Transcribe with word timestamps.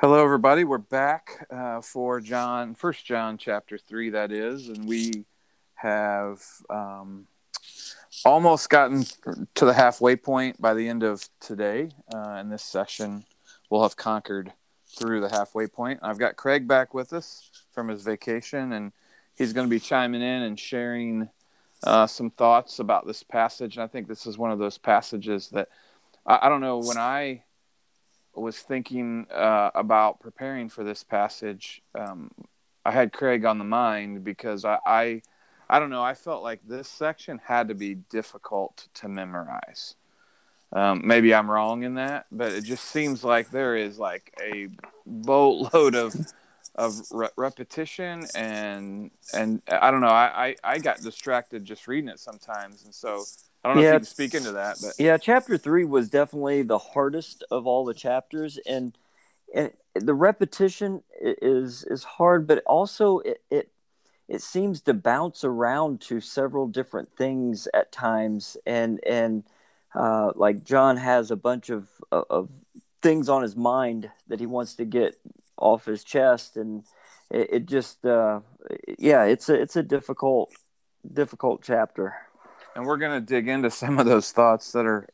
Hello, 0.00 0.24
everybody. 0.24 0.64
We're 0.64 0.78
back 0.78 1.46
uh, 1.50 1.82
for 1.82 2.22
John, 2.22 2.74
First 2.74 3.04
John, 3.04 3.36
chapter 3.36 3.76
three. 3.76 4.08
That 4.08 4.32
is, 4.32 4.70
and 4.70 4.88
we 4.88 5.26
have 5.74 6.42
um, 6.70 7.26
almost 8.24 8.70
gotten 8.70 9.04
to 9.56 9.64
the 9.66 9.74
halfway 9.74 10.16
point 10.16 10.58
by 10.58 10.72
the 10.72 10.88
end 10.88 11.02
of 11.02 11.28
today. 11.38 11.90
Uh, 12.14 12.38
in 12.40 12.48
this 12.48 12.62
session, 12.62 13.26
we'll 13.68 13.82
have 13.82 13.94
conquered 13.94 14.54
through 14.86 15.20
the 15.20 15.28
halfway 15.28 15.66
point. 15.66 16.00
I've 16.02 16.18
got 16.18 16.36
Craig 16.36 16.66
back 16.66 16.94
with 16.94 17.12
us 17.12 17.50
from 17.70 17.88
his 17.88 18.02
vacation, 18.02 18.72
and 18.72 18.92
he's 19.36 19.52
going 19.52 19.66
to 19.66 19.70
be 19.70 19.80
chiming 19.80 20.22
in 20.22 20.42
and 20.44 20.58
sharing 20.58 21.28
uh, 21.84 22.06
some 22.06 22.30
thoughts 22.30 22.78
about 22.78 23.06
this 23.06 23.22
passage. 23.22 23.76
And 23.76 23.84
I 23.84 23.86
think 23.86 24.08
this 24.08 24.26
is 24.26 24.38
one 24.38 24.50
of 24.50 24.58
those 24.58 24.78
passages 24.78 25.50
that 25.50 25.68
I, 26.24 26.46
I 26.46 26.48
don't 26.48 26.62
know 26.62 26.78
when 26.78 26.96
I 26.96 27.42
was 28.40 28.58
thinking 28.58 29.26
uh, 29.32 29.70
about 29.74 30.20
preparing 30.20 30.68
for 30.68 30.84
this 30.84 31.04
passage. 31.04 31.82
Um, 31.94 32.30
I 32.84 32.92
had 32.92 33.12
Craig 33.12 33.44
on 33.44 33.58
the 33.58 33.64
mind 33.64 34.24
because 34.24 34.64
I, 34.64 34.78
I, 34.86 35.22
I 35.68 35.78
don't 35.78 35.90
know. 35.90 36.02
I 36.02 36.14
felt 36.14 36.42
like 36.42 36.60
this 36.66 36.88
section 36.88 37.40
had 37.44 37.68
to 37.68 37.74
be 37.74 37.94
difficult 37.94 38.88
to 38.94 39.08
memorize. 39.08 39.94
Um, 40.72 41.02
maybe 41.04 41.34
I'm 41.34 41.50
wrong 41.50 41.82
in 41.82 41.94
that, 41.94 42.26
but 42.30 42.52
it 42.52 42.64
just 42.64 42.84
seems 42.84 43.24
like 43.24 43.50
there 43.50 43.76
is 43.76 43.98
like 43.98 44.32
a 44.40 44.68
boatload 45.06 45.94
of 45.94 46.14
of 46.76 47.02
re- 47.10 47.28
repetition 47.36 48.24
and 48.36 49.10
and 49.34 49.60
I 49.68 49.90
don't 49.90 50.00
know. 50.00 50.06
I, 50.06 50.56
I 50.62 50.74
I 50.74 50.78
got 50.78 51.00
distracted 51.00 51.64
just 51.64 51.88
reading 51.88 52.08
it 52.08 52.20
sometimes, 52.20 52.84
and 52.84 52.94
so 52.94 53.24
I 53.62 53.68
don't 53.68 53.76
know 53.76 53.82
yeah, 53.82 53.88
if 53.88 53.92
you 53.94 53.98
can 53.98 54.06
speak 54.06 54.34
into 54.34 54.52
that, 54.52 54.78
but 54.80 54.94
yeah, 54.98 55.18
chapter 55.18 55.58
three 55.58 55.84
was 55.84 56.08
definitely 56.08 56.62
the 56.62 56.78
hardest 56.78 57.44
of 57.50 57.66
all 57.66 57.84
the 57.84 57.94
chapters, 57.94 58.58
and, 58.66 58.96
and 59.54 59.72
the 59.94 60.14
repetition 60.14 61.02
is 61.20 61.84
is 61.84 62.02
hard, 62.02 62.46
but 62.46 62.62
also 62.64 63.18
it, 63.18 63.42
it 63.50 63.70
it 64.28 64.40
seems 64.40 64.80
to 64.82 64.94
bounce 64.94 65.44
around 65.44 66.00
to 66.02 66.20
several 66.20 66.68
different 66.68 67.10
things 67.16 67.68
at 67.74 67.92
times, 67.92 68.56
and 68.64 68.98
and 69.06 69.44
uh, 69.94 70.32
like 70.36 70.64
John 70.64 70.96
has 70.96 71.30
a 71.30 71.36
bunch 71.36 71.68
of 71.68 71.88
of 72.10 72.48
things 73.02 73.28
on 73.28 73.42
his 73.42 73.56
mind 73.56 74.10
that 74.28 74.40
he 74.40 74.46
wants 74.46 74.74
to 74.76 74.86
get 74.86 75.16
off 75.58 75.84
his 75.84 76.02
chest, 76.02 76.56
and 76.56 76.84
it, 77.30 77.48
it 77.52 77.66
just 77.66 78.06
uh, 78.06 78.40
yeah, 78.98 79.24
it's 79.24 79.50
a 79.50 79.54
it's 79.60 79.76
a 79.76 79.82
difficult 79.82 80.50
difficult 81.12 81.62
chapter 81.62 82.14
and 82.74 82.84
we're 82.84 82.96
going 82.96 83.18
to 83.18 83.20
dig 83.20 83.48
into 83.48 83.70
some 83.70 83.98
of 83.98 84.06
those 84.06 84.32
thoughts 84.32 84.72
that 84.72 84.86
are 84.86 85.08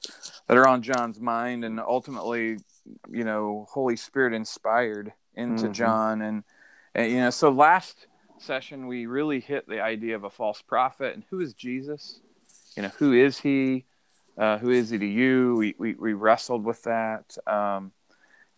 that 0.47 0.57
are 0.57 0.67
on 0.67 0.83
John's 0.83 1.21
mind 1.21 1.65
and 1.65 1.81
ultimately 1.81 2.59
you 3.11 3.25
know 3.25 3.67
Holy 3.71 3.97
Spirit 3.97 4.33
inspired 4.33 5.13
into 5.35 5.65
mm-hmm. 5.65 5.73
John. 5.73 6.23
And, 6.23 6.45
and 6.95 7.13
you 7.13 7.19
know 7.19 7.31
so 7.31 7.51
last 7.51 8.07
session 8.39 8.87
we 8.87 9.07
really 9.07 9.41
hit 9.41 9.67
the 9.67 9.81
idea 9.81 10.15
of 10.15 10.25
a 10.25 10.31
false 10.31 10.63
prophet 10.63 11.15
and 11.15 11.25
who 11.31 11.41
is 11.41 11.55
Jesus? 11.55 12.21
You 12.77 12.85
know 12.85 12.93
who 12.99 13.13
is 13.13 13.41
he? 13.41 13.85
Uh, 14.37 14.59
who 14.59 14.71
is 14.71 14.91
he 14.91 14.99
to 14.99 15.07
you? 15.07 15.57
We, 15.57 15.75
we, 15.79 15.95
we 15.95 16.13
wrestled 16.13 16.63
with 16.63 16.83
that 16.83 17.39
um, 17.47 17.93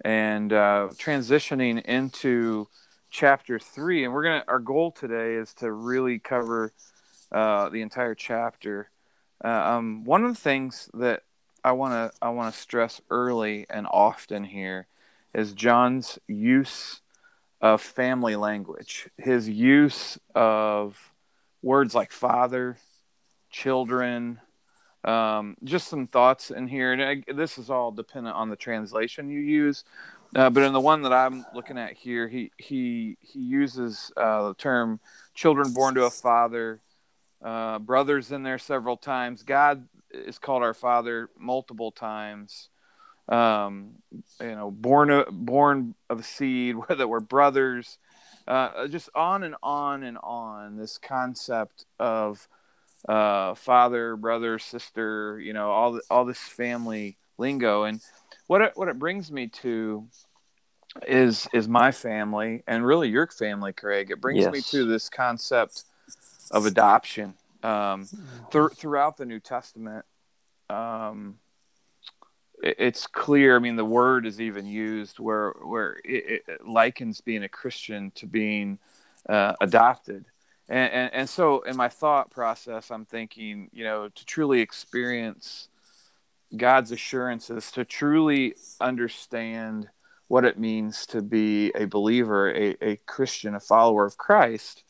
and 0.04 0.52
uh, 0.52 0.88
transitioning 0.94 1.84
into 1.84 2.66
chapter 3.10 3.60
three. 3.60 4.04
And 4.04 4.12
we're 4.12 4.24
gonna 4.24 4.44
our 4.48 4.58
goal 4.58 4.90
today 4.90 5.34
is 5.34 5.54
to 5.54 5.70
really 5.70 6.18
cover 6.18 6.72
uh, 7.32 7.68
the 7.68 7.82
entire 7.82 8.14
chapter. 8.14 8.90
Uh, 9.44 9.48
um, 9.48 10.04
one 10.04 10.24
of 10.24 10.34
the 10.34 10.40
things 10.40 10.90
that 10.94 11.22
I 11.64 11.72
want 11.72 11.92
to 11.92 12.18
I 12.22 12.30
want 12.30 12.54
to 12.54 12.60
stress 12.60 13.00
early 13.10 13.66
and 13.68 13.86
often 13.90 14.44
here 14.44 14.86
is 15.34 15.52
John's 15.52 16.18
use 16.26 17.00
of 17.60 17.82
family 17.82 18.36
language. 18.36 19.08
His 19.16 19.48
use 19.48 20.18
of 20.34 21.12
words 21.62 21.94
like 21.94 22.12
father, 22.12 22.78
children, 23.50 24.40
um, 25.04 25.56
just 25.64 25.88
some 25.88 26.06
thoughts 26.06 26.50
in 26.50 26.68
here. 26.68 26.92
And 26.92 27.02
I, 27.02 27.32
this 27.32 27.58
is 27.58 27.70
all 27.70 27.90
dependent 27.90 28.36
on 28.36 28.48
the 28.48 28.56
translation 28.56 29.30
you 29.30 29.40
use. 29.40 29.84
Uh, 30.34 30.50
but 30.50 30.62
in 30.62 30.72
the 30.72 30.80
one 30.80 31.02
that 31.02 31.12
I'm 31.12 31.46
looking 31.54 31.78
at 31.78 31.94
here, 31.94 32.28
he 32.28 32.52
he 32.58 33.16
he 33.20 33.38
uses 33.38 34.12
uh, 34.16 34.48
the 34.48 34.54
term 34.54 35.00
"children 35.34 35.72
born 35.72 35.94
to 35.94 36.04
a 36.04 36.10
father," 36.10 36.80
uh, 37.42 37.78
brothers 37.78 38.32
in 38.32 38.42
there 38.42 38.58
several 38.58 38.96
times. 38.96 39.42
God 39.42 39.86
is 40.10 40.38
called 40.38 40.62
our 40.62 40.74
Father 40.74 41.30
multiple 41.38 41.92
times. 41.92 42.68
Um, 43.28 43.96
you 44.40 44.54
know, 44.54 44.70
born 44.70 45.24
born 45.30 45.94
of 46.08 46.24
seed, 46.24 46.76
whether 46.88 47.06
we're 47.06 47.20
brothers, 47.20 47.98
uh, 48.46 48.88
just 48.88 49.10
on 49.14 49.42
and 49.42 49.54
on 49.62 50.02
and 50.02 50.18
on. 50.22 50.76
This 50.76 50.96
concept 50.96 51.84
of 51.98 52.48
uh, 53.06 53.54
father, 53.54 54.16
brother, 54.16 54.58
sister, 54.58 55.38
you 55.40 55.52
know, 55.52 55.70
all 55.70 55.92
the, 55.92 56.02
all 56.10 56.24
this 56.24 56.38
family 56.38 57.18
lingo, 57.36 57.84
and 57.84 58.00
what 58.46 58.62
it, 58.62 58.72
what 58.76 58.88
it 58.88 58.98
brings 58.98 59.30
me 59.30 59.48
to 59.48 60.08
is 61.06 61.46
is 61.52 61.68
my 61.68 61.92
family 61.92 62.62
and 62.66 62.84
really 62.84 63.08
your 63.08 63.26
family, 63.26 63.74
Craig. 63.74 64.10
It 64.10 64.22
brings 64.22 64.40
yes. 64.40 64.52
me 64.52 64.60
to 64.62 64.86
this 64.86 65.08
concept 65.08 65.84
of 66.50 66.66
adoption. 66.66 67.34
Um, 67.62 68.08
th- 68.50 68.72
throughout 68.74 69.16
the 69.16 69.26
New 69.26 69.40
Testament, 69.40 70.04
um, 70.70 71.38
it, 72.62 72.76
it's 72.78 73.06
clear. 73.06 73.56
I 73.56 73.58
mean, 73.58 73.76
the 73.76 73.84
word 73.84 74.26
is 74.26 74.40
even 74.40 74.66
used 74.66 75.18
where 75.18 75.54
where 75.62 75.96
it, 76.04 76.44
it 76.46 76.66
likens 76.66 77.20
being 77.20 77.42
a 77.42 77.48
Christian 77.48 78.10
to 78.12 78.26
being 78.26 78.78
uh, 79.28 79.54
adopted. 79.60 80.24
And, 80.68 80.92
and, 80.92 81.14
and 81.14 81.28
so 81.28 81.62
in 81.62 81.76
my 81.76 81.88
thought 81.88 82.30
process, 82.30 82.90
I'm 82.90 83.06
thinking, 83.06 83.70
you 83.72 83.84
know, 83.84 84.08
to 84.08 84.24
truly 84.26 84.60
experience 84.60 85.68
God's 86.56 86.92
assurances, 86.92 87.70
to 87.72 87.84
truly 87.84 88.54
understand 88.80 89.88
what 90.28 90.44
it 90.44 90.58
means 90.58 91.06
to 91.06 91.22
be 91.22 91.72
a 91.74 91.86
believer, 91.86 92.50
a, 92.54 92.76
a 92.82 92.96
Christian, 93.06 93.54
a 93.54 93.60
follower 93.60 94.04
of 94.04 94.18
Christ, 94.18 94.84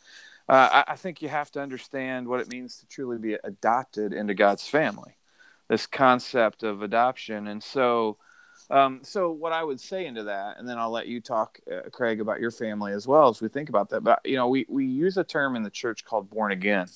uh, 0.49 0.83
I, 0.87 0.93
I, 0.93 0.97
think 0.97 1.21
you 1.21 1.29
have 1.29 1.51
to 1.53 1.61
understand 1.61 2.27
what 2.27 2.41
it 2.41 2.49
means 2.49 2.79
to 2.79 2.87
truly 2.87 3.19
be 3.19 3.37
adopted 3.45 4.13
into 4.13 4.35
God's 4.35 4.67
family. 4.67 5.17
This 5.69 5.87
concept 5.87 6.63
of 6.63 6.83
adoption, 6.83 7.49
and 7.49 7.63
so, 7.63 8.17
um, 8.71 9.01
so 9.03 9.31
what 9.31 9.53
I 9.53 9.63
would 9.63 9.81
say 9.81 10.07
into 10.07 10.25
that, 10.25 10.57
and 10.59 10.67
then 10.67 10.79
I'll 10.79 10.91
let 10.91 11.07
you 11.07 11.21
talk, 11.21 11.61
uh, 11.71 11.91
Craig, 11.91 12.23
about 12.23 12.41
your 12.41 12.51
family 12.51 12.93
as 12.93 13.07
well 13.07 13.29
as 13.29 13.43
we 13.43 13.49
think 13.49 13.69
about 13.69 13.91
that. 13.91 14.03
But 14.03 14.21
you 14.25 14.37
know, 14.37 14.49
we 14.49 14.65
we 14.69 14.87
use 14.87 15.19
a 15.19 15.25
term 15.25 15.57
in 15.57 15.63
the 15.63 15.71
church 15.71 16.07
called 16.07 16.31
born 16.31 16.53
again, 16.53 16.87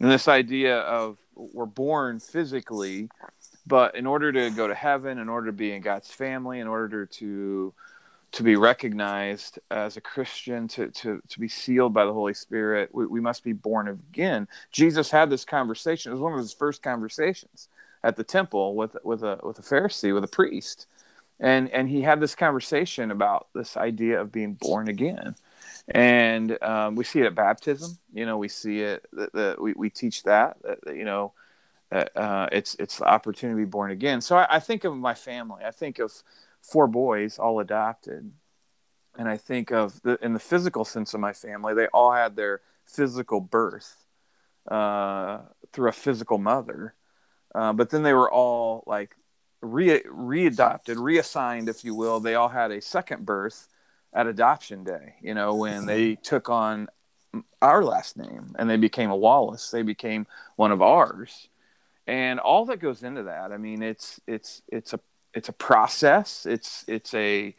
and 0.00 0.10
this 0.10 0.26
idea 0.26 0.78
of 0.80 1.18
we're 1.36 1.66
born 1.66 2.18
physically, 2.18 3.08
but 3.64 3.94
in 3.94 4.06
order 4.06 4.32
to 4.32 4.50
go 4.50 4.66
to 4.66 4.74
heaven, 4.74 5.18
in 5.18 5.28
order 5.28 5.46
to 5.46 5.52
be 5.52 5.72
in 5.72 5.82
God's 5.82 6.10
family, 6.10 6.58
in 6.58 6.66
order 6.66 7.06
to 7.06 7.72
to 8.34 8.42
be 8.42 8.56
recognized 8.56 9.60
as 9.70 9.96
a 9.96 10.00
Christian, 10.00 10.66
to, 10.66 10.88
to, 10.88 11.22
to 11.28 11.38
be 11.38 11.46
sealed 11.46 11.94
by 11.94 12.04
the 12.04 12.12
Holy 12.12 12.34
Spirit, 12.34 12.90
we, 12.92 13.06
we 13.06 13.20
must 13.20 13.44
be 13.44 13.52
born 13.52 13.86
again. 13.86 14.48
Jesus 14.72 15.12
had 15.12 15.30
this 15.30 15.44
conversation. 15.44 16.10
It 16.10 16.16
was 16.16 16.20
one 16.20 16.32
of 16.32 16.40
his 16.40 16.52
first 16.52 16.82
conversations 16.82 17.68
at 18.02 18.16
the 18.16 18.24
temple 18.24 18.74
with, 18.74 18.96
with, 19.04 19.22
a, 19.22 19.38
with 19.44 19.60
a 19.60 19.62
Pharisee, 19.62 20.12
with 20.12 20.24
a 20.24 20.28
priest. 20.28 20.86
And, 21.38 21.70
and 21.70 21.88
he 21.88 22.02
had 22.02 22.18
this 22.18 22.34
conversation 22.34 23.12
about 23.12 23.46
this 23.54 23.76
idea 23.76 24.20
of 24.20 24.32
being 24.32 24.54
born 24.54 24.88
again. 24.88 25.36
And 25.86 26.60
um, 26.60 26.96
we 26.96 27.04
see 27.04 27.20
it 27.20 27.26
at 27.26 27.36
baptism. 27.36 27.98
You 28.12 28.26
know, 28.26 28.36
we 28.36 28.48
see 28.48 28.80
it, 28.80 29.06
the, 29.12 29.30
the, 29.32 29.56
we, 29.60 29.74
we 29.74 29.90
teach 29.90 30.24
that, 30.24 30.56
you 30.88 31.04
know, 31.04 31.32
uh, 31.92 32.48
it's, 32.50 32.74
it's 32.80 32.98
the 32.98 33.04
opportunity 33.04 33.60
to 33.60 33.66
be 33.66 33.70
born 33.70 33.92
again. 33.92 34.20
So 34.20 34.38
I, 34.38 34.56
I 34.56 34.58
think 34.58 34.82
of 34.82 34.96
my 34.96 35.14
family. 35.14 35.62
I 35.64 35.70
think 35.70 36.00
of 36.00 36.12
four 36.64 36.86
boys, 36.86 37.38
all 37.38 37.60
adopted. 37.60 38.32
And 39.16 39.28
I 39.28 39.36
think 39.36 39.70
of 39.70 40.02
the, 40.02 40.18
in 40.22 40.32
the 40.32 40.40
physical 40.40 40.84
sense 40.84 41.14
of 41.14 41.20
my 41.20 41.32
family, 41.32 41.74
they 41.74 41.86
all 41.88 42.12
had 42.12 42.34
their 42.34 42.62
physical 42.84 43.40
birth 43.40 44.04
uh, 44.68 45.40
through 45.72 45.88
a 45.88 45.92
physical 45.92 46.38
mother. 46.38 46.94
Uh, 47.54 47.72
but 47.72 47.90
then 47.90 48.02
they 48.02 48.12
were 48.12 48.30
all 48.30 48.82
like 48.86 49.14
re 49.60 50.00
readopted, 50.02 50.96
reassigned, 50.98 51.68
if 51.68 51.84
you 51.84 51.94
will. 51.94 52.18
They 52.18 52.34
all 52.34 52.48
had 52.48 52.72
a 52.72 52.80
second 52.80 53.24
birth 53.24 53.68
at 54.12 54.26
adoption 54.26 54.84
day, 54.84 55.14
you 55.20 55.34
know, 55.34 55.54
when 55.54 55.86
they 55.86 56.14
took 56.16 56.48
on 56.48 56.88
our 57.60 57.84
last 57.84 58.16
name 58.16 58.54
and 58.58 58.70
they 58.70 58.76
became 58.76 59.10
a 59.10 59.16
Wallace. 59.16 59.70
They 59.70 59.82
became 59.82 60.26
one 60.56 60.72
of 60.72 60.82
ours. 60.82 61.48
And 62.06 62.38
all 62.38 62.66
that 62.66 62.80
goes 62.80 63.02
into 63.02 63.24
that, 63.24 63.52
I 63.52 63.56
mean, 63.56 63.82
it's 63.82 64.20
it's 64.26 64.62
it's 64.68 64.92
a 64.92 65.00
it's 65.34 65.48
a 65.48 65.52
process. 65.52 66.46
It's 66.46 66.84
it's 66.88 67.14
a 67.14 67.54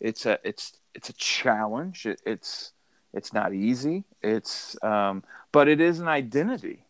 it's 0.00 0.26
a 0.26 0.38
it's 0.44 0.78
it's 0.94 1.08
a 1.08 1.14
challenge. 1.14 2.06
It, 2.06 2.20
it's 2.26 2.72
it's 3.12 3.32
not 3.32 3.52
easy. 3.52 4.04
It's 4.22 4.82
um, 4.82 5.22
but 5.52 5.68
it 5.68 5.80
is 5.80 6.00
an 6.00 6.08
identity 6.08 6.84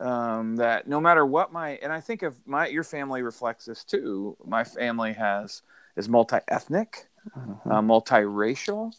um, 0.00 0.56
that 0.56 0.88
no 0.88 1.00
matter 1.00 1.24
what 1.24 1.52
my 1.52 1.78
and 1.82 1.92
I 1.92 2.00
think 2.00 2.22
of 2.22 2.34
my 2.46 2.66
your 2.68 2.84
family 2.84 3.22
reflects 3.22 3.66
this 3.66 3.84
too. 3.84 4.36
My 4.44 4.64
family 4.64 5.12
has 5.14 5.62
is 5.96 6.08
multi 6.08 6.38
ethnic. 6.48 7.06
mm-hmm. 7.36 7.70
uh, 7.70 7.82
multiracial. 7.82 8.94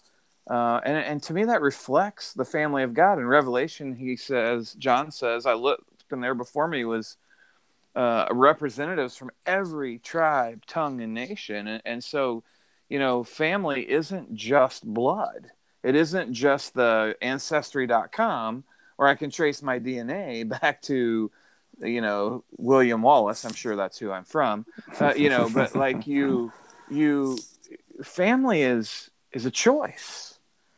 Uh, 0.49 0.79
and, 0.85 0.97
and 0.97 1.23
to 1.23 1.33
me, 1.33 1.43
that 1.43 1.61
reflects 1.61 2.33
the 2.33 2.45
family 2.45 2.83
of 2.83 2.93
God. 2.93 3.19
In 3.19 3.27
Revelation, 3.27 3.95
he 3.95 4.15
says, 4.15 4.73
John 4.75 5.11
says, 5.11 5.45
I 5.45 5.53
looked, 5.53 6.05
and 6.11 6.23
there 6.23 6.35
before 6.35 6.67
me 6.67 6.85
was 6.85 7.17
uh, 7.97 8.27
representatives 8.29 9.17
from 9.17 9.31
every 9.47 9.97
tribe, 9.97 10.63
tongue, 10.67 11.01
and 11.01 11.15
nation. 11.15 11.67
And, 11.67 11.81
and 11.83 12.03
so, 12.03 12.43
you 12.89 12.99
know, 12.99 13.23
family 13.23 13.89
isn't 13.89 14.35
just 14.35 14.85
blood. 14.85 15.47
It 15.81 15.95
isn't 15.95 16.31
just 16.31 16.75
the 16.75 17.15
ancestry.com 17.23 18.63
where 18.97 19.07
I 19.07 19.15
can 19.15 19.31
trace 19.31 19.63
my 19.63 19.79
DNA 19.79 20.47
back 20.61 20.79
to, 20.83 21.31
you 21.79 22.01
know, 22.01 22.43
William 22.59 23.01
Wallace. 23.01 23.43
I'm 23.45 23.53
sure 23.55 23.75
that's 23.75 23.97
who 23.97 24.11
I'm 24.11 24.25
from. 24.25 24.67
Uh, 24.99 25.15
you 25.15 25.29
know, 25.29 25.49
but 25.51 25.75
like 25.75 26.05
you, 26.05 26.51
you, 26.91 27.39
family 28.03 28.61
is 28.61 29.09
is 29.33 29.47
a 29.47 29.51
choice. 29.51 30.37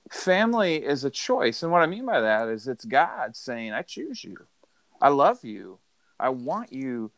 Family 0.10 0.78
is 0.78 1.04
a 1.04 1.10
choice, 1.10 1.64
and 1.64 1.72
what 1.72 1.82
I 1.82 1.86
mean 1.86 2.06
by 2.06 2.22
that 2.22 2.48
is 2.48 2.68
it's 2.68 2.86
God 2.86 3.36
saying, 3.36 3.74
"I 3.74 3.84
choose 3.84 4.24
you. 4.24 4.38
I 5.02 5.10
love 5.10 5.44
you. 5.44 5.80
I 6.20 6.30
want 6.30 6.74
you 6.74 7.12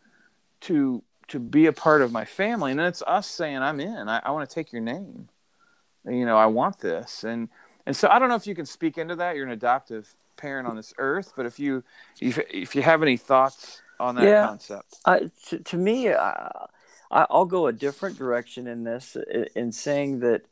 to 0.61 1.03
to 1.27 1.39
be 1.39 1.65
a 1.65 1.73
part 1.73 2.01
of 2.01 2.11
my 2.11 2.25
family." 2.25 2.71
And 2.71 2.79
it's 2.79 3.03
us 3.05 3.27
saying, 3.27 3.57
"I'm 3.57 3.79
in. 3.79 4.09
I, 4.09 4.21
I 4.23 4.31
want 4.31 4.49
to 4.49 4.53
take 4.53 4.71
your 4.71 4.81
name. 4.81 5.29
You 6.05 6.25
know, 6.25 6.37
I 6.37 6.47
want 6.47 6.79
this." 6.79 7.23
And 7.23 7.49
and 7.85 7.95
so 7.95 8.07
I 8.09 8.19
don't 8.19 8.29
know 8.29 8.35
if 8.35 8.47
you 8.47 8.55
can 8.55 8.65
speak 8.65 8.97
into 8.97 9.15
that. 9.15 9.35
You're 9.35 9.45
an 9.45 9.51
adoptive 9.51 10.13
parent 10.37 10.67
on 10.67 10.75
this 10.75 10.93
earth, 10.97 11.33
but 11.35 11.45
if 11.45 11.59
you 11.59 11.83
if, 12.19 12.39
if 12.49 12.75
you 12.75 12.81
have 12.81 13.01
any 13.01 13.17
thoughts 13.17 13.81
on 13.99 14.15
that 14.15 14.23
yeah, 14.25 14.45
concept, 14.45 14.97
uh, 15.05 15.19
to, 15.47 15.59
to 15.59 15.77
me, 15.77 16.09
uh, 16.09 16.47
I, 17.11 17.25
I'll 17.29 17.45
go 17.45 17.67
a 17.67 17.73
different 17.73 18.17
direction 18.17 18.67
in 18.67 18.83
this 18.83 19.17
in 19.55 19.71
saying 19.71 20.19
that 20.19 20.43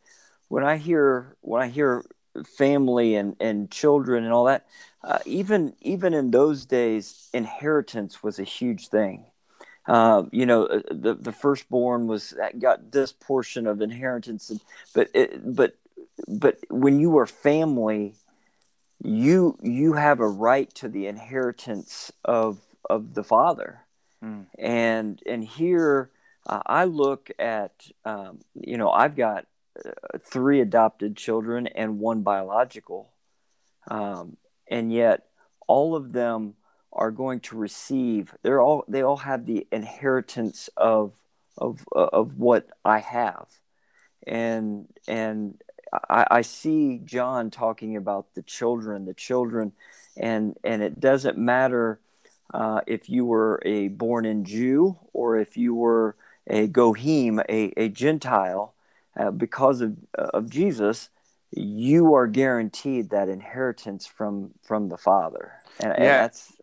when 0.48 0.64
I 0.64 0.78
hear 0.78 1.36
when 1.42 1.62
I 1.62 1.68
hear 1.68 2.04
family 2.44 3.16
and 3.16 3.36
and 3.40 3.72
children 3.72 4.24
and 4.24 4.34
all 4.34 4.46
that, 4.46 4.66
uh, 5.04 5.20
even 5.26 5.74
even 5.82 6.14
in 6.14 6.32
those 6.32 6.66
days, 6.66 7.30
inheritance 7.34 8.22
was 8.24 8.40
a 8.40 8.44
huge 8.44 8.88
thing. 8.90 9.26
Uh, 9.88 10.24
you 10.32 10.46
know, 10.46 10.66
uh, 10.66 10.82
the 10.92 11.16
the 11.16 11.32
firstborn 11.32 12.08
was 12.08 12.34
got 12.60 12.92
this 12.92 13.12
portion 13.12 13.66
of 13.66 13.82
inheritance, 13.82 14.50
and, 14.50 14.62
but 14.94 15.10
it, 15.14 15.56
but 15.56 15.76
but 16.28 16.60
when 16.70 17.00
you 17.00 17.18
are 17.18 17.26
family, 17.26 18.14
you 19.04 19.58
you 19.62 19.94
have 19.94 20.20
a 20.20 20.28
right 20.28 20.74
to 20.76 20.90
the 20.90 21.08
inheritance 21.08 22.12
of 22.26 22.60
of 22.90 23.14
the 23.14 23.24
father, 23.24 23.82
mm. 24.24 24.46
and 24.58 25.22
and 25.26 25.44
here 25.44 26.12
uh, 26.46 26.62
I 26.66 26.86
look 26.86 27.32
at 27.40 27.72
um, 28.06 28.40
you 28.54 28.78
know 28.78 28.92
I've 28.92 29.16
got 29.16 29.40
uh, 29.40 29.46
three 30.20 30.62
adopted 30.62 31.16
children 31.16 31.68
and 31.68 32.00
one 32.00 32.22
biological, 32.22 33.10
um, 33.90 34.38
and 34.70 34.92
yet 34.92 35.26
all 35.68 35.96
of 35.96 36.12
them 36.12 36.56
are 36.92 37.12
going 37.12 37.40
to 37.42 37.58
receive. 37.58 38.34
They're 38.42 38.62
all 38.62 38.86
they 38.88 39.02
all 39.02 39.18
have 39.18 39.46
the 39.46 39.68
inheritance 39.72 40.70
of 40.78 41.14
of 41.58 41.86
of 41.92 42.38
what 42.38 42.70
I 42.84 43.00
have, 43.00 43.48
and 44.26 44.88
and 45.08 45.62
I, 46.10 46.26
I 46.32 46.42
see 46.42 47.02
John 47.04 47.52
talking 47.52 47.96
about 47.96 48.34
the 48.36 48.42
children, 48.42 49.06
the 49.06 49.14
children, 49.14 49.74
and 50.18 50.58
and 50.64 50.82
it 50.82 51.00
doesn't 51.00 51.38
matter 51.38 52.00
uh, 52.54 52.82
if 52.88 53.10
you 53.10 53.26
were 53.26 53.62
a 53.66 53.90
born 53.90 54.26
in 54.26 54.44
Jew 54.44 54.98
or 55.14 55.38
if 55.38 55.58
you 55.58 55.76
were 55.76 56.16
a 56.48 56.68
Goyim, 56.68 57.40
a, 57.48 57.74
a 57.78 57.90
Gentile, 57.90 58.74
uh, 59.20 59.32
because 59.32 59.82
of 59.82 59.96
of 60.16 60.50
Jesus, 60.50 61.10
you 61.52 62.16
are 62.16 62.28
guaranteed 62.28 63.12
that 63.12 63.30
inheritance 63.30 64.08
from 64.08 64.52
from 64.64 64.90
the 64.90 64.98
Father, 64.98 65.54
and, 65.80 65.92
and 65.92 66.04
that's 66.04 66.54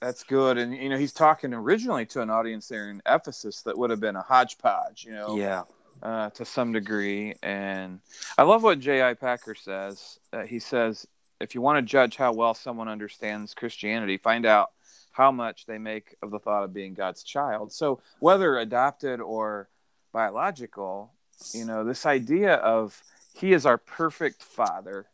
that's 0.00 0.22
good. 0.22 0.56
And 0.56 0.74
you 0.74 0.88
know, 0.88 0.96
he's 0.96 1.12
talking 1.12 1.52
originally 1.52 2.06
to 2.06 2.22
an 2.22 2.30
audience 2.30 2.68
there 2.68 2.88
in 2.88 3.02
Ephesus 3.06 3.62
that 3.62 3.76
would 3.76 3.90
have 3.90 4.00
been 4.00 4.16
a 4.16 4.22
hodgepodge. 4.22 5.04
You 5.04 5.12
know, 5.12 5.36
yeah 5.36 5.64
uh, 6.02 6.30
to 6.30 6.44
some 6.44 6.72
degree. 6.72 7.34
And 7.42 8.00
I 8.38 8.42
love 8.42 8.62
what 8.62 8.80
J.I. 8.80 9.14
Packer 9.14 9.54
says. 9.54 10.18
Uh, 10.32 10.44
he 10.44 10.58
says, 10.58 11.06
if 11.40 11.54
you 11.54 11.60
want 11.60 11.78
to 11.78 11.82
judge 11.82 12.16
how 12.16 12.32
well 12.32 12.54
someone 12.54 12.88
understands 12.88 13.54
Christianity, 13.54 14.16
find 14.16 14.46
out 14.46 14.70
how 15.12 15.30
much 15.30 15.66
they 15.66 15.78
make 15.78 16.16
of 16.22 16.30
the 16.30 16.38
thought 16.38 16.64
of 16.64 16.72
being 16.72 16.94
God's 16.94 17.22
child. 17.22 17.72
So, 17.72 18.00
whether 18.20 18.58
adopted 18.58 19.20
or 19.20 19.68
biological, 20.12 21.12
you 21.54 21.64
know, 21.64 21.84
this 21.84 22.06
idea 22.06 22.54
of 22.54 23.02
He 23.34 23.52
is 23.52 23.66
our 23.66 23.78
perfect 23.78 24.42
Father, 24.42 25.06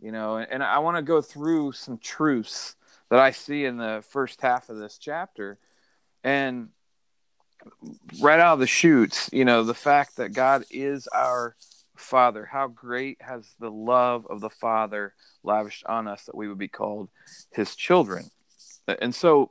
you 0.00 0.12
know, 0.12 0.36
and, 0.36 0.50
and 0.50 0.62
I 0.62 0.78
want 0.78 0.96
to 0.96 1.02
go 1.02 1.20
through 1.20 1.72
some 1.72 1.98
truths 1.98 2.76
that 3.10 3.20
I 3.20 3.30
see 3.30 3.64
in 3.64 3.76
the 3.76 4.02
first 4.08 4.40
half 4.40 4.68
of 4.68 4.78
this 4.78 4.98
chapter. 4.98 5.58
And 6.22 6.70
right 8.20 8.40
out 8.40 8.54
of 8.54 8.60
the 8.60 8.66
shoots, 8.66 9.30
you 9.32 9.44
know, 9.44 9.62
the 9.62 9.74
fact 9.74 10.16
that 10.16 10.32
God 10.32 10.64
is 10.70 11.06
our 11.08 11.54
Father, 11.96 12.44
how 12.44 12.68
great 12.68 13.18
has 13.20 13.54
the 13.60 13.70
love 13.70 14.26
of 14.28 14.40
the 14.40 14.50
Father 14.50 15.14
lavished 15.42 15.84
on 15.86 16.08
us 16.08 16.24
that 16.24 16.34
we 16.34 16.48
would 16.48 16.58
be 16.58 16.68
called 16.68 17.08
His 17.52 17.76
children. 17.76 18.30
And 18.86 19.14
so, 19.14 19.50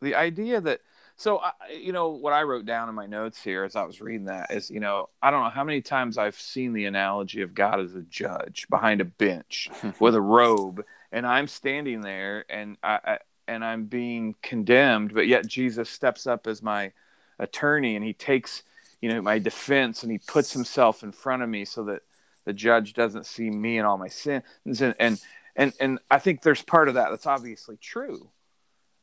the 0.00 0.14
idea 0.14 0.60
that, 0.60 0.80
so 1.18 1.40
I, 1.40 1.50
you 1.72 1.92
know, 1.92 2.10
what 2.10 2.32
I 2.32 2.44
wrote 2.44 2.64
down 2.64 2.88
in 2.88 2.94
my 2.94 3.06
notes 3.06 3.42
here 3.42 3.64
as 3.64 3.74
I 3.74 3.82
was 3.82 4.00
reading 4.00 4.26
that 4.26 4.52
is, 4.52 4.70
you 4.70 4.78
know, 4.78 5.08
I 5.20 5.32
don't 5.32 5.42
know 5.42 5.50
how 5.50 5.64
many 5.64 5.82
times 5.82 6.16
I've 6.16 6.38
seen 6.38 6.72
the 6.72 6.84
analogy 6.84 7.42
of 7.42 7.56
God 7.56 7.80
as 7.80 7.92
a 7.96 8.02
judge 8.02 8.68
behind 8.70 9.00
a 9.00 9.04
bench 9.04 9.68
with 10.00 10.14
a 10.14 10.20
robe, 10.20 10.84
and 11.10 11.26
I'm 11.26 11.48
standing 11.48 12.02
there 12.02 12.44
and 12.48 12.76
I, 12.84 13.00
I 13.04 13.18
and 13.48 13.64
I'm 13.64 13.86
being 13.86 14.36
condemned, 14.42 15.12
but 15.12 15.26
yet 15.26 15.44
Jesus 15.48 15.90
steps 15.90 16.28
up 16.28 16.46
as 16.46 16.62
my 16.62 16.92
attorney 17.40 17.96
and 17.96 18.04
he 18.04 18.12
takes 18.12 18.62
you 19.00 19.08
know 19.08 19.20
my 19.20 19.40
defense 19.40 20.04
and 20.04 20.12
he 20.12 20.18
puts 20.18 20.52
himself 20.52 21.02
in 21.02 21.10
front 21.10 21.42
of 21.42 21.48
me 21.48 21.64
so 21.64 21.82
that 21.84 22.02
the 22.44 22.52
judge 22.52 22.94
doesn't 22.94 23.26
see 23.26 23.50
me 23.50 23.78
and 23.78 23.88
all 23.88 23.98
my 23.98 24.08
sins. 24.08 24.44
And 24.64 24.94
and 25.00 25.20
and, 25.56 25.72
and 25.80 25.98
I 26.08 26.20
think 26.20 26.42
there's 26.42 26.62
part 26.62 26.86
of 26.86 26.94
that 26.94 27.10
that's 27.10 27.26
obviously 27.26 27.76
true 27.76 28.30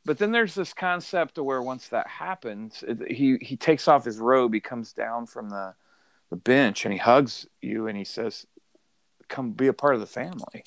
but 0.06 0.18
then 0.18 0.32
there's 0.32 0.56
this 0.56 0.74
concept 0.74 1.38
where 1.38 1.62
once 1.62 1.88
that 1.90 2.08
happens 2.08 2.84
it, 2.88 3.12
he 3.12 3.38
he 3.42 3.58
takes 3.58 3.88
off 3.88 4.06
his 4.06 4.18
robe 4.18 4.54
he 4.54 4.60
comes 4.60 4.94
down 4.94 5.26
from 5.26 5.50
the 5.50 5.74
the 6.30 6.36
bench 6.36 6.86
and 6.86 6.94
he 6.94 7.00
hugs 7.00 7.46
you 7.62 7.88
and 7.88 7.98
he 7.98 8.04
says 8.04 8.46
come 9.28 9.52
be 9.52 9.68
a 9.68 9.74
part 9.74 9.96
of 9.96 10.02
the 10.02 10.08
family 10.08 10.64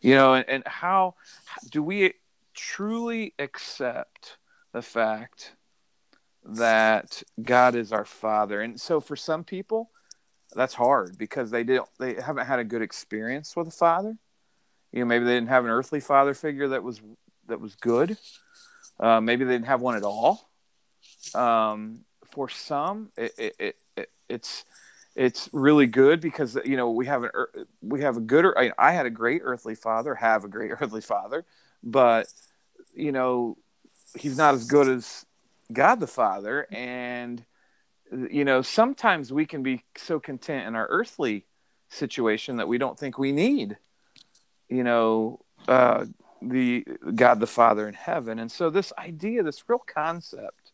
you 0.00 0.14
know 0.14 0.34
and, 0.34 0.48
and 0.48 0.62
how 0.66 1.14
do 1.70 1.82
we 1.82 2.14
truly 2.54 3.34
accept 3.38 4.38
the 4.72 4.82
fact 4.82 5.54
that 6.44 7.22
God 7.40 7.74
is 7.74 7.92
our 7.92 8.04
Father. 8.04 8.60
And 8.60 8.80
so 8.80 9.00
for 9.00 9.16
some 9.16 9.44
people, 9.44 9.90
that's 10.54 10.74
hard 10.74 11.18
because 11.18 11.50
they 11.50 11.62
didn't 11.62 11.88
they 11.98 12.14
haven't 12.14 12.46
had 12.46 12.58
a 12.58 12.64
good 12.64 12.80
experience 12.80 13.54
with 13.54 13.68
a 13.68 13.72
father. 13.72 14.16
You 14.92 15.00
know, 15.00 15.04
maybe 15.04 15.26
they 15.26 15.34
didn't 15.34 15.50
have 15.50 15.64
an 15.64 15.70
earthly 15.70 16.00
father 16.00 16.32
figure 16.32 16.68
that 16.68 16.82
was 16.82 17.02
that 17.48 17.60
was 17.60 17.74
good. 17.74 18.16
Uh, 19.00 19.20
maybe 19.20 19.44
they 19.44 19.52
didn't 19.52 19.66
have 19.66 19.80
one 19.80 19.96
at 19.96 20.02
all. 20.02 20.48
Um, 21.34 22.04
for 22.30 22.48
some, 22.48 23.10
it, 23.16 23.32
it, 23.38 23.76
it, 23.96 24.10
it's 24.28 24.64
it's 25.14 25.48
really 25.52 25.86
good 25.86 26.20
because 26.20 26.56
you 26.64 26.76
know 26.76 26.90
we 26.90 27.06
have 27.06 27.24
an 27.24 27.30
we 27.80 28.02
have 28.02 28.16
a 28.16 28.20
good 28.20 28.46
I, 28.56 28.72
I 28.78 28.92
had 28.92 29.06
a 29.06 29.10
great 29.10 29.42
earthly 29.44 29.74
father, 29.74 30.14
have 30.14 30.44
a 30.44 30.48
great 30.48 30.70
earthly 30.80 31.00
father, 31.00 31.44
but 31.82 32.26
you 32.94 33.12
know 33.12 33.56
he's 34.18 34.36
not 34.36 34.54
as 34.54 34.66
good 34.66 34.88
as 34.88 35.26
God 35.72 36.00
the 36.00 36.06
Father. 36.06 36.66
And, 36.70 37.44
you 38.30 38.44
know, 38.44 38.62
sometimes 38.62 39.32
we 39.32 39.46
can 39.46 39.62
be 39.62 39.84
so 39.96 40.18
content 40.18 40.66
in 40.66 40.74
our 40.74 40.86
earthly 40.88 41.46
situation 41.88 42.56
that 42.56 42.68
we 42.68 42.78
don't 42.78 42.98
think 42.98 43.18
we 43.18 43.32
need, 43.32 43.76
you 44.68 44.84
know, 44.84 45.40
uh, 45.66 46.06
the 46.40 46.84
God 47.14 47.40
the 47.40 47.46
Father 47.46 47.88
in 47.88 47.94
heaven. 47.94 48.38
And 48.38 48.50
so, 48.50 48.70
this 48.70 48.92
idea, 48.98 49.42
this 49.42 49.68
real 49.68 49.78
concept 49.78 50.72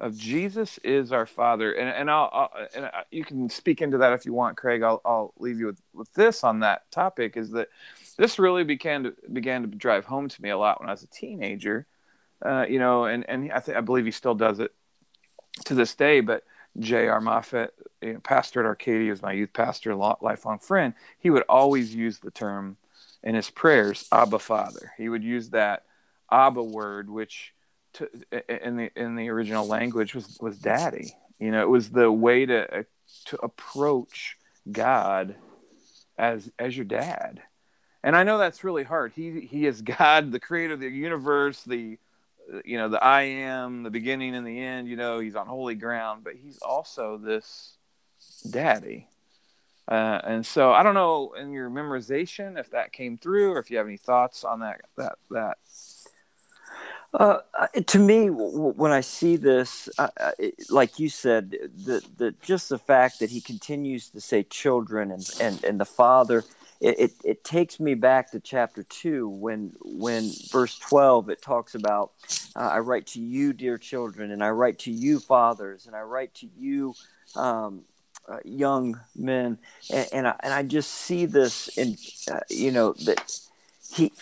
of 0.00 0.16
Jesus 0.16 0.78
is 0.78 1.12
our 1.12 1.26
Father, 1.26 1.72
and, 1.72 1.88
and 1.88 2.10
I'll, 2.10 2.28
I'll 2.32 2.50
and 2.74 2.90
you 3.10 3.24
can 3.24 3.48
speak 3.48 3.80
into 3.82 3.98
that 3.98 4.12
if 4.12 4.26
you 4.26 4.32
want, 4.32 4.56
Craig. 4.56 4.82
I'll, 4.82 5.00
I'll 5.04 5.32
leave 5.38 5.58
you 5.60 5.66
with, 5.66 5.80
with 5.92 6.12
this 6.14 6.42
on 6.42 6.60
that 6.60 6.90
topic. 6.90 7.36
Is 7.36 7.50
that 7.52 7.68
this 8.16 8.38
really 8.38 8.64
began 8.64 9.04
to 9.04 9.14
began 9.32 9.62
to 9.62 9.68
drive 9.68 10.04
home 10.04 10.28
to 10.28 10.42
me 10.42 10.50
a 10.50 10.58
lot 10.58 10.80
when 10.80 10.88
I 10.88 10.92
was 10.92 11.02
a 11.02 11.08
teenager 11.08 11.86
uh, 12.44 12.66
you 12.68 12.78
know, 12.78 13.04
and 13.04 13.28
and 13.28 13.52
I 13.52 13.62
I 13.76 13.80
believe 13.80 14.04
he 14.04 14.10
still 14.10 14.34
does 14.34 14.58
it 14.58 14.72
to 15.66 15.74
this 15.74 15.94
day. 15.94 16.20
But 16.20 16.44
J.R. 16.78 17.20
Moffat, 17.20 17.74
you 18.00 18.14
know, 18.14 18.20
pastor 18.20 18.60
at 18.60 18.66
Arcadia, 18.66 19.12
is 19.12 19.22
my 19.22 19.32
youth 19.32 19.52
pastor, 19.52 19.94
lifelong 19.94 20.58
friend. 20.58 20.94
He 21.18 21.30
would 21.30 21.44
always 21.48 21.94
use 21.94 22.18
the 22.18 22.30
term 22.30 22.76
in 23.22 23.34
his 23.34 23.50
prayers, 23.50 24.06
Abba 24.12 24.38
Father. 24.38 24.92
He 24.96 25.08
would 25.08 25.24
use 25.24 25.50
that 25.50 25.84
Abba 26.30 26.62
word, 26.62 27.10
which 27.10 27.52
to, 27.94 28.08
in 28.48 28.76
the 28.76 28.90
in 28.96 29.16
the 29.16 29.28
original 29.28 29.66
language 29.66 30.14
was 30.14 30.38
was 30.40 30.58
Daddy. 30.58 31.14
You 31.38 31.50
know, 31.50 31.62
it 31.62 31.68
was 31.68 31.90
the 31.90 32.10
way 32.10 32.46
to 32.46 32.78
uh, 32.78 32.82
to 33.26 33.36
approach 33.42 34.36
God 34.70 35.36
as 36.18 36.50
as 36.58 36.76
your 36.76 36.84
dad. 36.84 37.42
And 38.04 38.16
I 38.16 38.24
know 38.24 38.38
that's 38.38 38.64
really 38.64 38.84
hard. 38.84 39.12
He 39.14 39.40
he 39.40 39.66
is 39.66 39.82
God, 39.82 40.32
the 40.32 40.40
creator 40.40 40.74
of 40.74 40.80
the 40.80 40.88
universe, 40.88 41.62
the 41.62 41.98
you 42.64 42.76
know, 42.76 42.88
the 42.88 43.02
I 43.02 43.22
am, 43.22 43.82
the 43.82 43.90
beginning 43.90 44.34
and 44.34 44.46
the 44.46 44.58
end, 44.58 44.88
you 44.88 44.96
know, 44.96 45.20
he's 45.20 45.36
on 45.36 45.46
holy 45.46 45.74
ground, 45.74 46.24
but 46.24 46.34
he's 46.34 46.58
also 46.58 47.16
this 47.16 47.76
daddy. 48.50 49.08
Uh, 49.88 50.20
and 50.24 50.46
so 50.46 50.72
I 50.72 50.82
don't 50.82 50.94
know 50.94 51.32
in 51.32 51.52
your 51.52 51.68
memorization 51.68 52.58
if 52.58 52.70
that 52.70 52.92
came 52.92 53.18
through 53.18 53.52
or 53.52 53.58
if 53.58 53.70
you 53.70 53.78
have 53.78 53.86
any 53.86 53.96
thoughts 53.96 54.44
on 54.44 54.60
that 54.60 54.82
that 54.96 55.16
that. 55.30 55.58
Uh, 57.14 57.40
to 57.86 57.98
me, 57.98 58.28
when 58.28 58.90
I 58.90 59.02
see 59.02 59.36
this, 59.36 59.90
uh, 59.98 60.08
like 60.70 60.98
you 60.98 61.10
said, 61.10 61.50
the, 61.50 62.02
the 62.16 62.34
just 62.40 62.70
the 62.70 62.78
fact 62.78 63.18
that 63.18 63.28
he 63.28 63.42
continues 63.42 64.08
to 64.10 64.20
say 64.20 64.44
children 64.44 65.10
and, 65.10 65.28
and, 65.38 65.62
and 65.62 65.78
the 65.78 65.84
father, 65.84 66.42
it, 66.80 66.98
it, 66.98 67.12
it 67.22 67.44
takes 67.44 67.78
me 67.78 67.94
back 67.94 68.30
to 68.30 68.40
chapter 68.40 68.82
two 68.84 69.28
when 69.28 69.72
when 69.82 70.30
verse 70.50 70.78
twelve 70.78 71.28
it 71.28 71.42
talks 71.42 71.74
about 71.74 72.12
uh, 72.56 72.60
I 72.60 72.78
write 72.78 73.06
to 73.08 73.20
you, 73.20 73.52
dear 73.52 73.78
children, 73.78 74.30
and 74.30 74.42
I 74.42 74.50
write 74.50 74.78
to 74.80 74.90
you, 74.90 75.20
fathers, 75.20 75.86
and 75.86 75.94
I 75.94 76.00
write 76.00 76.34
to 76.36 76.48
you, 76.58 76.94
um, 77.36 77.82
uh, 78.28 78.38
young 78.44 79.00
men, 79.16 79.58
and, 79.92 80.08
and 80.12 80.28
I, 80.28 80.34
and 80.40 80.54
I 80.54 80.62
just 80.62 80.90
see 80.90 81.26
this 81.26 81.68
in 81.76 81.96
uh, 82.30 82.40
you 82.48 82.70
know 82.70 82.92
that 83.04 83.40
he 83.94 84.12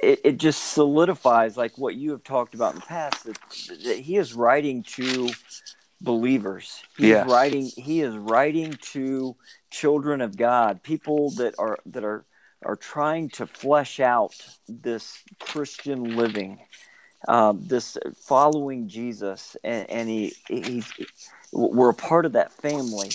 it, 0.00 0.20
it 0.24 0.36
just 0.38 0.72
solidifies 0.72 1.56
like 1.56 1.76
what 1.76 1.94
you 1.94 2.12
have 2.12 2.24
talked 2.24 2.54
about 2.54 2.74
in 2.74 2.80
the 2.80 2.86
past 2.86 3.24
that, 3.24 3.38
that 3.84 3.98
he 3.98 4.16
is 4.16 4.34
writing 4.34 4.82
to 4.84 5.30
believers. 6.00 6.82
He's 6.96 7.08
yes. 7.08 7.28
writing 7.28 7.70
he 7.76 8.00
is 8.00 8.16
writing 8.16 8.78
to 8.92 9.36
children 9.70 10.20
of 10.20 10.36
god 10.36 10.82
people 10.82 11.30
that 11.32 11.54
are 11.58 11.78
that 11.86 12.04
are 12.04 12.24
are 12.64 12.76
trying 12.76 13.28
to 13.28 13.46
flesh 13.46 14.00
out 14.00 14.34
this 14.68 15.22
christian 15.38 16.16
living 16.16 16.58
um, 17.26 17.62
this 17.66 17.98
following 18.16 18.88
jesus 18.88 19.56
and, 19.62 19.88
and 19.90 20.08
he 20.08 20.32
he's 20.48 20.90
we're 21.52 21.90
a 21.90 21.94
part 21.94 22.24
of 22.24 22.32
that 22.32 22.52
family 22.52 23.10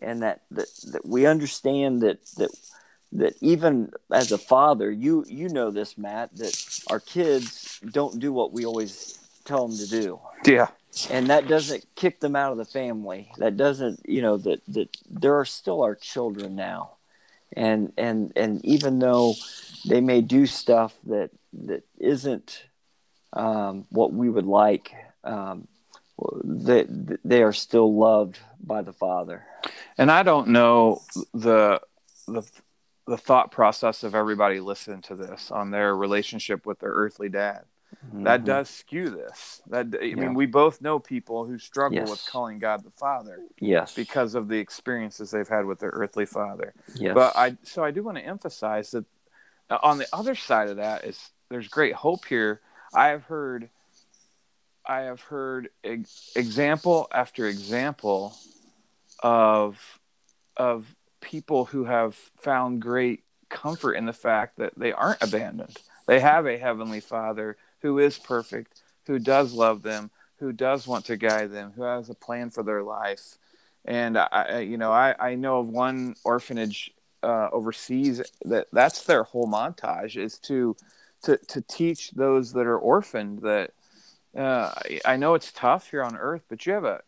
and 0.00 0.22
that, 0.22 0.42
that 0.50 0.68
that 0.92 1.06
we 1.06 1.26
understand 1.26 2.02
that 2.02 2.24
that 2.36 2.50
that 3.12 3.34
even 3.40 3.92
as 4.10 4.32
a 4.32 4.38
father, 4.38 4.90
you 4.90 5.24
you 5.28 5.48
know 5.48 5.70
this, 5.70 5.98
Matt, 5.98 6.34
that 6.36 6.82
our 6.88 7.00
kids 7.00 7.80
don't 7.90 8.18
do 8.18 8.32
what 8.32 8.52
we 8.52 8.64
always 8.64 9.18
tell 9.44 9.68
them 9.68 9.76
to 9.76 9.88
do. 9.88 10.20
Yeah. 10.44 10.68
And 11.10 11.28
that 11.28 11.48
doesn't 11.48 11.86
kick 11.94 12.20
them 12.20 12.36
out 12.36 12.52
of 12.52 12.58
the 12.58 12.64
family. 12.64 13.30
That 13.38 13.56
doesn't, 13.56 14.00
you 14.06 14.20
know, 14.22 14.36
that 14.38 14.62
that 14.68 14.96
there 15.10 15.38
are 15.38 15.44
still 15.44 15.82
our 15.82 15.94
children 15.94 16.54
now. 16.54 16.92
And 17.54 17.92
and 17.96 18.32
and 18.36 18.64
even 18.64 18.98
though 18.98 19.34
they 19.86 20.00
may 20.00 20.20
do 20.20 20.46
stuff 20.46 20.94
that 21.06 21.30
that 21.64 21.84
isn't 21.98 22.64
um, 23.32 23.86
what 23.90 24.12
we 24.12 24.28
would 24.28 24.46
like, 24.46 24.92
um, 25.24 25.66
they 26.44 26.86
they 27.24 27.42
are 27.42 27.52
still 27.52 27.94
loved 27.98 28.38
by 28.62 28.82
the 28.82 28.92
Father. 28.92 29.44
And 30.02 30.10
I 30.10 30.24
don't 30.24 30.48
know 30.48 31.00
the 31.32 31.80
the 32.26 32.42
the 33.06 33.16
thought 33.16 33.52
process 33.52 34.02
of 34.02 34.14
everybody 34.14 34.58
listening 34.58 35.02
to 35.02 35.14
this 35.14 35.50
on 35.50 35.70
their 35.70 35.94
relationship 35.96 36.66
with 36.66 36.80
their 36.80 36.90
earthly 36.90 37.28
dad. 37.28 37.64
Mm-hmm. 38.06 38.24
That 38.24 38.44
does 38.44 38.68
skew 38.68 39.10
this. 39.10 39.62
That 39.68 39.94
I 40.00 40.06
yeah. 40.06 40.14
mean, 40.16 40.34
we 40.34 40.46
both 40.46 40.80
know 40.80 40.98
people 40.98 41.46
who 41.46 41.56
struggle 41.58 41.98
yes. 41.98 42.10
with 42.10 42.26
calling 42.28 42.58
God 42.58 42.82
the 42.84 42.90
Father. 42.90 43.38
Yes. 43.60 43.94
Because 43.94 44.34
of 44.34 44.48
the 44.48 44.58
experiences 44.58 45.30
they've 45.30 45.48
had 45.48 45.66
with 45.66 45.78
their 45.78 45.90
earthly 45.90 46.26
father. 46.26 46.74
Yes. 46.96 47.14
But 47.14 47.36
I 47.36 47.56
so 47.62 47.84
I 47.84 47.92
do 47.92 48.02
want 48.02 48.18
to 48.18 48.24
emphasize 48.24 48.90
that 48.90 49.04
uh, 49.70 49.78
on 49.82 49.98
the 49.98 50.06
other 50.12 50.34
side 50.34 50.68
of 50.68 50.78
that 50.78 51.04
is 51.04 51.30
there's 51.48 51.68
great 51.68 51.94
hope 51.94 52.24
here. 52.24 52.60
I 52.92 53.08
have 53.08 53.24
heard 53.24 53.70
I 54.84 55.02
have 55.02 55.20
heard 55.20 55.68
example 55.84 57.08
after 57.12 57.46
example 57.46 58.36
of 59.22 60.00
of 60.56 60.94
people 61.20 61.64
who 61.66 61.84
have 61.84 62.14
found 62.14 62.82
great 62.82 63.22
comfort 63.48 63.94
in 63.94 64.06
the 64.06 64.12
fact 64.12 64.58
that 64.58 64.72
they 64.76 64.92
aren't 64.92 65.22
abandoned. 65.22 65.76
They 66.06 66.20
have 66.20 66.46
a 66.46 66.58
heavenly 66.58 67.00
Father 67.00 67.56
who 67.80 67.98
is 67.98 68.18
perfect, 68.18 68.82
who 69.06 69.18
does 69.18 69.52
love 69.52 69.82
them, 69.82 70.10
who 70.38 70.52
does 70.52 70.86
want 70.86 71.04
to 71.06 71.16
guide 71.16 71.52
them, 71.52 71.72
who 71.74 71.82
has 71.82 72.10
a 72.10 72.14
plan 72.14 72.50
for 72.50 72.62
their 72.62 72.82
life. 72.82 73.38
And 73.84 74.18
I, 74.18 74.60
you 74.60 74.76
know, 74.76 74.92
I, 74.92 75.14
I 75.18 75.34
know 75.34 75.60
of 75.60 75.68
one 75.68 76.14
orphanage 76.24 76.92
uh, 77.22 77.48
overseas 77.52 78.20
that 78.44 78.66
that's 78.72 79.04
their 79.04 79.22
whole 79.22 79.46
montage 79.46 80.16
is 80.16 80.38
to 80.38 80.76
to 81.22 81.36
to 81.36 81.60
teach 81.62 82.10
those 82.10 82.52
that 82.52 82.66
are 82.66 82.78
orphaned 82.78 83.40
that 83.42 83.70
uh, 84.36 84.72
I 85.04 85.16
know 85.16 85.34
it's 85.34 85.52
tough 85.52 85.90
here 85.90 86.02
on 86.02 86.16
Earth, 86.16 86.42
but 86.48 86.66
you 86.66 86.72
have 86.72 86.84
a 86.84 87.00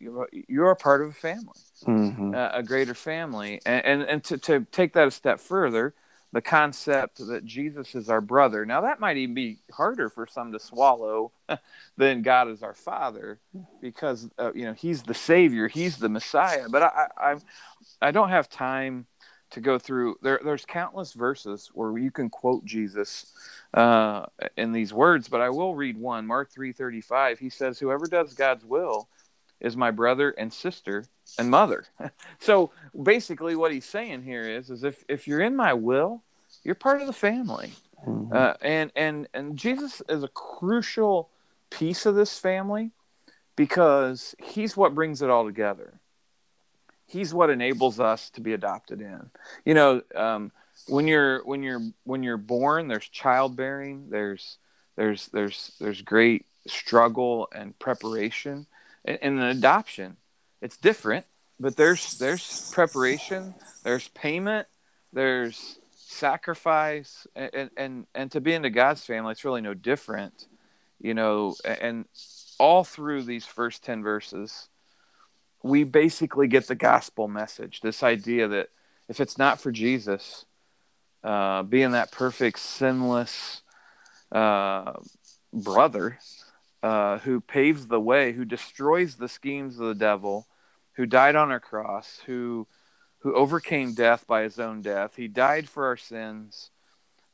you're 0.47 0.71
a 0.71 0.75
part 0.75 1.01
of 1.01 1.09
a 1.09 1.13
family, 1.13 1.59
mm-hmm. 1.83 2.33
uh, 2.33 2.49
a 2.53 2.63
greater 2.63 2.93
family, 2.93 3.61
and 3.65 3.85
and, 3.85 4.01
and 4.03 4.23
to, 4.25 4.37
to 4.37 4.65
take 4.71 4.93
that 4.93 5.07
a 5.07 5.11
step 5.11 5.39
further, 5.39 5.93
the 6.31 6.41
concept 6.41 7.25
that 7.27 7.45
Jesus 7.45 7.95
is 7.95 8.09
our 8.09 8.21
brother. 8.21 8.65
Now 8.65 8.81
that 8.81 8.99
might 8.99 9.17
even 9.17 9.35
be 9.35 9.59
harder 9.71 10.09
for 10.09 10.27
some 10.27 10.51
to 10.51 10.59
swallow 10.59 11.31
than 11.97 12.21
God 12.21 12.49
is 12.49 12.63
our 12.63 12.73
Father, 12.73 13.39
because 13.81 14.29
uh, 14.37 14.51
you 14.53 14.65
know 14.65 14.73
He's 14.73 15.03
the 15.03 15.13
Savior, 15.13 15.67
He's 15.67 15.97
the 15.97 16.09
Messiah. 16.09 16.67
But 16.69 16.83
I 16.83 17.07
I 17.17 17.35
I 18.01 18.11
don't 18.11 18.29
have 18.29 18.49
time 18.49 19.07
to 19.51 19.61
go 19.61 19.79
through 19.79 20.17
there 20.21 20.39
there's 20.43 20.65
countless 20.65 21.13
verses 21.13 21.69
where 21.73 21.97
you 21.97 22.11
can 22.11 22.29
quote 22.29 22.65
jesus 22.65 23.31
uh, 23.73 24.25
in 24.57 24.71
these 24.71 24.93
words 24.93 25.27
but 25.29 25.39
i 25.39 25.49
will 25.49 25.75
read 25.75 25.97
one 25.97 26.25
mark 26.25 26.51
335 26.51 27.39
he 27.39 27.49
says 27.49 27.79
whoever 27.79 28.05
does 28.05 28.33
god's 28.33 28.65
will 28.65 29.07
is 29.59 29.77
my 29.77 29.91
brother 29.91 30.31
and 30.31 30.51
sister 30.51 31.05
and 31.39 31.49
mother 31.49 31.85
so 32.39 32.71
basically 33.01 33.55
what 33.55 33.71
he's 33.71 33.85
saying 33.85 34.23
here 34.23 34.43
is 34.43 34.69
is 34.69 34.83
if 34.83 35.03
if 35.07 35.27
you're 35.27 35.41
in 35.41 35.55
my 35.55 35.73
will 35.73 36.23
you're 36.63 36.75
part 36.75 37.01
of 37.01 37.07
the 37.07 37.13
family 37.13 37.73
mm-hmm. 38.05 38.35
uh, 38.35 38.53
and 38.61 38.91
and 38.95 39.27
and 39.33 39.57
jesus 39.57 40.01
is 40.09 40.23
a 40.23 40.29
crucial 40.29 41.29
piece 41.69 42.05
of 42.05 42.15
this 42.15 42.37
family 42.37 42.91
because 43.55 44.35
he's 44.43 44.75
what 44.75 44.93
brings 44.93 45.21
it 45.21 45.29
all 45.29 45.45
together 45.45 45.99
he's 47.05 47.33
what 47.33 47.49
enables 47.49 47.99
us 47.99 48.29
to 48.31 48.41
be 48.41 48.53
adopted 48.53 49.01
in. 49.01 49.29
You 49.63 49.73
know, 49.73 50.01
um, 50.15 50.51
when 50.87 51.07
you're 51.07 51.43
when 51.45 51.63
you're 51.63 51.81
when 52.03 52.23
you're 52.23 52.37
born, 52.37 52.87
there's 52.87 53.07
childbearing, 53.07 54.09
there's 54.09 54.57
there's 54.95 55.27
there's 55.27 55.75
there's 55.79 56.01
great 56.01 56.45
struggle 56.67 57.47
and 57.53 57.77
preparation, 57.79 58.65
and 59.05 59.39
an 59.39 59.43
adoption, 59.43 60.17
it's 60.61 60.77
different. 60.77 61.25
But 61.59 61.77
there's 61.77 62.17
there's 62.17 62.71
preparation, 62.73 63.55
there's 63.83 64.07
payment, 64.09 64.67
there's 65.13 65.79
sacrifice, 65.95 67.27
and 67.35 67.69
and 67.77 68.07
and 68.13 68.31
to 68.31 68.41
be 68.41 68.53
into 68.53 68.69
God's 68.69 69.05
family, 69.05 69.31
it's 69.31 69.45
really 69.45 69.61
no 69.61 69.73
different. 69.73 70.47
You 70.99 71.13
know, 71.13 71.55
and 71.63 72.05
all 72.57 72.83
through 72.83 73.23
these 73.23 73.45
first 73.45 73.83
ten 73.83 74.01
verses 74.03 74.69
we 75.65 75.83
basically 75.83 76.47
get 76.47 76.67
the 76.67 76.75
gospel 76.75 77.27
message 77.27 77.81
this 77.81 78.03
idea 78.03 78.47
that 78.47 78.69
if 79.09 79.19
it's 79.19 79.37
not 79.37 79.59
for 79.59 79.71
Jesus, 79.71 80.45
uh, 81.23 81.63
being 81.63 81.91
that 81.91 82.11
perfect, 82.11 82.59
sinless 82.59 83.61
uh, 84.31 84.93
brother 85.51 86.19
uh, 86.85 87.17
who 87.17 87.41
paves 87.41 87.87
the 87.87 87.99
way, 87.99 88.31
who 88.31 88.45
destroys 88.45 89.15
the 89.15 89.27
schemes 89.27 89.79
of 89.79 89.87
the 89.87 89.95
devil, 89.95 90.45
who 90.93 91.07
died 91.07 91.35
on 91.35 91.51
a 91.51 91.59
cross, 91.59 92.21
who 92.27 92.67
who 93.21 93.33
overcame 93.33 93.95
death 93.95 94.27
by 94.27 94.43
his 94.43 94.59
own 94.59 94.83
death. 94.83 95.15
He 95.15 95.27
died 95.27 95.67
for 95.67 95.87
our 95.87 95.97
sins 95.97 96.69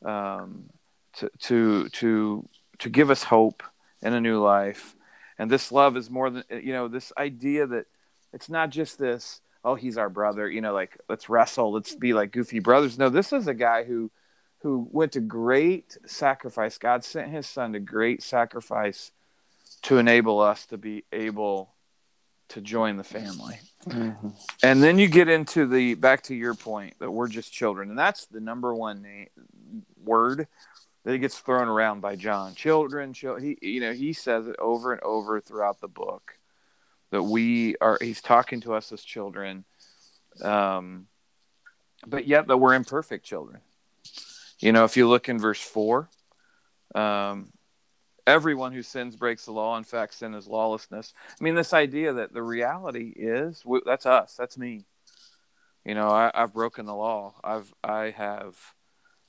um, 0.05 0.70
to 1.17 1.29
to 1.39 1.89
to 1.89 2.48
to 2.79 2.89
give 2.89 3.10
us 3.10 3.24
hope 3.24 3.62
and 4.01 4.15
a 4.15 4.22
new 4.22 4.39
life. 4.41 4.96
And 5.38 5.51
this 5.51 5.70
love 5.70 5.98
is 5.98 6.10
more 6.10 6.29
than 6.29 6.46
you 6.50 6.72
know. 6.72 6.88
This 6.88 7.12
idea 7.17 7.67
that 7.67 7.88
it's 8.31 8.48
not 8.48 8.70
just 8.70 8.98
this, 8.98 9.41
oh, 9.65 9.75
he's 9.75 9.98
our 9.98 10.10
brother, 10.10 10.50
you 10.50 10.62
know, 10.62 10.74
like 10.74 10.98
let's 11.10 11.27
wrestle, 11.27 11.74
let's 11.74 11.93
be 11.93 12.13
like 12.13 12.31
goofy 12.31 12.60
brothers. 12.60 12.98
No, 12.98 13.10
this 13.10 13.34
is 13.34 13.48
a 13.48 13.53
guy 13.53 13.84
who 13.84 14.12
who 14.60 14.88
went 14.93 15.12
to 15.12 15.20
great 15.20 15.98
sacrifice. 16.05 16.77
God 16.77 17.03
sent 17.03 17.31
his 17.31 17.48
son 17.48 17.74
to 17.74 17.81
great 17.81 18.24
sacrifice 18.24 19.12
to 19.84 19.98
enable 19.98 20.40
us 20.40 20.66
to 20.68 20.78
be 20.78 21.04
able 21.12 21.74
to 22.50 22.62
join 22.62 22.98
the 22.98 23.04
family. 23.04 23.60
Mm-hmm. 23.88 24.30
And 24.62 24.84
then 24.84 25.00
you 25.00 25.08
get 25.08 25.30
into 25.30 25.66
the 25.66 25.96
back 25.96 26.24
to 26.24 26.36
your 26.36 26.54
point 26.54 26.96
that 27.00 27.12
we're 27.12 27.28
just 27.28 27.52
children, 27.52 27.90
and 27.90 27.98
that's 27.98 28.26
the 28.28 28.40
number 28.40 28.76
one 28.76 29.02
name, 29.02 29.28
word 30.04 30.48
that 31.04 31.18
gets 31.18 31.40
thrown 31.40 31.68
around 31.68 32.02
by 32.02 32.16
John. 32.16 32.54
Children, 32.54 33.14
children. 33.14 33.56
He, 33.62 33.74
you 33.74 33.82
know, 33.82 33.94
he 33.94 34.14
says 34.14 34.48
it 34.48 34.56
over 34.60 34.94
and 34.94 35.02
over 35.02 35.42
throughout 35.42 35.82
the 35.82 35.88
book 35.88 36.38
that 37.10 37.24
we 37.24 37.76
are 37.82 37.98
he's 38.00 38.22
talking 38.22 38.62
to 38.62 38.74
us 38.74 38.92
as 38.92 39.02
children 39.02 39.66
um, 40.42 41.08
but 42.08 42.28
yet 42.28 42.48
that 42.48 42.58
we're 42.58 42.74
imperfect 42.74 43.26
children. 43.26 43.62
You 44.60 44.72
know, 44.72 44.86
if 44.86 44.96
you 44.96 45.08
look 45.08 45.28
in 45.28 45.40
verse 45.40 45.62
four, 45.62 46.10
um, 46.96 47.52
everyone 48.28 48.72
who 48.72 48.84
sins 48.84 49.16
breaks 49.16 49.46
the 49.46 49.51
law. 49.51 49.78
In 49.78 49.84
fact, 49.84 50.13
sin 50.13 50.34
is 50.34 50.48
lawlessness. 50.48 51.13
I 51.30 51.44
mean, 51.44 51.56
this 51.56 51.74
idea 51.74 52.13
that 52.13 52.34
the 52.34 52.44
reality 52.44 53.13
is 53.16 53.63
that's 53.86 54.06
us, 54.06 54.36
that's 54.38 54.58
me. 54.58 54.82
You 55.86 55.96
know, 55.96 56.10
I, 56.10 56.32
have 56.34 56.54
broken 56.54 56.86
the 56.86 56.96
law. 56.96 57.34
I've, 57.44 57.74
I 57.84 58.12
have, 58.12 58.56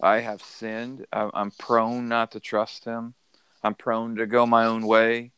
I 0.00 0.20
have 0.20 0.42
sinned. 0.42 1.06
I'm 1.12 1.50
prone 1.50 2.08
not 2.08 2.32
to 2.32 2.40
trust 2.40 2.84
Him. 2.84 3.14
I'm 3.62 3.74
prone 3.74 4.16
to 4.16 4.26
go 4.26 4.44
my 4.46 4.66
own 4.66 4.86
way. 4.86 5.32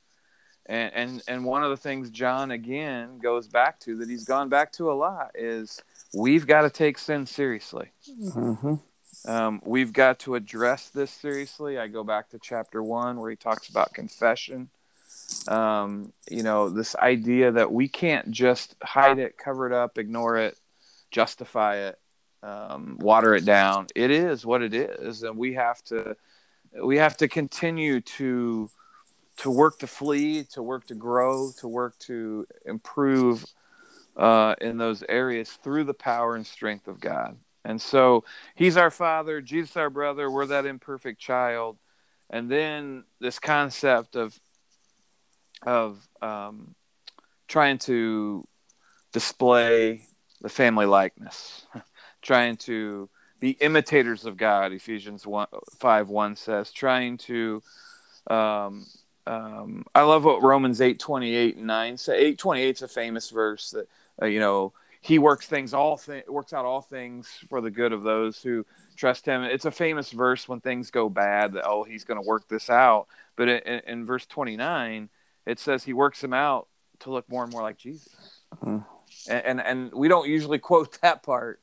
And, 0.66 0.94
and 0.94 1.22
and 1.28 1.44
one 1.44 1.62
of 1.62 1.70
the 1.70 1.76
things 1.76 2.10
John 2.10 2.50
again 2.50 3.18
goes 3.18 3.48
back 3.48 3.78
to 3.80 3.98
that 3.98 4.08
he's 4.08 4.24
gone 4.24 4.48
back 4.48 4.72
to 4.72 4.90
a 4.90 4.94
lot 4.94 5.32
is 5.34 5.82
we've 6.14 6.46
got 6.46 6.62
to 6.62 6.70
take 6.70 6.96
sin 6.96 7.26
seriously. 7.26 7.90
Mm-hmm. 8.08 8.76
Um, 9.26 9.60
we've 9.64 9.92
got 9.92 10.18
to 10.20 10.34
address 10.34 10.90
this 10.90 11.10
seriously. 11.10 11.78
I 11.78 11.88
go 11.88 12.04
back 12.04 12.30
to 12.30 12.38
chapter 12.38 12.82
one 12.82 13.18
where 13.18 13.30
he 13.30 13.36
talks 13.36 13.68
about 13.68 13.94
confession. 13.94 14.68
Um, 15.48 16.12
you 16.30 16.42
know, 16.42 16.68
this 16.68 16.94
idea 16.96 17.52
that 17.52 17.72
we 17.72 17.88
can't 17.88 18.30
just 18.30 18.76
hide 18.82 19.18
it, 19.18 19.38
cover 19.38 19.66
it 19.66 19.72
up, 19.72 19.96
ignore 19.96 20.36
it, 20.36 20.58
justify 21.10 21.76
it, 21.76 21.98
um, 22.42 22.98
water 23.00 23.34
it 23.34 23.44
down. 23.44 23.86
It 23.94 24.10
is 24.10 24.44
what 24.44 24.62
it 24.62 24.74
is, 24.74 25.22
and 25.22 25.38
we 25.38 25.54
have 25.54 25.82
to 25.84 26.16
we 26.82 26.98
have 26.98 27.16
to 27.18 27.28
continue 27.28 28.00
to 28.00 28.68
to 29.38 29.50
work 29.50 29.78
to 29.78 29.86
flee, 29.86 30.44
to 30.44 30.62
work 30.62 30.86
to 30.86 30.94
grow, 30.94 31.50
to 31.58 31.68
work 31.68 31.98
to 32.00 32.46
improve 32.66 33.44
uh, 34.16 34.54
in 34.60 34.78
those 34.78 35.02
areas 35.08 35.50
through 35.50 35.84
the 35.84 35.94
power 35.94 36.36
and 36.36 36.46
strength 36.46 36.88
of 36.88 37.00
God. 37.00 37.36
And 37.64 37.80
so 37.80 38.24
he's 38.54 38.76
our 38.76 38.90
father, 38.90 39.40
Jesus 39.40 39.76
our 39.76 39.90
brother, 39.90 40.30
we're 40.30 40.46
that 40.46 40.66
imperfect 40.66 41.20
child. 41.20 41.78
And 42.30 42.50
then 42.50 43.04
this 43.20 43.38
concept 43.38 44.16
of 44.16 44.38
of 45.66 46.06
um, 46.20 46.74
trying 47.48 47.78
to 47.78 48.44
display 49.12 50.02
the 50.42 50.48
family 50.50 50.84
likeness, 50.84 51.66
trying 52.22 52.56
to 52.58 53.08
be 53.40 53.50
imitators 53.50 54.26
of 54.26 54.36
God, 54.36 54.72
Ephesians 54.72 55.26
1, 55.26 55.46
5 55.78 56.08
1 56.08 56.36
says, 56.36 56.70
trying 56.70 57.16
to 57.18 57.62
um, 58.26 58.86
um, 59.26 59.84
I 59.94 60.02
love 60.02 60.24
what 60.24 60.42
Romans 60.42 60.80
eight 60.80 60.98
twenty 60.98 61.34
eight 61.34 61.56
and 61.56 61.66
nine 61.66 61.96
say. 61.96 62.18
Eight 62.18 62.38
twenty 62.38 62.62
eight 62.62 62.76
is 62.76 62.82
a 62.82 62.88
famous 62.88 63.30
verse 63.30 63.70
that 63.70 63.88
uh, 64.20 64.26
you 64.26 64.38
know 64.38 64.72
he 65.04 65.18
works 65.18 65.46
things 65.46 65.74
all 65.74 65.98
th- 65.98 66.26
works 66.28 66.54
out 66.54 66.64
all 66.64 66.80
things 66.80 67.28
for 67.50 67.60
the 67.60 67.70
good 67.70 67.92
of 67.92 68.02
those 68.02 68.42
who 68.42 68.64
trust 68.96 69.26
him. 69.26 69.42
It's 69.42 69.66
a 69.66 69.70
famous 69.70 70.10
verse 70.10 70.48
when 70.48 70.60
things 70.60 70.90
go 70.90 71.10
bad 71.10 71.52
that 71.52 71.66
oh 71.66 71.84
he's 71.84 72.04
going 72.04 72.20
to 72.20 72.26
work 72.26 72.48
this 72.48 72.70
out. 72.70 73.06
But 73.36 73.50
in, 73.50 73.82
in, 73.86 74.04
verse 74.06 74.24
twenty 74.24 74.56
nine 74.56 75.10
it 75.44 75.58
says 75.58 75.84
he 75.84 75.92
works 75.92 76.22
them 76.22 76.32
out 76.32 76.68
to 77.00 77.10
look 77.10 77.28
more 77.28 77.44
and 77.44 77.52
more 77.52 77.60
like 77.60 77.76
Jesus. 77.76 78.08
Mm-hmm. 78.62 78.78
And, 79.30 79.46
and 79.46 79.60
and 79.60 79.92
we 79.92 80.08
don't 80.08 80.26
usually 80.26 80.58
quote 80.58 80.98
that 81.02 81.22
part, 81.22 81.60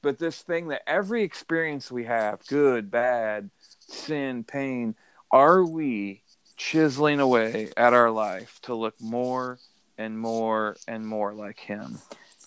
but 0.00 0.18
this 0.18 0.40
thing 0.40 0.68
that 0.68 0.80
every 0.88 1.24
experience 1.24 1.92
we 1.92 2.04
have, 2.04 2.46
good, 2.46 2.90
bad, 2.90 3.50
sin, 3.80 4.44
pain, 4.44 4.94
are 5.30 5.62
we 5.62 6.22
chiseling 6.56 7.20
away 7.20 7.70
at 7.76 7.92
our 7.92 8.10
life 8.10 8.60
to 8.62 8.74
look 8.74 8.98
more 8.98 9.58
and 9.98 10.18
more 10.18 10.76
and 10.86 11.06
more 11.06 11.34
like 11.34 11.60
him. 11.60 11.98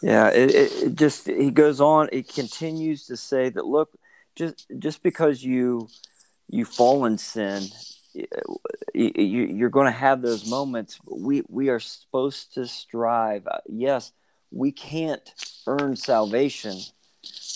Yeah, 0.01 0.29
it, 0.29 0.51
it, 0.55 0.95
just 0.95 1.27
he 1.27 1.51
goes 1.51 1.79
on. 1.79 2.09
It 2.11 2.27
continues 2.33 3.05
to 3.07 3.17
say 3.17 3.49
that 3.49 3.65
look, 3.65 3.91
just 4.35 4.65
just 4.79 5.03
because 5.03 5.43
you 5.43 5.89
you 6.49 6.65
fall 6.65 7.05
in 7.05 7.17
sin, 7.17 7.63
you, 8.13 8.23
you're 8.95 9.69
going 9.69 9.85
to 9.85 9.91
have 9.91 10.21
those 10.21 10.49
moments. 10.49 10.99
We 11.05 11.43
we 11.49 11.69
are 11.69 11.79
supposed 11.79 12.53
to 12.55 12.67
strive. 12.67 13.47
Uh, 13.47 13.59
yes, 13.67 14.11
we 14.51 14.71
can't 14.71 15.29
earn 15.67 15.95
salvation, 15.95 16.79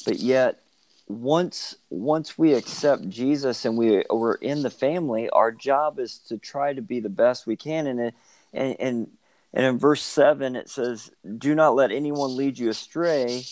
but 0.05 0.19
yet 0.19 0.61
once 1.07 1.75
once 1.89 2.37
we 2.37 2.53
accept 2.53 3.09
Jesus 3.09 3.65
and 3.65 3.77
we 3.77 4.03
we're 4.09 4.35
in 4.35 4.61
the 4.61 4.69
family, 4.69 5.29
our 5.29 5.51
job 5.51 5.99
is 5.99 6.19
to 6.27 6.37
try 6.37 6.73
to 6.73 6.81
be 6.81 6.99
the 6.99 7.09
best 7.09 7.47
we 7.47 7.55
can. 7.55 7.87
And 7.87 8.13
and 8.53 8.75
and, 8.79 9.07
and 9.55 9.65
in 9.65 9.79
verse 9.79 10.03
seven 10.03 10.55
it 10.55 10.69
says, 10.69 11.11
"Do 11.37 11.55
not 11.55 11.75
let 11.75 11.91
anyone 11.91 12.35
lead 12.35 12.59
you 12.59 12.69
astray. 12.69 13.43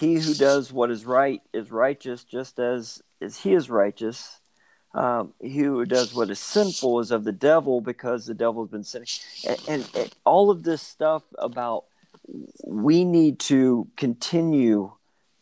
He 0.00 0.14
who 0.14 0.34
does 0.34 0.72
what 0.72 0.90
is 0.90 1.04
right 1.04 1.42
is 1.52 1.70
righteous, 1.70 2.24
just 2.24 2.58
as 2.58 3.02
as 3.20 3.38
he 3.38 3.52
is 3.52 3.70
righteous." 3.70 4.40
Um, 4.94 5.34
he 5.40 5.60
who 5.60 5.84
does 5.84 6.14
what 6.14 6.30
is 6.30 6.38
sinful 6.40 7.00
is 7.00 7.10
of 7.10 7.24
the 7.24 7.32
devil 7.32 7.80
because 7.80 8.24
the 8.24 8.34
devil 8.34 8.64
has 8.64 8.70
been 8.70 8.84
sinning. 8.84 9.06
And, 9.46 9.60
and, 9.68 9.90
and 9.94 10.14
all 10.24 10.50
of 10.50 10.62
this 10.62 10.80
stuff 10.80 11.22
about 11.38 11.84
we 12.66 13.04
need 13.04 13.38
to 13.38 13.88
continue 13.96 14.92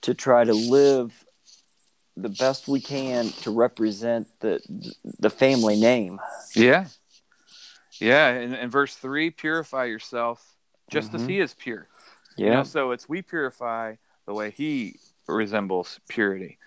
to 0.03 0.15
try 0.15 0.45
to 0.45 0.53
live 0.53 1.25
the 2.17 2.29
best 2.29 2.67
we 2.67 2.81
can 2.81 3.29
to 3.43 3.51
represent 3.51 4.27
the 4.41 4.61
the 5.19 5.31
family 5.31 5.79
name. 5.79 6.19
Yeah, 6.55 6.87
yeah. 8.01 8.39
In, 8.39 8.55
in 8.55 8.71
verse 8.71 8.95
three, 8.95 9.31
purify 9.31 9.85
yourself 9.85 10.57
just 10.91 11.09
mm-hmm. 11.09 11.17
as 11.17 11.27
He 11.27 11.41
is 11.41 11.55
pure. 11.55 11.89
Yeah. 12.37 12.47
You 12.47 12.53
know, 12.53 12.63
so 12.65 12.91
it's 12.91 13.09
we 13.09 13.23
purify 13.23 13.95
the 14.27 14.35
way 14.35 14.51
He 14.51 14.99
resembles 15.27 16.01
purity. 16.09 16.59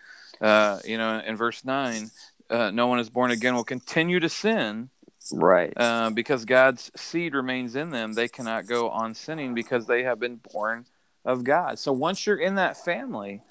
Uh, 0.41 0.79
you 0.85 0.97
know, 0.97 1.21
in 1.25 1.35
verse 1.35 1.65
nine, 1.65 2.09
uh, 2.49 2.71
no 2.71 2.87
one 2.87 2.99
is 2.99 3.09
born 3.09 3.31
again 3.31 3.55
will 3.55 3.63
continue 3.63 4.19
to 4.19 4.29
sin. 4.29 4.89
Right. 5.31 5.73
Uh, 5.75 6.09
because 6.09 6.45
God's 6.45 6.91
seed 6.95 7.35
remains 7.35 7.75
in 7.75 7.91
them, 7.91 8.13
they 8.13 8.27
cannot 8.27 8.67
go 8.67 8.89
on 8.89 9.13
sinning 9.13 9.53
because 9.53 9.85
they 9.85 10.03
have 10.03 10.19
been 10.19 10.39
born 10.51 10.85
of 11.23 11.43
God. 11.43 11.77
So 11.77 11.91
once 11.91 12.25
you're 12.25 12.37
in 12.37 12.55
that 12.55 12.83
family, 12.83 13.41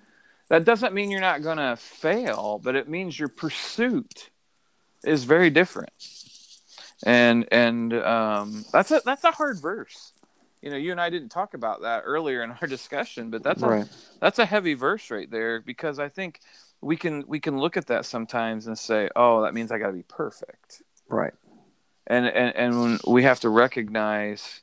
that 0.48 0.64
doesn't 0.64 0.94
mean 0.94 1.10
you're 1.10 1.20
not 1.20 1.42
going 1.42 1.58
to 1.58 1.76
fail, 1.76 2.60
but 2.62 2.74
it 2.74 2.88
means 2.88 3.18
your 3.18 3.28
pursuit 3.28 4.30
is 5.04 5.24
very 5.24 5.50
different. 5.50 5.92
And 7.04 7.46
and 7.52 7.94
um, 7.94 8.64
that's 8.72 8.90
a 8.90 9.00
that's 9.04 9.24
a 9.24 9.30
hard 9.30 9.60
verse. 9.60 10.12
You 10.62 10.70
know, 10.70 10.76
you 10.76 10.90
and 10.90 11.00
I 11.00 11.10
didn't 11.10 11.28
talk 11.28 11.54
about 11.54 11.82
that 11.82 12.02
earlier 12.04 12.42
in 12.42 12.50
our 12.50 12.66
discussion, 12.68 13.30
but 13.30 13.42
that's 13.42 13.62
right. 13.62 13.86
a 13.86 14.18
that's 14.20 14.38
a 14.38 14.46
heavy 14.46 14.74
verse 14.74 15.10
right 15.10 15.30
there 15.30 15.60
because 15.60 15.98
I 15.98 16.08
think 16.08 16.40
we 16.80 16.96
can 16.96 17.24
we 17.26 17.40
can 17.40 17.58
look 17.58 17.76
at 17.76 17.86
that 17.86 18.04
sometimes 18.04 18.66
and 18.66 18.78
say, 18.78 19.08
"Oh, 19.14 19.42
that 19.42 19.54
means 19.54 19.70
I 19.70 19.78
got 19.78 19.88
to 19.88 19.92
be 19.92 20.02
perfect." 20.02 20.82
Right. 21.08 21.34
And 22.06 22.26
and 22.26 22.56
and 22.56 23.00
we 23.06 23.22
have 23.22 23.40
to 23.40 23.48
recognize 23.48 24.62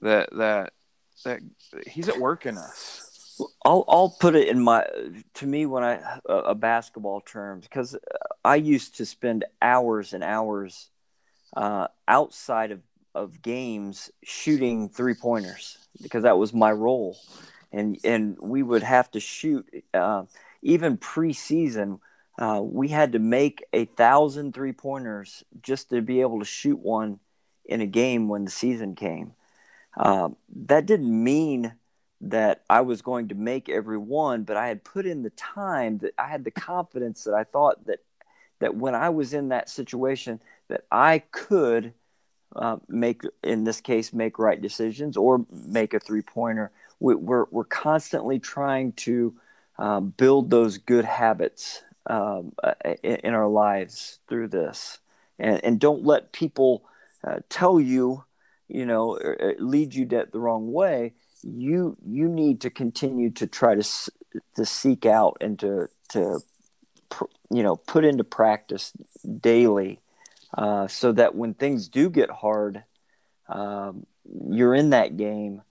that 0.00 0.30
that 0.32 0.72
that 1.24 1.40
he's 1.86 2.08
at 2.08 2.18
work 2.18 2.46
in 2.46 2.56
us 2.56 3.08
I'll 3.64 3.84
I'll 3.88 4.10
put 4.10 4.34
it 4.34 4.48
in 4.48 4.60
my 4.60 4.86
to 5.34 5.46
me 5.46 5.66
when 5.66 5.82
I 5.82 6.18
uh, 6.28 6.54
basketball 6.54 7.20
terms 7.20 7.64
because 7.64 7.96
I 8.44 8.56
used 8.56 8.96
to 8.96 9.06
spend 9.06 9.44
hours 9.60 10.12
and 10.12 10.24
hours 10.24 10.90
uh, 11.56 11.88
outside 12.06 12.70
of 12.70 12.80
of 13.14 13.42
games 13.42 14.10
shooting 14.22 14.88
three 14.88 15.14
pointers 15.14 15.78
because 16.02 16.22
that 16.22 16.38
was 16.38 16.52
my 16.52 16.70
role, 16.70 17.18
and 17.72 17.98
and 18.04 18.36
we 18.40 18.62
would 18.62 18.82
have 18.82 19.10
to 19.10 19.20
shoot 19.20 19.66
uh, 19.94 20.24
even 20.62 20.96
preseason. 20.96 22.00
Uh, 22.38 22.60
we 22.62 22.88
had 22.88 23.12
to 23.12 23.18
make 23.18 23.64
a 23.72 23.84
thousand 23.84 24.54
three 24.54 24.72
pointers 24.72 25.42
just 25.60 25.90
to 25.90 26.00
be 26.00 26.20
able 26.20 26.38
to 26.38 26.44
shoot 26.44 26.78
one 26.78 27.18
in 27.64 27.80
a 27.80 27.86
game 27.86 28.28
when 28.28 28.44
the 28.44 28.50
season 28.50 28.94
came. 28.94 29.32
Uh, 29.96 30.28
that 30.66 30.86
didn't 30.86 31.24
mean 31.24 31.74
that 32.20 32.62
I 32.70 32.80
was 32.80 33.02
going 33.02 33.28
to 33.28 33.34
make 33.34 33.68
every 33.68 33.98
one, 33.98 34.44
but 34.44 34.56
I 34.56 34.68
had 34.68 34.84
put 34.84 35.06
in 35.06 35.22
the 35.22 35.30
time 35.30 35.98
that 35.98 36.14
I 36.18 36.28
had 36.28 36.44
the 36.44 36.50
confidence 36.50 37.24
that 37.24 37.34
I 37.34 37.44
thought 37.44 37.86
that 37.86 38.00
that 38.60 38.74
when 38.74 38.94
I 38.94 39.10
was 39.10 39.32
in 39.32 39.48
that 39.48 39.68
situation 39.68 40.40
that 40.68 40.84
I 40.90 41.20
could 41.30 41.94
uh, 42.56 42.76
make 42.88 43.22
in 43.42 43.64
this 43.64 43.80
case 43.80 44.12
make 44.12 44.38
right 44.38 44.60
decisions 44.60 45.16
or 45.16 45.44
make 45.50 45.94
a 45.94 46.00
three 46.00 46.22
pointer. 46.22 46.70
We, 47.00 47.14
we're 47.14 47.44
we're 47.50 47.64
constantly 47.64 48.38
trying 48.38 48.92
to 48.92 49.34
um, 49.78 50.14
build 50.16 50.50
those 50.50 50.78
good 50.78 51.04
habits 51.04 51.82
um, 52.06 52.52
uh, 52.64 52.74
in, 53.02 53.16
in, 53.16 53.34
our 53.34 53.46
lives 53.46 54.18
through 54.28 54.48
this, 54.48 54.98
and 55.38 55.62
and 55.62 55.78
don't 55.78 56.04
let 56.04 56.32
people 56.32 56.84
uh, 57.22 57.40
tell 57.48 57.78
you, 57.78 58.24
you 58.66 58.86
know, 58.86 59.18
lead 59.58 59.94
you 59.94 60.06
the 60.06 60.28
wrong 60.34 60.72
way 60.72 61.12
you 61.42 61.96
you 62.04 62.28
need 62.28 62.60
to 62.62 62.70
continue 62.70 63.30
to 63.30 63.46
try 63.46 63.74
to 63.74 64.10
to 64.56 64.64
seek 64.64 65.06
out 65.06 65.36
and 65.40 65.58
to 65.58 65.88
to 66.08 66.40
you 67.50 67.62
know 67.62 67.76
put 67.76 68.04
into 68.04 68.24
practice 68.24 68.92
daily 69.40 70.00
uh, 70.56 70.86
so 70.88 71.12
that 71.12 71.34
when 71.34 71.54
things 71.54 71.88
do 71.88 72.10
get 72.10 72.30
hard 72.30 72.84
um, 73.48 74.06
you're 74.50 74.74
in 74.74 74.90
that 74.90 75.16
game 75.16 75.62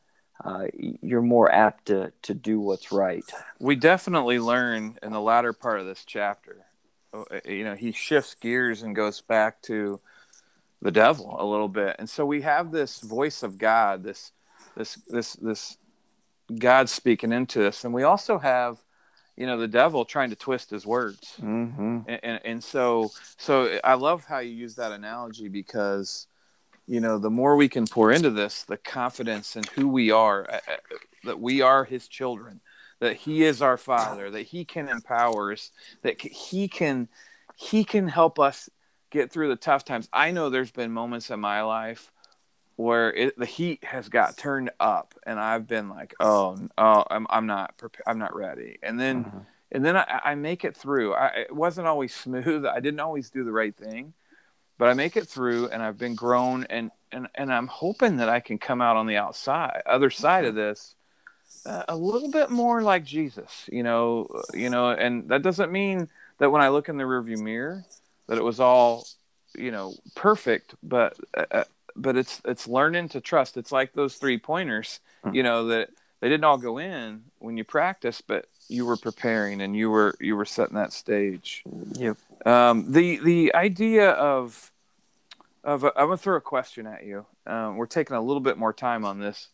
uh, 0.43 0.65
you're 1.01 1.21
more 1.21 1.51
apt 1.51 1.87
to 1.87 2.11
to 2.21 2.33
do 2.33 2.59
what's 2.59 2.91
right. 2.91 3.23
We 3.59 3.75
definitely 3.75 4.39
learn 4.39 4.97
in 5.01 5.11
the 5.11 5.21
latter 5.21 5.51
part 5.51 5.79
of 5.79 5.87
this 5.87 6.03
chapter. 6.05 6.65
uh, 7.13 7.23
You 7.45 7.63
know, 7.63 7.75
he 7.75 7.91
shifts 7.91 8.35
gears 8.35 8.83
and 8.83 8.95
goes 8.95 9.19
back 9.19 9.61
to 9.63 9.99
the 10.81 10.91
devil 10.91 11.35
a 11.39 11.45
little 11.45 11.67
bit, 11.67 11.95
and 11.97 12.09
so 12.09 12.25
we 12.25 12.41
have 12.41 12.71
this 12.71 12.99
voice 12.99 13.41
of 13.41 13.57
God, 13.57 14.03
this 14.03 14.31
this 14.75 14.95
this 15.07 15.33
this 15.33 15.77
God 16.55 16.87
speaking 16.87 17.31
into 17.31 17.67
us, 17.67 17.83
and 17.83 17.93
we 17.93 18.03
also 18.03 18.37
have 18.37 18.83
you 19.37 19.45
know 19.45 19.57
the 19.57 19.67
devil 19.67 20.03
trying 20.03 20.29
to 20.31 20.35
twist 20.35 20.69
his 20.69 20.85
words 20.85 21.35
Mm-hmm. 21.41 21.99
and, 22.07 22.19
and, 22.23 22.41
and 22.43 22.63
so 22.63 23.11
so 23.37 23.79
i 23.83 23.93
love 23.93 24.25
how 24.25 24.39
you 24.39 24.51
use 24.51 24.75
that 24.75 24.91
analogy 24.91 25.47
because 25.47 26.27
you 26.87 26.99
know 26.99 27.17
the 27.19 27.29
more 27.29 27.55
we 27.55 27.69
can 27.69 27.85
pour 27.85 28.11
into 28.11 28.29
this 28.31 28.63
the 28.63 28.77
confidence 28.77 29.55
in 29.55 29.63
who 29.75 29.87
we 29.87 30.09
are 30.11 30.49
uh, 30.49 30.59
uh, 30.67 30.75
that 31.23 31.39
we 31.39 31.61
are 31.61 31.83
his 31.85 32.07
children 32.07 32.59
that 32.99 33.15
he 33.15 33.43
is 33.43 33.61
our 33.61 33.77
father 33.77 34.31
that 34.31 34.47
he 34.47 34.65
can 34.65 34.89
empower 34.89 35.51
us 35.51 35.71
that 36.01 36.19
he 36.21 36.67
can 36.67 37.07
he 37.55 37.83
can 37.83 38.07
help 38.07 38.39
us 38.39 38.69
get 39.11 39.31
through 39.31 39.49
the 39.49 39.55
tough 39.55 39.85
times 39.85 40.09
i 40.13 40.31
know 40.31 40.49
there's 40.49 40.71
been 40.71 40.91
moments 40.91 41.29
in 41.29 41.39
my 41.39 41.61
life 41.61 42.11
where 42.77 43.11
it, 43.13 43.37
the 43.37 43.45
heat 43.45 43.83
has 43.83 44.07
got 44.09 44.37
turned 44.37 44.69
up 44.79 45.13
and 45.25 45.39
i've 45.39 45.67
been 45.67 45.89
like 45.89 46.13
oh 46.19 46.57
oh 46.77 47.03
i'm, 47.11 47.27
I'm 47.29 47.45
not 47.45 47.77
prepared 47.77 48.03
i'm 48.07 48.19
not 48.19 48.33
ready 48.35 48.77
and 48.81 48.99
then 48.99 49.25
Mhm. 49.25 49.45
and 49.73 49.83
then 49.83 49.97
I, 49.97 50.21
I 50.23 50.35
make 50.35 50.63
it 50.63 50.73
through. 50.77 51.13
I, 51.13 51.27
it 51.49 51.53
wasn't 51.53 51.87
always 51.87 52.15
smooth. 52.15 52.65
I 52.65 52.79
didn't 52.79 53.01
always 53.01 53.29
do 53.29 53.43
the 53.43 53.51
right 53.51 53.75
thing, 53.75 54.13
but 54.77 54.87
I 54.87 54.93
make 54.93 55.17
it 55.17 55.27
through, 55.27 55.67
and 55.67 55.83
I've 55.83 55.97
been 55.97 56.15
grown, 56.15 56.63
and 56.69 56.89
and 57.11 57.27
and 57.35 57.51
I'm 57.53 57.67
hoping 57.67 58.15
that 58.17 58.29
I 58.29 58.39
can 58.39 58.59
come 58.59 58.79
out 58.81 58.95
on 58.95 59.07
the 59.07 59.17
outside, 59.17 59.81
other 59.85 60.09
side 60.09 60.45
of 60.45 60.55
this, 60.55 60.95
uh, 61.65 61.83
a 61.89 61.97
little 61.97 62.31
bit 62.31 62.49
more 62.49 62.81
like 62.81 63.03
Jesus. 63.03 63.67
You 63.69 63.83
know, 63.83 64.27
uh, 64.33 64.57
you 64.57 64.69
know, 64.69 64.91
and 64.91 65.27
that 65.27 65.41
doesn't 65.41 65.69
mean 65.71 66.07
that 66.37 66.49
when 66.49 66.61
I 66.61 66.69
look 66.69 66.87
in 66.87 66.95
the 66.95 67.03
rearview 67.03 67.37
mirror, 67.37 67.83
that 68.27 68.37
it 68.37 68.43
was 68.45 68.61
all, 68.61 69.05
you 69.53 69.71
know, 69.71 69.95
perfect, 70.15 70.75
but. 70.81 71.17
Uh, 71.35 71.45
uh, 71.51 71.63
but 71.97 72.15
it's 72.15 72.41
it's 72.45 72.67
learning 72.67 73.09
to 73.09 73.21
trust. 73.21 73.57
It's 73.57 73.71
like 73.71 73.93
those 73.93 74.15
three 74.15 74.37
pointers, 74.37 74.99
you 75.31 75.43
know, 75.43 75.67
that 75.67 75.89
they 76.19 76.29
didn't 76.29 76.45
all 76.45 76.57
go 76.57 76.77
in 76.77 77.23
when 77.39 77.57
you 77.57 77.63
practice, 77.63 78.21
but 78.21 78.45
you 78.67 78.85
were 78.85 78.97
preparing 78.97 79.61
and 79.61 79.75
you 79.75 79.89
were 79.89 80.15
you 80.19 80.35
were 80.35 80.45
setting 80.45 80.75
that 80.75 80.93
stage. 80.93 81.63
Yep. 81.93 82.17
Um, 82.45 82.91
the 82.91 83.17
the 83.19 83.53
idea 83.53 84.11
of 84.11 84.71
of 85.63 85.83
I'm 85.83 85.91
gonna 85.95 86.17
throw 86.17 86.37
a 86.37 86.41
question 86.41 86.87
at 86.87 87.05
you. 87.05 87.25
Um, 87.45 87.77
we're 87.77 87.87
taking 87.87 88.15
a 88.15 88.21
little 88.21 88.41
bit 88.41 88.57
more 88.57 88.73
time 88.73 89.05
on 89.05 89.19
this 89.19 89.49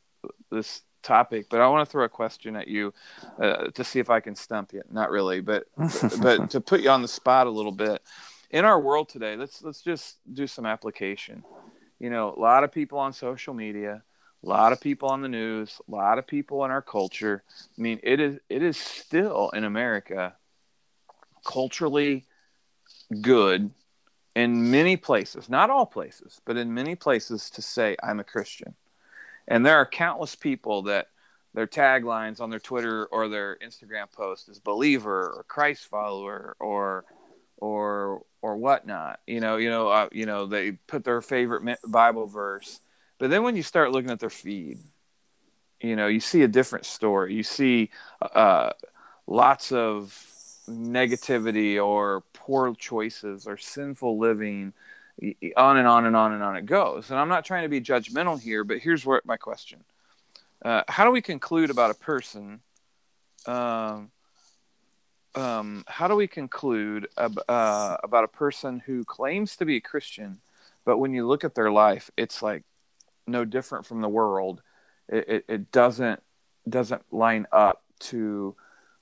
this 0.52 0.82
topic, 1.02 1.48
but 1.50 1.60
I 1.60 1.68
want 1.68 1.88
to 1.88 1.92
throw 1.92 2.06
a 2.06 2.10
question 2.10 2.56
at 2.56 2.68
you 2.68 2.94
uh, 3.40 3.68
to 3.68 3.84
see 3.84 4.00
if 4.00 4.10
I 4.10 4.20
can 4.20 4.36
stump 4.36 4.74
you. 4.74 4.82
Not 4.90 5.12
really, 5.12 5.42
but 5.42 5.66
but 6.22 6.50
to 6.52 6.62
put 6.62 6.82
you 6.82 6.90
on 6.90 7.02
the 7.02 7.08
spot 7.08 7.48
a 7.48 7.52
little 7.52 7.72
bit. 7.72 8.02
In 8.50 8.66
our 8.66 8.80
world 8.80 9.10
today, 9.10 9.36
let's 9.36 9.62
let's 9.62 9.82
just 9.82 10.18
do 10.32 10.48
some 10.48 10.66
application. 10.66 11.44
You 12.04 12.10
know, 12.10 12.34
a 12.36 12.40
lot 12.42 12.66
of 12.66 12.74
people 12.74 13.00
on 13.00 13.14
social 13.14 13.54
media, 13.54 14.04
a 14.44 14.46
lot 14.46 14.74
of 14.74 14.82
people 14.82 15.08
on 15.08 15.22
the 15.22 15.30
news, 15.30 15.80
a 15.88 15.90
lot 15.90 16.20
of 16.20 16.28
people 16.28 16.66
in 16.66 16.70
our 16.70 16.82
culture. 16.82 17.44
I 17.50 17.82
mean, 17.82 18.02
it 18.04 18.20
is 18.20 18.40
it 18.50 18.62
is 18.62 18.76
still 18.76 19.52
in 19.52 19.64
America 19.64 20.36
culturally 21.46 22.26
good 23.22 23.72
in 24.36 24.70
many 24.70 24.98
places, 24.98 25.48
not 25.48 25.70
all 25.70 25.86
places, 25.86 26.42
but 26.44 26.58
in 26.58 26.74
many 26.74 26.96
places 26.96 27.50
to 27.52 27.62
say 27.62 27.96
I'm 28.04 28.20
a 28.20 28.26
Christian. 28.26 28.76
And 29.48 29.66
there 29.66 29.78
are 29.78 29.86
countless 29.86 30.36
people 30.36 30.82
that 30.82 31.08
their 31.54 31.68
taglines 31.68 32.42
on 32.42 32.50
their 32.50 32.60
Twitter 32.60 33.06
or 33.06 33.30
their 33.30 33.58
Instagram 33.66 34.12
post 34.12 34.50
is 34.50 34.60
believer 34.60 35.32
or 35.38 35.46
Christ 35.48 35.86
follower 35.86 36.58
or 36.60 37.06
or 37.64 38.26
or 38.42 38.58
whatnot. 38.58 39.22
You 39.26 39.40
know, 39.40 39.56
you 39.56 39.70
know, 39.70 39.88
uh, 39.88 40.10
you 40.12 40.26
know, 40.26 40.46
they 40.46 40.74
put 40.74 41.06
their 41.06 41.22
favorite 41.22 41.80
Bible 41.88 42.28
verse, 42.28 42.82
but 43.20 43.30
then 43.30 43.44
when 43.44 43.56
you 43.56 43.64
start 43.64 43.92
looking 43.92 44.12
at 44.12 44.20
their 44.20 44.30
feed, 44.30 44.80
you 45.80 45.96
know, 45.96 46.08
you 46.08 46.20
see 46.20 46.42
a 46.42 46.48
different 46.48 46.86
story. 46.86 47.34
You 47.34 47.44
see 47.44 47.90
uh, 48.22 48.72
lots 49.28 49.72
of 49.72 50.14
negativity 50.70 51.84
or 51.84 52.24
poor 52.34 52.76
choices 52.76 53.48
or 53.48 53.56
sinful 53.56 54.20
living. 54.20 54.74
On 55.56 55.78
and 55.78 55.88
on 55.88 56.08
and 56.08 56.16
on 56.16 56.34
and 56.34 56.42
on 56.42 56.58
it 56.58 56.66
goes. 56.66 57.12
And 57.12 57.20
I'm 57.20 57.30
not 57.30 57.46
trying 57.46 57.64
to 57.64 57.70
be 57.70 57.80
judgmental 57.80 58.42
here, 58.42 58.64
but 58.64 58.80
here's 58.80 59.06
where 59.06 59.22
my 59.26 59.38
question: 59.38 59.84
uh, 60.66 60.82
How 60.88 61.06
do 61.06 61.12
we 61.12 61.22
conclude 61.22 61.70
about 61.70 61.92
a 61.92 61.94
person? 61.94 62.62
Um, 63.46 64.10
um, 65.36 65.84
how 65.88 66.08
do 66.08 66.16
we 66.16 66.28
conclude 66.28 67.08
ab- 67.18 67.44
uh, 67.48 67.98
about 68.04 68.24
a 68.24 68.28
person 68.28 68.82
who 68.86 69.04
claims 69.04 69.56
to 69.58 69.66
be 69.66 69.78
a 69.78 69.82
Christian, 69.82 70.40
but 70.86 70.98
when 70.98 71.14
you 71.14 71.28
look 71.28 71.44
at 71.44 71.56
their 71.56 71.72
life, 71.72 72.12
it's 72.18 72.42
like 72.42 72.64
no 73.26 73.46
different 73.46 73.86
from 73.86 74.02
the 74.02 74.10
world. 74.10 74.62
It, 75.08 75.30
it, 75.30 75.46
it 75.48 75.72
doesn't 75.72 76.22
doesn't 76.68 77.02
line 77.12 77.46
up 77.52 77.84
to 78.00 78.56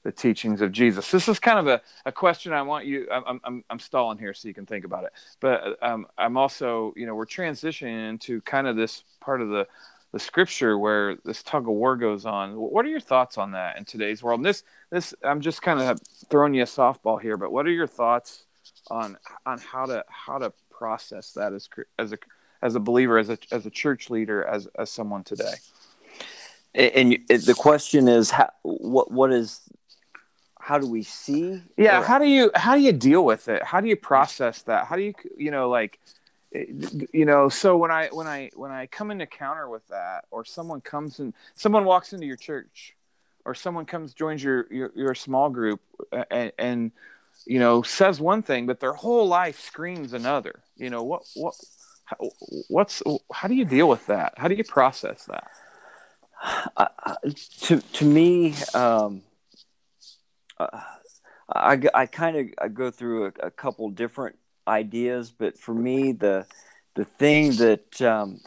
the 0.03 0.11
teachings 0.11 0.61
of 0.61 0.71
Jesus. 0.71 1.11
This 1.11 1.27
is 1.27 1.39
kind 1.39 1.59
of 1.59 1.67
a, 1.67 1.81
a 2.05 2.11
question 2.11 2.53
I 2.53 2.63
want 2.63 2.85
you. 2.85 3.07
I'm, 3.11 3.39
I'm, 3.43 3.63
I'm 3.69 3.79
stalling 3.79 4.17
here 4.17 4.33
so 4.33 4.47
you 4.47 4.53
can 4.53 4.65
think 4.65 4.83
about 4.83 5.03
it. 5.03 5.11
But 5.39 5.77
um, 5.83 6.07
I'm 6.17 6.37
also, 6.37 6.93
you 6.95 7.05
know, 7.05 7.13
we're 7.13 7.27
transitioning 7.27 8.09
into 8.09 8.41
kind 8.41 8.65
of 8.65 8.75
this 8.75 9.03
part 9.19 9.41
of 9.41 9.49
the 9.49 9.67
the 10.11 10.19
scripture 10.19 10.77
where 10.77 11.15
this 11.23 11.41
tug 11.41 11.63
of 11.63 11.73
war 11.73 11.95
goes 11.95 12.25
on. 12.25 12.55
What 12.55 12.85
are 12.85 12.89
your 12.89 12.99
thoughts 12.99 13.37
on 13.37 13.51
that 13.51 13.77
in 13.77 13.85
today's 13.85 14.21
world? 14.21 14.39
And 14.39 14.45
this 14.45 14.63
this 14.89 15.13
I'm 15.23 15.41
just 15.41 15.61
kind 15.61 15.79
of 15.79 15.99
throwing 16.29 16.53
you 16.53 16.63
a 16.63 16.65
softball 16.65 17.21
here, 17.21 17.37
but 17.37 17.51
what 17.51 17.65
are 17.65 17.71
your 17.71 17.87
thoughts 17.87 18.45
on 18.89 19.17
on 19.45 19.59
how 19.59 19.85
to 19.85 20.03
how 20.09 20.37
to 20.37 20.51
process 20.69 21.31
that 21.33 21.53
as 21.53 21.69
as 21.97 22.11
a 22.11 22.17
as 22.61 22.75
a 22.75 22.79
believer, 22.79 23.17
as 23.17 23.29
a 23.29 23.37
as 23.51 23.65
a 23.65 23.69
church 23.69 24.09
leader, 24.09 24.43
as 24.43 24.67
as 24.77 24.89
someone 24.89 25.23
today? 25.23 25.53
And, 26.73 27.17
and 27.29 27.41
the 27.41 27.53
question 27.53 28.07
is, 28.07 28.31
how, 28.31 28.49
what 28.63 29.11
what 29.11 29.31
is, 29.33 29.61
how 30.59 30.77
do 30.77 30.87
we 30.87 31.03
see? 31.03 31.61
yeah 31.77 31.99
or- 31.99 32.03
how 32.03 32.19
do 32.19 32.25
you 32.25 32.51
how 32.55 32.75
do 32.75 32.81
you 32.81 32.91
deal 32.93 33.23
with 33.23 33.47
it 33.47 33.63
how 33.63 33.81
do 33.81 33.87
you 33.87 33.95
process 33.95 34.61
that 34.63 34.85
how 34.87 34.95
do 34.95 35.01
you 35.01 35.13
you 35.37 35.51
know 35.51 35.69
like 35.69 35.99
you 36.53 37.25
know 37.25 37.47
so 37.47 37.77
when 37.77 37.91
i 37.91 38.07
when 38.07 38.27
i 38.27 38.49
when 38.55 38.71
i 38.71 38.85
come 38.87 39.09
into 39.09 39.25
counter 39.25 39.69
with 39.69 39.87
that 39.87 40.25
or 40.31 40.43
someone 40.43 40.81
comes 40.81 41.19
and 41.19 41.33
someone 41.55 41.85
walks 41.85 42.11
into 42.11 42.25
your 42.25 42.35
church 42.35 42.95
or 43.45 43.55
someone 43.55 43.85
comes 43.85 44.13
joins 44.13 44.43
your 44.43 44.67
your, 44.71 44.91
your 44.95 45.15
small 45.15 45.49
group 45.49 45.79
uh, 46.11 46.25
and, 46.29 46.51
and 46.57 46.91
you 47.45 47.59
know 47.59 47.81
says 47.81 48.19
one 48.19 48.41
thing 48.41 48.65
but 48.65 48.79
their 48.81 48.93
whole 48.93 49.27
life 49.27 49.59
screams 49.61 50.11
another 50.11 50.61
you 50.75 50.89
know 50.89 51.03
what 51.03 51.21
what 51.35 51.53
how, 52.11 52.29
what's 52.67 53.01
how 53.33 53.47
do 53.47 53.55
you 53.55 53.65
deal 53.65 53.87
with 53.87 54.05
that? 54.07 54.33
How 54.37 54.47
do 54.47 54.55
you 54.55 54.63
process 54.63 55.25
that? 55.25 55.47
I- 56.77 57.15
to 57.61 57.79
to 57.79 58.05
me, 58.05 58.55
um, 58.73 59.21
uh, 60.57 60.81
I, 61.49 61.79
I 61.93 62.05
kind 62.07 62.37
of 62.37 62.47
I 62.59 62.67
go 62.67 62.91
through 62.91 63.27
a, 63.27 63.47
a 63.47 63.51
couple 63.51 63.89
different 63.89 64.37
ideas, 64.67 65.31
but 65.31 65.57
for 65.57 65.73
me, 65.73 66.11
the 66.11 66.45
the 66.95 67.05
thing 67.05 67.55
that 67.55 68.01
um, 68.01 68.39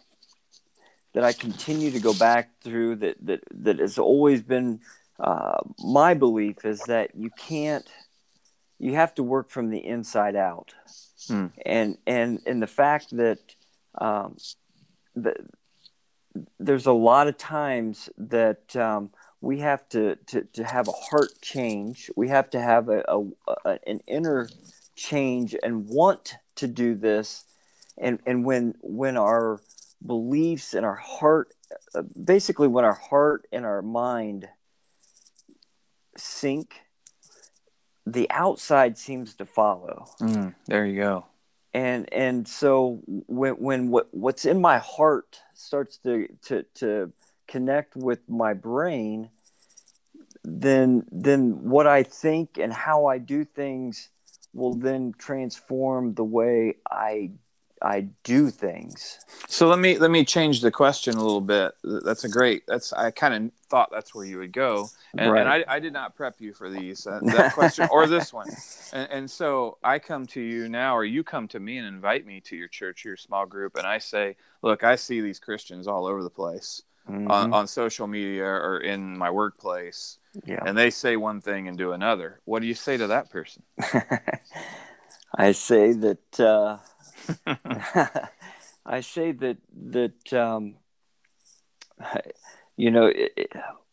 that 1.13 1.25
I 1.25 1.33
continue 1.33 1.91
to 1.93 2.01
go 2.01 2.15
back 2.15 2.51
through 2.63 2.97
that 2.97 3.17
that 3.27 3.41
that 3.51 3.79
has 3.79 3.99
always 3.99 4.43
been 4.43 4.81
uh, 5.19 5.59
my 5.79 6.15
belief 6.15 6.65
is 6.65 6.83
that 6.85 7.15
you 7.15 7.31
can't 7.31 7.89
you 8.79 8.95
have 8.95 9.15
to 9.15 9.23
work 9.23 9.51
from 9.51 9.71
the 9.71 9.85
inside 9.85 10.37
out, 10.37 10.75
Hmm. 11.29 11.47
and 11.65 11.99
and 12.07 12.41
and 12.47 12.61
the 12.63 12.67
fact 12.67 13.17
that 13.17 13.39
um, 13.99 14.37
that 15.17 15.39
there's 16.59 16.87
a 16.87 16.93
lot 16.93 17.29
of 17.29 17.39
times 17.39 18.11
that 18.19 18.75
um, 18.77 19.11
we 19.41 19.61
have 19.61 19.89
to, 19.91 20.17
to, 20.27 20.43
to 20.53 20.65
have 20.65 20.89
a 20.89 20.93
heart 20.93 21.31
change. 21.41 22.11
We 22.17 22.29
have 22.29 22.51
to 22.51 22.61
have 22.61 22.89
a, 22.89 23.05
a, 23.07 23.21
a 23.65 23.79
an 23.87 24.01
inner 24.07 24.49
change 24.95 25.55
and 25.63 25.89
want 25.89 26.35
to 26.57 26.67
do 26.67 26.95
this. 26.95 27.45
And 27.99 28.19
and 28.27 28.45
when 28.45 28.75
when 28.81 29.17
our 29.17 29.61
beliefs 30.05 30.75
and 30.75 30.85
our 30.85 30.97
heart, 30.97 31.53
uh, 31.95 32.03
basically 32.03 32.69
when 32.69 32.85
our 32.85 32.95
heart 32.95 33.47
and 33.53 33.65
our 33.65 33.83
mind 33.83 34.49
sync 36.17 36.81
the 38.07 38.31
outside 38.31 38.99
seems 38.99 39.35
to 39.35 39.45
follow 39.47 40.07
there 40.67 40.87
you 40.87 41.01
go 41.01 41.25
and 41.73 42.13
and 42.13 42.47
so 42.47 43.01
when 43.07 43.55
when 43.55 43.91
what 43.91 44.09
what's 44.13 44.45
in 44.45 44.61
my 44.61 44.79
heart 44.79 45.41
starts 45.55 45.97
to 45.99 46.29
to 46.43 46.65
to 46.75 47.13
connect 47.49 47.97
with 47.97 48.21
my 48.29 48.53
brain 48.53 49.29
then 50.45 51.05
then 51.11 51.69
what 51.69 51.87
i 51.87 52.03
think 52.03 52.59
and 52.59 52.73
how 52.73 53.07
i 53.07 53.19
do 53.19 53.45
things 53.45 54.11
will 54.55 54.75
then 54.75 55.15
transform 55.19 56.15
the 56.15 56.25
way 56.25 56.77
i 56.91 57.31
I 57.83 58.09
do 58.23 58.49
things. 58.49 59.19
So 59.47 59.69
let 59.69 59.79
me 59.79 59.99
let 59.99 60.11
me 60.11 60.25
change 60.25 60.63
the 60.63 60.71
question 60.71 61.17
a 61.17 61.23
little 61.23 61.43
bit. 61.43 61.73
That's 61.83 62.25
a 62.25 62.31
great. 62.31 62.63
That's 62.67 62.95
I 62.95 63.11
kind 63.11 63.35
of 63.35 63.51
thought 63.69 63.91
that's 63.93 64.15
where 64.15 64.25
you 64.25 64.39
would 64.39 64.53
go, 64.53 64.89
and, 65.19 65.31
right. 65.31 65.41
and 65.41 65.49
I, 65.51 65.65
I, 65.69 65.81
did 65.81 65.93
not 65.93 66.17
prep 66.17 66.41
you 66.41 66.55
for 66.55 66.71
these 66.71 67.07
uh, 67.07 67.21
that 67.25 67.53
question 67.53 67.87
or 67.91 68.07
this 68.07 68.33
one, 68.33 68.49
and, 68.95 69.11
and 69.11 69.31
so 69.31 69.77
I 69.85 69.99
come 69.99 70.27
to 70.29 70.41
you 70.41 70.69
now, 70.69 70.97
or 70.97 71.05
you 71.05 71.23
come 71.23 71.47
to 71.49 71.61
me 71.61 71.77
and 71.77 71.87
invite 71.87 72.25
me 72.25 72.41
to 72.43 72.57
your 72.57 72.69
church, 72.69 73.05
your 73.05 73.19
small 73.19 73.45
group, 73.45 73.77
and 73.77 73.87
I 73.87 73.99
say, 73.99 74.37
look, 74.63 74.83
I 74.83 74.97
see 74.97 75.21
these 75.21 75.39
Christians 75.39 75.87
all 75.87 76.07
over 76.07 76.23
the 76.23 76.31
place 76.31 76.83
mm-hmm. 77.09 77.31
on, 77.31 77.53
on 77.53 77.67
social 77.67 78.07
media 78.07 78.45
or 78.45 78.79
in 78.79 79.17
my 79.17 79.31
workplace, 79.31 80.19
yeah. 80.45 80.63
and 80.67 80.77
they 80.77 80.91
say 80.91 81.17
one 81.17 81.41
thing 81.41 81.69
and 81.69 81.79
do 81.79 81.93
another. 81.93 82.41
What 82.45 82.61
do 82.61 82.67
you 82.67 82.75
say 82.75 82.97
to 82.97 83.07
that 83.09 83.31
person? 83.31 83.63
I 85.37 85.53
say 85.53 85.93
that. 85.93 86.41
Uh 86.41 86.79
I 88.87 89.01
say 89.01 89.33
that 89.33 89.57
that 89.91 90.33
um, 90.33 90.77
you 92.77 92.91
know 92.91 93.07
it, 93.07 93.33
it, 93.37 93.53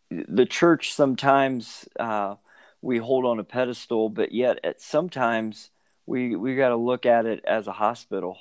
the 0.10 0.46
church 0.46 0.94
sometimes 0.94 1.88
uh, 2.00 2.36
we 2.82 2.98
hold 2.98 3.26
on 3.26 3.40
a 3.40 3.44
pedestal, 3.44 4.10
but 4.10 4.32
yet 4.32 4.60
at 4.64 4.82
sometimes 4.82 5.70
we 6.06 6.36
we 6.36 6.56
got 6.56 6.70
to 6.70 6.76
look 6.76 7.06
at 7.06 7.26
it 7.26 7.44
as 7.46 7.68
a 7.68 7.72
hospital. 7.72 8.38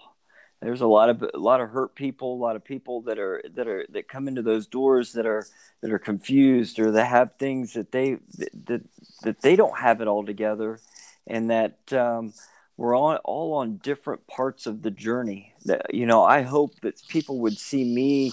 There's 0.60 0.82
a 0.82 0.86
lot 0.86 1.08
of 1.08 1.22
a 1.22 1.38
lot 1.38 1.60
of 1.60 1.70
hurt 1.70 1.94
people, 1.94 2.34
a 2.34 2.42
lot 2.42 2.56
of 2.56 2.64
people 2.64 3.00
that 3.02 3.18
are 3.18 3.42
that 3.54 3.66
are 3.66 3.86
that 3.90 4.08
come 4.08 4.28
into 4.28 4.42
those 4.42 4.66
doors 4.66 5.12
that 5.14 5.26
are 5.26 5.46
that 5.80 5.90
are 5.90 5.98
confused 5.98 6.78
or 6.78 6.90
that 6.92 7.06
have 7.06 7.36
things 7.36 7.72
that 7.72 7.92
they 7.92 8.18
that 8.66 8.82
that 9.22 9.40
they 9.40 9.56
don't 9.56 9.78
have 9.78 10.00
it 10.00 10.08
all 10.08 10.24
together, 10.24 10.80
and 11.26 11.50
that 11.50 11.92
um, 11.92 12.34
we're 12.76 12.96
all, 12.96 13.14
all 13.24 13.54
on 13.54 13.76
different 13.76 14.26
parts 14.26 14.66
of 14.66 14.80
the 14.82 14.90
journey. 14.90 15.52
That, 15.66 15.94
you 15.94 16.06
know, 16.06 16.24
I 16.24 16.42
hope 16.42 16.80
that 16.80 17.00
people 17.08 17.38
would 17.40 17.58
see 17.58 17.84
me 17.84 18.32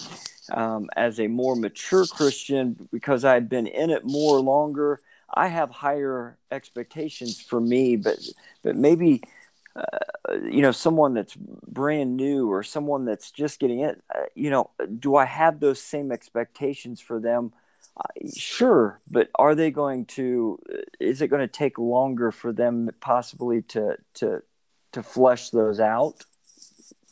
um, 0.51 0.89
as 0.95 1.19
a 1.19 1.27
more 1.27 1.55
mature 1.55 2.05
Christian 2.05 2.87
because 2.91 3.25
I've 3.25 3.49
been 3.49 3.67
in 3.67 3.89
it 3.89 4.05
more 4.05 4.39
longer. 4.39 5.01
I 5.33 5.47
have 5.47 5.69
higher 5.69 6.37
expectations 6.49 7.41
for 7.41 7.59
me, 7.59 7.97
but 7.97 8.19
but 8.63 8.77
maybe 8.77 9.21
uh, 9.77 10.33
you 10.43 10.61
know 10.61 10.71
someone 10.71 11.13
that's 11.13 11.35
brand 11.35 12.17
new 12.17 12.51
or 12.51 12.63
someone 12.63 13.05
that's 13.05 13.31
just 13.31 13.59
getting 13.59 13.81
it. 13.81 14.01
Uh, 14.13 14.23
you 14.35 14.49
know, 14.49 14.71
do 14.99 15.15
I 15.15 15.25
have 15.25 15.59
those 15.59 15.81
same 15.81 16.11
expectations 16.11 16.99
for 16.99 17.19
them? 17.19 17.53
Uh, 17.95 18.29
sure, 18.35 18.99
but 19.09 19.29
are 19.35 19.55
they 19.55 19.71
going 19.71 20.05
to? 20.05 20.59
Is 20.99 21.21
it 21.21 21.27
going 21.27 21.41
to 21.41 21.47
take 21.47 21.77
longer 21.77 22.31
for 22.31 22.51
them 22.51 22.89
possibly 22.99 23.61
to 23.63 23.97
to 24.15 24.41
to 24.93 25.03
flesh 25.03 25.49
those 25.51 25.79
out? 25.79 26.23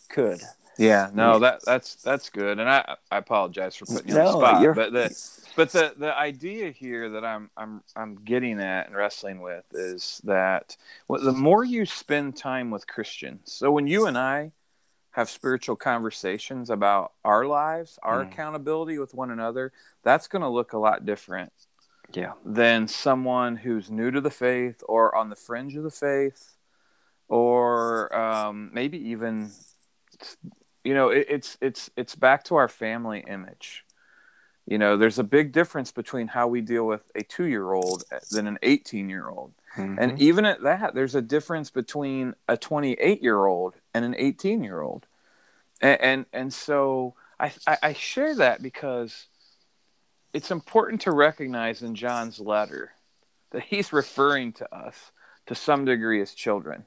Could. 0.10 0.42
Yeah, 0.78 1.10
no, 1.14 1.40
that 1.40 1.64
that's 1.64 1.96
that's 1.96 2.30
good, 2.30 2.60
and 2.60 2.70
I 2.70 2.96
I 3.10 3.18
apologize 3.18 3.76
for 3.76 3.86
putting 3.86 4.10
you 4.10 4.16
no, 4.16 4.28
on 4.28 4.40
the 4.40 4.74
spot, 4.74 4.76
but 4.76 4.94
the 4.94 5.42
but 5.56 5.72
the 5.72 5.94
the 5.98 6.18
idea 6.18 6.72
here 6.72 7.10
that 7.12 7.24
I'm 7.24 7.50
I'm 7.56 7.82
I'm 7.96 8.16
getting 8.16 8.60
at 8.60 8.88
and 8.88 8.96
wrestling 8.96 9.40
with 9.42 9.64
is 9.72 10.22
that 10.26 10.76
well, 11.08 11.22
the 11.22 11.32
more 11.32 11.64
you 11.64 11.86
spend 11.86 12.36
time 12.36 12.72
with 12.72 12.88
Christians, 12.88 13.54
so 13.54 13.72
when 13.72 13.88
you 13.88 14.08
and 14.08 14.18
I 14.18 14.52
have 15.16 15.30
spiritual 15.30 15.78
conversations 15.78 16.70
about 16.70 17.14
our 17.24 17.46
lives, 17.46 17.98
our 18.04 18.22
mm. 18.22 18.28
accountability 18.28 18.98
with 18.98 19.14
one 19.14 19.32
another, 19.32 19.72
that's 20.04 20.28
going 20.28 20.42
to 20.42 20.50
look 20.50 20.74
a 20.74 20.78
lot 20.78 21.06
different. 21.06 21.54
Yeah. 22.14 22.34
Than 22.44 22.90
someone 22.90 23.56
who's 23.56 23.90
new 23.90 24.12
to 24.12 24.20
the 24.20 24.30
faith 24.30 24.84
or 24.90 25.16
on 25.16 25.30
the 25.30 25.36
fringe 25.38 25.78
of 25.78 25.84
the 25.84 25.90
faith, 25.90 26.56
or 27.30 28.14
um, 28.14 28.70
maybe 28.74 29.10
even, 29.10 29.52
you 30.86 30.94
know, 30.94 31.10
it, 31.10 31.26
it's 31.28 31.58
it's 31.60 31.90
it's 31.98 32.16
back 32.16 32.44
to 32.46 32.56
our 32.56 32.70
family 32.70 33.26
image. 33.28 33.84
You 34.68 34.78
know, 34.78 34.98
there's 34.98 35.20
a 35.20 35.24
big 35.24 35.52
difference 35.52 35.92
between 35.92 36.28
how 36.28 36.48
we 36.48 36.62
deal 36.62 36.86
with 36.86 37.12
a 37.16 37.24
two 37.24 37.46
year 37.46 37.74
old 37.74 38.04
than 38.32 38.48
an 38.48 38.58
18 38.64 39.10
year 39.10 39.28
old. 39.28 39.54
Mm-hmm. 39.76 40.00
And 40.00 40.20
even 40.20 40.46
at 40.46 40.62
that, 40.64 40.96
there's 40.96 41.16
a 41.16 41.22
difference 41.22 41.70
between 41.70 42.36
a 42.48 42.56
28 42.56 43.22
year 43.22 43.46
old 43.46 43.76
and 43.94 44.06
an 44.06 44.16
18 44.18 44.64
year 44.64 44.82
old. 44.82 45.06
And, 45.82 46.02
and, 46.02 46.26
and 46.34 46.54
so 46.54 47.16
I, 47.40 47.52
I, 47.68 47.78
I 47.84 47.94
share 47.94 48.36
that 48.36 48.64
because 48.64 49.28
it's 50.34 50.50
important 50.50 51.02
to 51.02 51.12
recognize 51.12 51.84
in 51.84 51.94
John's 51.94 52.40
letter 52.40 52.94
that 53.52 53.64
he's 53.64 53.94
referring 53.94 54.54
to 54.54 54.76
us 54.76 55.12
to 55.46 55.54
some 55.54 55.86
degree 55.86 56.22
as 56.22 56.34
children 56.34 56.86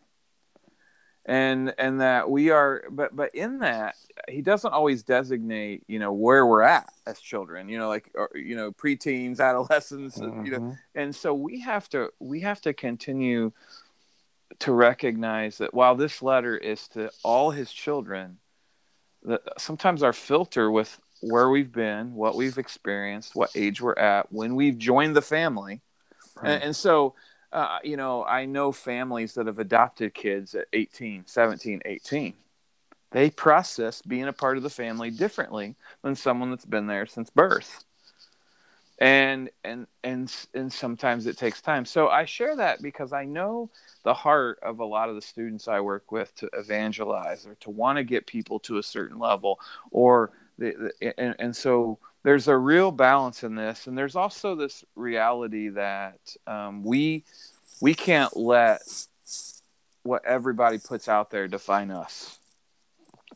and 1.29 1.75
and 1.77 2.01
that 2.01 2.29
we 2.29 2.49
are 2.49 2.85
but 2.91 3.14
but 3.14 3.33
in 3.35 3.59
that 3.59 3.95
he 4.29 4.41
doesn't 4.41 4.73
always 4.73 5.03
designate 5.03 5.85
you 5.87 5.99
know 5.99 6.11
where 6.11 6.47
we're 6.47 6.62
at 6.62 6.88
as 7.07 7.21
children 7.21 7.69
you 7.69 7.77
know 7.79 7.88
like 7.88 8.11
or, 8.14 8.31
you 8.35 8.57
know 8.57 8.73
preteens 8.73 9.38
adolescents 9.38 10.19
mm-hmm. 10.19 10.45
you 10.47 10.51
know 10.51 10.59
mm-hmm. 10.59 10.73
and 10.95 11.14
so 11.14 11.35
we 11.35 11.61
have 11.61 11.87
to 11.88 12.11
we 12.19 12.41
have 12.41 12.62
to 12.62 12.73
continue 12.73 13.53
to 14.59 14.73
recognize 14.73 15.59
that 15.59 15.75
while 15.75 15.95
this 15.95 16.23
letter 16.23 16.57
is 16.57 16.88
to 16.88 17.11
all 17.23 17.51
his 17.51 17.71
children 17.71 18.38
that 19.23 19.43
sometimes 19.59 20.03
our 20.03 20.14
filter 20.14 20.71
with 20.71 20.99
where 21.21 21.51
we've 21.51 21.73
been 21.73 22.14
what 22.14 22.37
we've 22.37 22.57
experienced 22.57 23.37
what 23.37 23.51
age 23.55 23.83
we're 23.83 23.93
at 23.99 24.33
when 24.33 24.55
we've 24.55 24.79
joined 24.79 25.14
the 25.14 25.21
family 25.21 25.83
right. 26.37 26.53
and, 26.53 26.62
and 26.62 26.77
so 26.77 27.14
uh, 27.52 27.78
you 27.82 27.96
know, 27.96 28.24
I 28.24 28.44
know 28.44 28.72
families 28.72 29.34
that 29.34 29.46
have 29.46 29.58
adopted 29.58 30.14
kids 30.14 30.54
at 30.54 30.66
18, 30.72 31.24
17, 31.26 31.82
18. 31.84 32.34
They 33.11 33.30
process 33.30 34.02
being 34.02 34.28
a 34.28 34.32
part 34.32 34.58
of 34.58 34.62
the 34.62 34.70
family 34.70 35.11
differently 35.11 35.76
than 36.02 36.14
someone 36.14 36.50
that's 36.50 36.66
been 36.66 36.87
there 36.87 37.06
since 37.06 37.30
birth. 37.30 37.84
And 39.00 39.48
and 39.62 39.87
and 40.02 40.34
and 40.54 40.72
sometimes 40.72 41.26
it 41.26 41.38
takes 41.38 41.62
time. 41.62 41.84
So 41.84 42.08
I 42.08 42.24
share 42.24 42.56
that 42.56 42.82
because 42.82 43.12
I 43.12 43.24
know 43.24 43.70
the 44.02 44.12
heart 44.12 44.58
of 44.61 44.80
a 44.80 44.84
lot 44.84 45.08
of 45.08 45.14
the 45.14 45.22
students 45.22 45.68
I 45.68 45.80
work 45.80 46.11
with 46.11 46.34
to 46.37 46.50
evangelize 46.52 47.46
or 47.46 47.54
to 47.61 47.70
want 47.70 47.98
to 47.98 48.04
get 48.04 48.26
people 48.26 48.58
to 48.61 48.78
a 48.78 48.82
certain 48.82 49.20
level 49.20 49.61
or 49.92 50.32
the, 50.58 50.92
the 51.00 51.20
and, 51.20 51.37
and 51.38 51.56
so 51.56 52.00
there's 52.22 52.48
a 52.48 52.57
real 52.57 52.90
balance 52.90 53.44
in 53.44 53.54
this, 53.54 53.87
and 53.87 53.96
there's 53.96 54.16
also 54.16 54.54
this 54.54 54.85
reality 54.96 55.68
that 55.68 56.18
um, 56.46 56.83
we 56.83 57.24
we 57.81 57.94
can't 57.94 58.37
let 58.37 58.81
what 60.02 60.24
everybody 60.24 60.78
puts 60.78 61.09
out 61.09 61.31
there 61.31 61.46
define 61.46 61.90
us. 61.90 62.38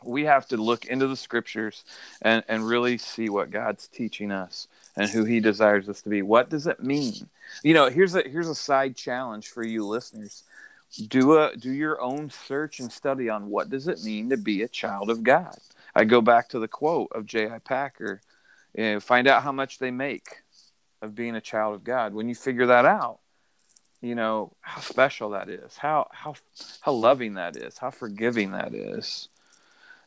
We 0.05 0.25
have 0.25 0.49
to 0.49 0.57
look 0.57 0.87
into 0.87 1.07
the 1.07 1.17
scriptures 1.17 1.85
and, 2.23 2.43
and 2.49 2.67
really 2.67 2.99
see 2.99 3.29
what 3.29 3.51
God's 3.51 3.87
teaching 3.87 4.33
us 4.33 4.67
and 4.97 5.09
who 5.09 5.25
He 5.25 5.39
desires 5.39 5.89
us 5.89 6.03
to 6.03 6.09
be. 6.09 6.23
What 6.23 6.51
does 6.51 6.67
it 6.67 6.83
mean? 6.83 7.29
You 7.63 7.75
know, 7.75 7.89
here's 7.89 8.15
a 8.15 8.23
here's 8.29 8.49
a 8.49 8.55
side 8.55 8.97
challenge 8.97 9.49
for 9.49 9.63
you 9.63 9.87
listeners. 9.87 10.43
Do 11.09 11.39
a 11.39 11.57
do 11.57 11.71
your 11.71 12.01
own 12.01 12.31
search 12.31 12.81
and 12.81 12.91
study 12.91 13.29
on 13.29 13.49
what 13.49 13.71
does 13.71 13.87
it 13.87 14.03
mean 14.03 14.29
to 14.31 14.37
be 14.37 14.63
a 14.63 14.69
child 14.69 15.09
of 15.09 15.23
God. 15.23 15.57
I 15.95 16.05
go 16.05 16.21
back 16.21 16.49
to 16.49 16.59
the 16.59 16.69
quote 16.69 17.11
of 17.13 17.27
J.I. 17.27 17.59
Packer 17.61 18.23
you 18.75 19.01
find 19.01 19.29
out 19.29 19.43
how 19.43 19.53
much 19.53 19.79
they 19.79 19.91
make 19.91 20.43
of 21.01 21.15
being 21.15 21.35
a 21.35 21.41
child 21.41 21.75
of 21.75 21.85
God. 21.85 22.15
When 22.15 22.29
you 22.29 22.35
figure 22.35 22.67
that 22.67 22.85
out, 22.85 23.19
you 24.01 24.15
know 24.15 24.53
how 24.61 24.81
special 24.81 25.31
that 25.31 25.49
is, 25.49 25.77
how 25.77 26.09
how 26.13 26.35
how 26.81 26.93
loving 26.93 27.35
that 27.35 27.57
is, 27.57 27.79
how 27.79 27.91
forgiving 27.91 28.53
that 28.53 28.75
is. 28.75 29.29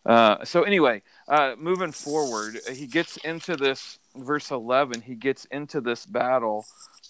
Uh, 0.06 0.43
so 0.43 0.63
anyway, 0.63 1.01
uh, 1.28 1.56
moving 1.58 1.91
forward, 1.91 2.58
he 2.71 2.88
gets 2.88 3.17
into 3.17 3.56
this 3.56 3.99
verse 4.15 4.51
eleven. 4.51 5.01
He 5.01 5.15
gets 5.15 5.45
into 5.45 5.82
this 5.82 6.06
battle 6.06 6.65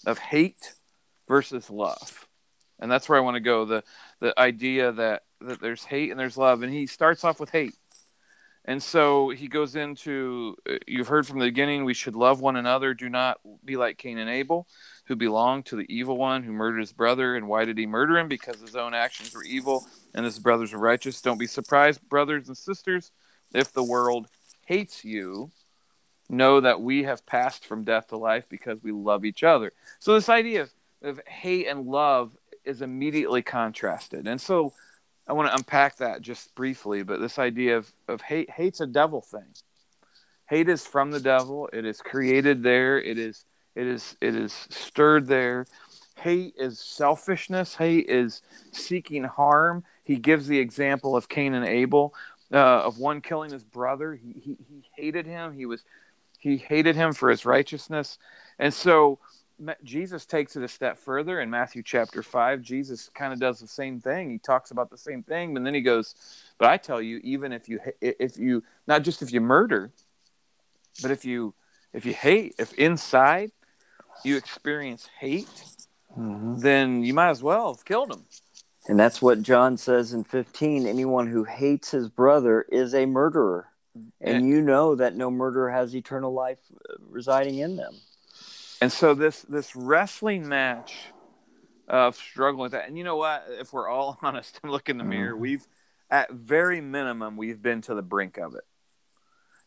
of 0.06 0.18
hate 0.18 0.74
versus 1.28 1.70
love, 1.70 2.26
and 2.78 2.90
that's 2.90 3.08
where 3.08 3.18
I 3.18 3.22
want 3.22 3.34
to 3.34 3.40
go. 3.40 3.64
the 3.64 3.82
The 4.20 4.38
idea 4.38 4.92
that 4.92 5.24
that 5.40 5.60
there's 5.60 5.84
hate 5.84 6.10
and 6.10 6.18
there's 6.18 6.38
love, 6.38 6.62
and 6.62 6.72
he 6.72 6.86
starts 6.86 7.24
off 7.24 7.40
with 7.40 7.50
hate. 7.50 7.74
And 8.66 8.82
so 8.82 9.30
he 9.30 9.46
goes 9.46 9.76
into, 9.76 10.56
uh, 10.68 10.74
you've 10.88 11.06
heard 11.06 11.26
from 11.26 11.38
the 11.38 11.46
beginning, 11.46 11.84
we 11.84 11.94
should 11.94 12.16
love 12.16 12.40
one 12.40 12.56
another. 12.56 12.94
Do 12.94 13.08
not 13.08 13.38
be 13.64 13.76
like 13.76 13.96
Cain 13.96 14.18
and 14.18 14.28
Abel, 14.28 14.66
who 15.04 15.14
belonged 15.14 15.66
to 15.66 15.76
the 15.76 15.86
evil 15.88 16.16
one 16.16 16.42
who 16.42 16.52
murdered 16.52 16.80
his 16.80 16.92
brother. 16.92 17.36
And 17.36 17.46
why 17.46 17.64
did 17.64 17.78
he 17.78 17.86
murder 17.86 18.18
him? 18.18 18.26
Because 18.26 18.60
his 18.60 18.74
own 18.74 18.92
actions 18.92 19.34
were 19.34 19.44
evil 19.44 19.86
and 20.14 20.24
his 20.24 20.40
brothers 20.40 20.72
were 20.72 20.80
righteous. 20.80 21.22
Don't 21.22 21.38
be 21.38 21.46
surprised, 21.46 22.06
brothers 22.08 22.48
and 22.48 22.56
sisters, 22.56 23.12
if 23.54 23.72
the 23.72 23.84
world 23.84 24.26
hates 24.66 25.04
you. 25.04 25.52
Know 26.28 26.60
that 26.60 26.80
we 26.80 27.04
have 27.04 27.24
passed 27.24 27.64
from 27.64 27.84
death 27.84 28.08
to 28.08 28.16
life 28.16 28.48
because 28.48 28.82
we 28.82 28.90
love 28.90 29.24
each 29.24 29.44
other. 29.44 29.70
So, 30.00 30.14
this 30.14 30.28
idea 30.28 30.62
of, 30.62 30.72
of 31.00 31.20
hate 31.24 31.68
and 31.68 31.86
love 31.86 32.36
is 32.64 32.82
immediately 32.82 33.42
contrasted. 33.42 34.26
And 34.26 34.40
so, 34.40 34.72
I 35.28 35.32
want 35.32 35.48
to 35.48 35.54
unpack 35.54 35.96
that 35.96 36.22
just 36.22 36.54
briefly, 36.54 37.02
but 37.02 37.20
this 37.20 37.38
idea 37.38 37.76
of, 37.76 37.92
of 38.08 38.20
hate 38.20 38.50
hate's 38.50 38.80
a 38.80 38.86
devil 38.86 39.20
thing. 39.20 39.54
Hate 40.48 40.68
is 40.68 40.86
from 40.86 41.10
the 41.10 41.20
devil. 41.20 41.68
It 41.72 41.84
is 41.84 42.00
created 42.00 42.62
there. 42.62 43.00
It 43.00 43.18
is 43.18 43.44
it 43.74 43.86
is 43.86 44.16
it 44.20 44.34
is 44.34 44.52
stirred 44.70 45.26
there. 45.26 45.66
Hate 46.16 46.54
is 46.56 46.78
selfishness. 46.78 47.74
Hate 47.74 48.08
is 48.08 48.42
seeking 48.72 49.24
harm. 49.24 49.84
He 50.04 50.16
gives 50.16 50.46
the 50.46 50.58
example 50.58 51.16
of 51.16 51.28
Cain 51.28 51.54
and 51.54 51.66
Abel, 51.66 52.14
uh, 52.52 52.56
of 52.56 52.98
one 52.98 53.20
killing 53.20 53.50
his 53.50 53.64
brother. 53.64 54.14
He, 54.14 54.32
he 54.32 54.56
he 54.68 54.84
hated 54.96 55.26
him. 55.26 55.52
He 55.52 55.66
was 55.66 55.82
he 56.38 56.56
hated 56.56 56.94
him 56.94 57.12
for 57.12 57.28
his 57.28 57.44
righteousness, 57.44 58.18
and 58.58 58.72
so 58.72 59.18
Jesus 59.82 60.26
takes 60.26 60.56
it 60.56 60.62
a 60.62 60.68
step 60.68 60.98
further 60.98 61.40
in 61.40 61.48
Matthew 61.48 61.82
chapter 61.82 62.22
5. 62.22 62.60
Jesus 62.60 63.10
kind 63.14 63.32
of 63.32 63.40
does 63.40 63.58
the 63.58 63.66
same 63.66 64.00
thing. 64.00 64.30
He 64.30 64.38
talks 64.38 64.70
about 64.70 64.90
the 64.90 64.98
same 64.98 65.22
thing, 65.22 65.54
but 65.54 65.64
then 65.64 65.74
he 65.74 65.80
goes, 65.80 66.14
"But 66.58 66.68
I 66.68 66.76
tell 66.76 67.00
you, 67.00 67.20
even 67.24 67.52
if 67.52 67.68
you 67.68 67.80
if 68.00 68.36
you 68.36 68.62
not 68.86 69.02
just 69.02 69.22
if 69.22 69.32
you 69.32 69.40
murder, 69.40 69.90
but 71.00 71.10
if 71.10 71.24
you 71.24 71.54
if 71.92 72.04
you 72.04 72.12
hate, 72.12 72.54
if 72.58 72.74
inside 72.74 73.50
you 74.24 74.36
experience 74.36 75.08
hate, 75.18 75.48
mm-hmm. 76.16 76.58
then 76.58 77.02
you 77.02 77.14
might 77.14 77.30
as 77.30 77.42
well 77.42 77.74
have 77.74 77.84
killed 77.84 78.12
him." 78.12 78.24
And 78.88 79.00
that's 79.00 79.20
what 79.20 79.42
John 79.42 79.76
says 79.78 80.12
in 80.12 80.22
15, 80.22 80.86
anyone 80.86 81.26
who 81.26 81.42
hates 81.42 81.90
his 81.90 82.08
brother 82.08 82.64
is 82.70 82.94
a 82.94 83.04
murderer. 83.04 83.68
And, 84.20 84.36
and 84.36 84.48
you 84.48 84.60
know 84.60 84.94
that 84.94 85.16
no 85.16 85.28
murderer 85.28 85.70
has 85.70 85.96
eternal 85.96 86.32
life 86.32 86.60
residing 87.00 87.58
in 87.58 87.74
them 87.74 87.94
and 88.80 88.92
so 88.92 89.14
this 89.14 89.42
this 89.42 89.74
wrestling 89.74 90.48
match 90.48 90.94
of 91.88 92.16
struggling 92.16 92.62
with 92.62 92.72
that 92.72 92.88
and 92.88 92.98
you 92.98 93.04
know 93.04 93.16
what? 93.16 93.46
If 93.48 93.72
we're 93.72 93.88
all 93.88 94.18
honest 94.22 94.60
and 94.62 94.72
look 94.72 94.88
in 94.88 94.98
the 94.98 95.04
mirror 95.04 95.32
mm-hmm. 95.32 95.42
we've 95.42 95.66
at 96.10 96.30
very 96.30 96.80
minimum 96.80 97.36
we've 97.36 97.60
been 97.60 97.82
to 97.82 97.94
the 97.94 98.02
brink 98.02 98.38
of 98.38 98.54
it. 98.54 98.64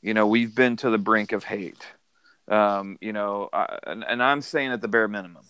You 0.01 0.13
know 0.13 0.27
we've 0.27 0.53
been 0.53 0.77
to 0.77 0.89
the 0.89 0.97
brink 0.97 1.31
of 1.31 1.43
hate. 1.43 1.85
Um, 2.47 2.97
you 2.99 3.13
know 3.13 3.49
and, 3.85 4.03
and, 4.03 4.23
i'm 4.23 4.41
saying 4.41 4.71
at 4.71 4.81
the 4.81 4.87
bare 4.87 5.07
minimum. 5.07 5.43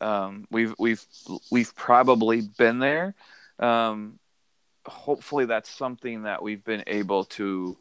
Um, 0.00 0.46
we've 0.50 0.74
we've 0.78 1.02
we've 1.50 1.74
probably 1.74 2.42
been 2.42 2.78
there. 2.78 3.14
Um, 3.58 4.18
hopefully 4.84 5.46
that's 5.46 5.70
something 5.70 6.24
that 6.24 6.42
we've 6.42 6.62
been 6.62 6.84
able 6.86 7.24
to 7.24 7.78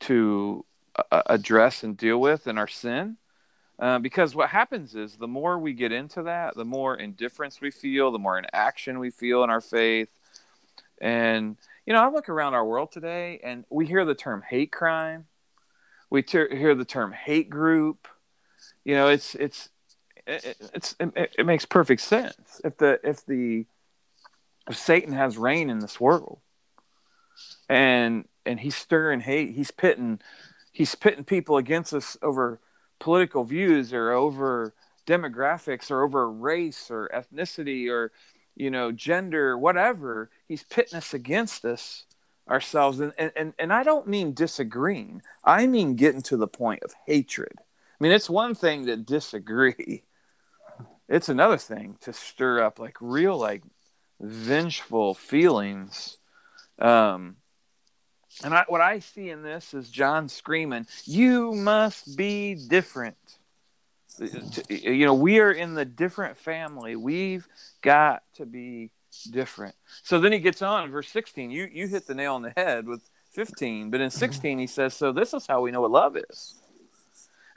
to 0.00 0.64
uh, 1.10 1.22
address 1.26 1.82
and 1.82 1.96
deal 1.96 2.20
with 2.20 2.46
in 2.46 2.56
our 2.56 2.68
sin 2.68 3.16
uh, 3.78 3.98
because 3.98 4.34
what 4.34 4.48
happens 4.48 4.94
is 4.94 5.16
the 5.16 5.28
more 5.28 5.58
we 5.58 5.72
get 5.72 5.92
into 5.92 6.22
that, 6.24 6.56
the 6.56 6.64
more 6.64 6.96
indifference 6.96 7.60
we 7.60 7.70
feel, 7.70 8.10
the 8.10 8.18
more 8.18 8.38
inaction 8.38 8.98
we 8.98 9.10
feel 9.10 9.44
in 9.44 9.50
our 9.50 9.60
faith. 9.60 10.08
And, 11.00 11.56
you 11.86 11.92
know, 11.92 12.02
I 12.02 12.10
look 12.10 12.28
around 12.28 12.54
our 12.54 12.64
world 12.64 12.90
today 12.90 13.40
and 13.44 13.64
we 13.70 13.86
hear 13.86 14.04
the 14.04 14.16
term 14.16 14.42
hate 14.48 14.72
crime, 14.72 15.26
we 16.10 16.22
ter- 16.22 16.54
hear 16.54 16.74
the 16.74 16.84
term 16.84 17.12
hate 17.12 17.50
group. 17.50 18.08
You 18.84 18.94
know, 18.94 19.08
it's, 19.08 19.34
it's, 19.36 19.68
it, 20.26 20.56
it's, 20.74 20.96
it, 20.98 21.32
it 21.38 21.46
makes 21.46 21.64
perfect 21.64 22.00
sense. 22.00 22.60
If 22.64 22.78
the, 22.78 22.98
if 23.04 23.24
the, 23.26 23.66
if 24.68 24.76
Satan 24.76 25.12
has 25.12 25.38
reign 25.38 25.70
in 25.70 25.78
this 25.78 26.00
world 26.00 26.40
and, 27.68 28.26
and 28.44 28.58
he's 28.58 28.74
stirring 28.74 29.20
hate, 29.20 29.54
he's 29.54 29.70
pitting, 29.70 30.20
he's 30.72 30.94
pitting 30.94 31.24
people 31.24 31.58
against 31.58 31.94
us 31.94 32.16
over 32.22 32.60
political 32.98 33.44
views 33.44 33.92
or 33.92 34.10
over 34.12 34.74
demographics 35.06 35.90
or 35.90 36.02
over 36.02 36.30
race 36.30 36.90
or 36.90 37.10
ethnicity 37.14 37.88
or 37.90 38.12
you 38.54 38.70
know 38.70 38.92
gender 38.92 39.56
whatever 39.56 40.30
he's 40.46 40.62
pitting 40.64 40.98
us 40.98 41.14
against 41.14 41.64
us 41.64 42.04
ourselves. 42.48 43.00
And, 43.00 43.12
and 43.18 43.52
and 43.58 43.72
i 43.72 43.82
don't 43.82 44.06
mean 44.06 44.34
disagreeing. 44.34 45.22
I 45.44 45.66
mean 45.66 45.96
getting 45.96 46.22
to 46.22 46.36
the 46.36 46.48
point 46.48 46.82
of 46.82 46.94
hatred. 47.06 47.54
I 47.58 47.64
mean 48.00 48.12
it's 48.12 48.30
one 48.30 48.54
thing 48.54 48.86
to 48.86 48.96
disagree. 48.96 50.02
It's 51.10 51.30
another 51.30 51.56
thing 51.56 51.96
to 52.02 52.12
stir 52.12 52.62
up 52.62 52.78
like 52.78 52.98
real 53.00 53.38
like 53.38 53.62
vengeful 54.20 55.14
feelings. 55.14 56.18
Um 56.78 57.36
and 58.44 58.54
I, 58.54 58.64
what 58.68 58.80
I 58.80 59.00
see 59.00 59.30
in 59.30 59.42
this 59.42 59.74
is 59.74 59.88
John 59.88 60.28
screaming, 60.28 60.86
"You 61.04 61.52
must 61.52 62.16
be 62.16 62.54
different." 62.54 63.16
You 64.68 65.06
know, 65.06 65.14
we 65.14 65.38
are 65.38 65.52
in 65.52 65.74
the 65.74 65.84
different 65.84 66.36
family. 66.36 66.96
We've 66.96 67.46
got 67.82 68.22
to 68.34 68.46
be 68.46 68.90
different. 69.30 69.74
So 70.02 70.18
then 70.18 70.32
he 70.32 70.40
gets 70.40 70.60
on 70.60 70.90
verse 70.90 71.08
16. 71.08 71.50
You 71.50 71.68
you 71.70 71.86
hit 71.88 72.06
the 72.06 72.14
nail 72.14 72.34
on 72.34 72.42
the 72.42 72.52
head 72.56 72.86
with 72.86 73.08
15, 73.32 73.90
but 73.90 74.00
in 74.00 74.08
mm-hmm. 74.08 74.18
16 74.18 74.58
he 74.58 74.66
says, 74.66 74.94
"So 74.94 75.12
this 75.12 75.34
is 75.34 75.46
how 75.46 75.60
we 75.60 75.70
know 75.70 75.80
what 75.80 75.90
love 75.90 76.16
is." 76.16 76.54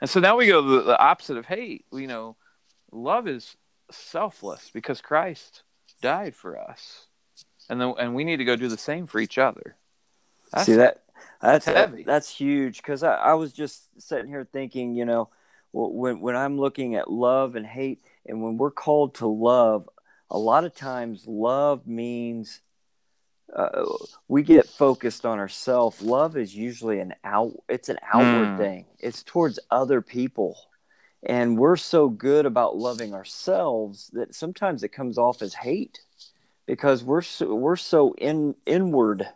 And 0.00 0.10
so 0.10 0.18
now 0.18 0.36
we 0.36 0.48
go 0.48 0.62
the, 0.62 0.82
the 0.82 0.98
opposite 0.98 1.36
of 1.36 1.46
hate. 1.46 1.84
You 1.92 2.06
know, 2.08 2.36
love 2.90 3.28
is 3.28 3.56
selfless 3.90 4.70
because 4.72 5.00
Christ 5.00 5.62
died 6.00 6.34
for 6.34 6.58
us, 6.58 7.06
and 7.68 7.80
then 7.80 7.94
and 7.98 8.14
we 8.14 8.24
need 8.24 8.38
to 8.38 8.44
go 8.44 8.56
do 8.56 8.68
the 8.68 8.76
same 8.76 9.06
for 9.06 9.20
each 9.20 9.38
other. 9.38 9.76
That's, 10.52 10.66
See 10.66 10.74
that 10.74 11.02
that's 11.42 11.66
heavy. 11.66 12.04
That's 12.04 12.30
huge 12.30 12.76
because 12.76 13.02
I, 13.02 13.16
I 13.16 13.34
was 13.34 13.52
just 13.52 14.00
sitting 14.00 14.28
here 14.28 14.46
thinking, 14.50 14.94
you 14.94 15.04
know, 15.04 15.28
when 15.72 16.20
when 16.20 16.36
I'm 16.36 16.56
looking 16.56 16.94
at 16.94 17.10
love 17.10 17.56
and 17.56 17.66
hate, 17.66 18.00
and 18.24 18.42
when 18.42 18.56
we're 18.56 18.70
called 18.70 19.16
to 19.16 19.26
love, 19.26 19.88
a 20.30 20.38
lot 20.38 20.64
of 20.64 20.74
times 20.74 21.26
love 21.26 21.86
means 21.86 22.60
uh, 23.54 23.84
we 24.28 24.44
get 24.44 24.68
focused 24.68 25.26
on 25.26 25.40
ourselves. 25.40 26.00
Love 26.00 26.36
is 26.36 26.54
usually 26.54 27.00
an 27.00 27.14
out. 27.24 27.54
It's 27.68 27.88
an 27.88 27.98
outward 28.12 28.54
mm. 28.54 28.58
thing. 28.58 28.86
It's 29.00 29.24
towards 29.24 29.58
other 29.68 30.00
people, 30.00 30.56
and 31.24 31.58
we're 31.58 31.76
so 31.76 32.08
good 32.08 32.46
about 32.46 32.76
loving 32.76 33.14
ourselves 33.14 34.10
that 34.12 34.32
sometimes 34.32 34.84
it 34.84 34.90
comes 34.90 35.18
off 35.18 35.42
as 35.42 35.54
hate 35.54 36.00
because 36.66 37.02
we're 37.02 37.22
so, 37.22 37.52
we're 37.52 37.74
so 37.74 38.14
in 38.14 38.54
inward 38.64 39.26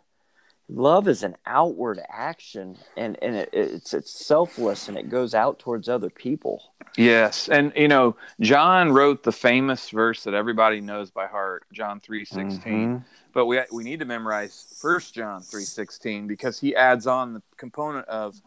love 0.69 1.07
is 1.07 1.23
an 1.23 1.35
outward 1.45 1.99
action 2.09 2.77
and, 2.95 3.17
and 3.21 3.35
it, 3.35 3.49
it's 3.53 3.93
it's 3.93 4.11
selfless 4.11 4.89
and 4.89 4.97
it 4.97 5.09
goes 5.09 5.33
out 5.33 5.59
towards 5.59 5.87
other 5.87 6.09
people. 6.09 6.73
Yes 6.97 7.47
and 7.47 7.71
you 7.75 7.87
know 7.87 8.15
john 8.39 8.91
wrote 8.91 9.21
the 9.21 9.31
famous 9.31 9.89
verse 9.91 10.23
that 10.23 10.33
everybody 10.33 10.81
knows 10.81 11.11
by 11.11 11.27
heart 11.27 11.63
john 11.71 11.99
3 11.99 12.25
16 12.25 12.59
mm-hmm. 12.59 12.97
but 13.33 13.45
we 13.45 13.59
we 13.71 13.83
need 13.83 13.99
to 13.99 14.05
memorize 14.05 14.75
first 14.81 15.13
john 15.13 15.41
3 15.41 15.63
16 15.63 16.25
because 16.25 16.59
he 16.59 16.75
adds 16.75 17.05
on 17.05 17.35
the 17.35 17.41
component 17.55 18.07
of 18.07 18.41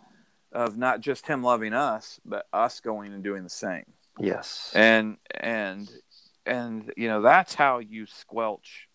of 0.53 0.77
not 0.77 1.01
just 1.01 1.27
him 1.27 1.43
loving 1.43 1.73
us 1.73 2.21
but 2.25 2.47
us 2.53 2.81
going 2.81 3.13
and 3.13 3.23
doing 3.23 3.43
the 3.43 3.51
same. 3.51 3.85
Yes. 4.19 4.73
And 4.75 5.17
and 5.41 5.91
and 6.47 6.93
you 6.97 7.09
know 7.09 7.23
that's 7.23 7.55
how 7.55 7.79
you 7.79 8.07
squelch 8.07 8.89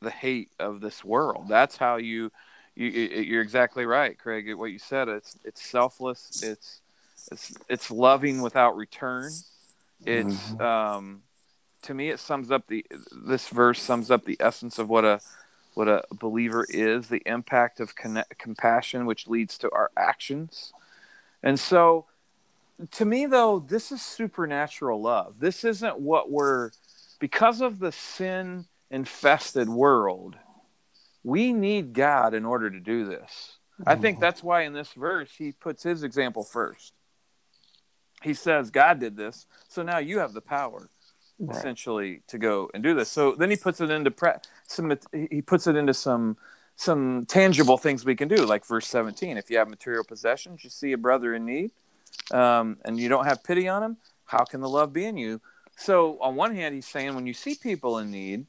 the 0.00 0.10
hate 0.10 0.50
of 0.58 0.80
this 0.80 1.04
world. 1.04 1.46
That's 1.48 1.76
how 1.76 1.96
you, 1.96 2.30
you 2.74 2.90
you're 2.90 3.42
exactly 3.42 3.86
right, 3.86 4.18
Craig. 4.18 4.52
What 4.54 4.72
you 4.72 4.78
said. 4.78 5.08
It's 5.08 5.38
it's 5.44 5.62
selfless. 5.62 6.42
It's 6.42 6.80
it's 7.32 7.56
it's 7.68 7.90
loving 7.90 8.42
without 8.42 8.76
return. 8.76 9.32
It's 10.04 10.36
mm-hmm. 10.36 10.60
um, 10.60 11.22
to 11.82 11.94
me 11.94 12.10
it 12.10 12.20
sums 12.20 12.50
up 12.50 12.66
the 12.66 12.84
this 13.26 13.48
verse 13.48 13.80
sums 13.80 14.10
up 14.10 14.24
the 14.24 14.36
essence 14.40 14.78
of 14.78 14.88
what 14.88 15.04
a 15.04 15.20
what 15.76 15.88
a 15.88 16.02
believer 16.10 16.66
is, 16.70 17.08
the 17.08 17.22
impact 17.26 17.80
of 17.80 17.94
connect, 17.94 18.38
compassion, 18.38 19.04
which 19.04 19.28
leads 19.28 19.58
to 19.58 19.70
our 19.72 19.90
actions. 19.94 20.72
And 21.42 21.60
so, 21.60 22.06
to 22.92 23.04
me, 23.04 23.26
though, 23.26 23.58
this 23.58 23.92
is 23.92 24.00
supernatural 24.00 25.02
love. 25.02 25.38
This 25.38 25.64
isn't 25.64 26.00
what 26.00 26.30
we're, 26.30 26.70
because 27.18 27.60
of 27.60 27.78
the 27.78 27.92
sin 27.92 28.64
infested 28.90 29.68
world, 29.68 30.36
we 31.24 31.52
need 31.52 31.92
God 31.92 32.34
in 32.34 32.44
order 32.44 32.70
to 32.70 32.80
do 32.80 33.04
this. 33.04 33.58
I 33.86 33.96
think 33.96 34.16
mm-hmm. 34.16 34.22
that's 34.22 34.42
why 34.42 34.62
in 34.62 34.72
this 34.72 34.92
verse 34.92 35.30
he 35.36 35.52
puts 35.52 35.82
his 35.82 36.02
example 36.02 36.44
first. 36.44 36.92
He 38.22 38.32
says, 38.32 38.70
God 38.70 38.98
did 39.00 39.16
this, 39.16 39.46
so 39.68 39.82
now 39.82 39.98
you 39.98 40.18
have 40.20 40.32
the 40.32 40.40
power 40.40 40.88
right. 41.38 41.56
essentially 41.56 42.22
to 42.28 42.38
go 42.38 42.70
and 42.72 42.82
do 42.82 42.94
this. 42.94 43.10
So 43.10 43.32
then 43.32 43.50
he 43.50 43.56
puts 43.56 43.80
it 43.80 43.90
into 43.90 44.10
pre- 44.10 44.32
some 44.66 44.96
he 45.12 45.42
puts 45.42 45.66
it 45.66 45.76
into 45.76 45.94
some 45.94 46.36
some 46.76 47.26
tangible 47.26 47.78
things 47.78 48.04
we 48.04 48.14
can 48.14 48.28
do, 48.28 48.44
like 48.44 48.64
verse 48.66 48.86
17. 48.86 49.36
If 49.36 49.50
you 49.50 49.58
have 49.58 49.68
material 49.68 50.04
possessions, 50.04 50.62
you 50.62 50.70
see 50.70 50.92
a 50.92 50.98
brother 50.98 51.34
in 51.34 51.46
need, 51.46 51.70
um, 52.32 52.78
and 52.84 52.98
you 52.98 53.08
don't 53.08 53.24
have 53.24 53.42
pity 53.42 53.66
on 53.66 53.82
him, 53.82 53.96
how 54.26 54.44
can 54.44 54.60
the 54.60 54.68
love 54.68 54.92
be 54.92 55.06
in 55.06 55.16
you? 55.16 55.40
So 55.76 56.18
on 56.20 56.36
one 56.36 56.54
hand, 56.54 56.74
he's 56.74 56.86
saying 56.86 57.14
when 57.14 57.26
you 57.26 57.34
see 57.34 57.54
people 57.54 57.98
in 57.98 58.10
need, 58.10 58.46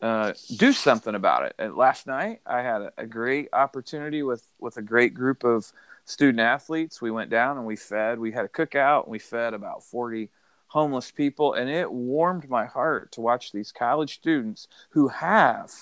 uh, 0.00 0.32
do 0.56 0.72
something 0.72 1.14
about 1.14 1.44
it. 1.46 1.54
And 1.58 1.74
last 1.74 2.06
night, 2.06 2.40
I 2.46 2.62
had 2.62 2.90
a, 2.96 3.06
great 3.06 3.48
opportunity 3.52 4.22
with 4.22 4.44
with 4.60 4.76
a 4.76 4.82
great 4.82 5.12
group 5.12 5.44
of 5.44 5.72
student 6.04 6.40
athletes. 6.40 7.02
We 7.02 7.10
went 7.10 7.30
down 7.30 7.56
and 7.56 7.66
we 7.66 7.76
fed. 7.76 8.18
We 8.18 8.32
had 8.32 8.44
a 8.44 8.48
cookout 8.48 9.04
and 9.04 9.12
we 9.12 9.18
fed 9.18 9.54
about 9.54 9.82
forty 9.82 10.30
homeless 10.68 11.10
people, 11.10 11.54
and 11.54 11.68
it 11.68 11.90
warmed 11.90 12.48
my 12.48 12.66
heart 12.66 13.10
to 13.12 13.20
watch 13.20 13.50
these 13.50 13.72
college 13.72 14.14
students 14.14 14.68
who 14.90 15.08
have 15.08 15.72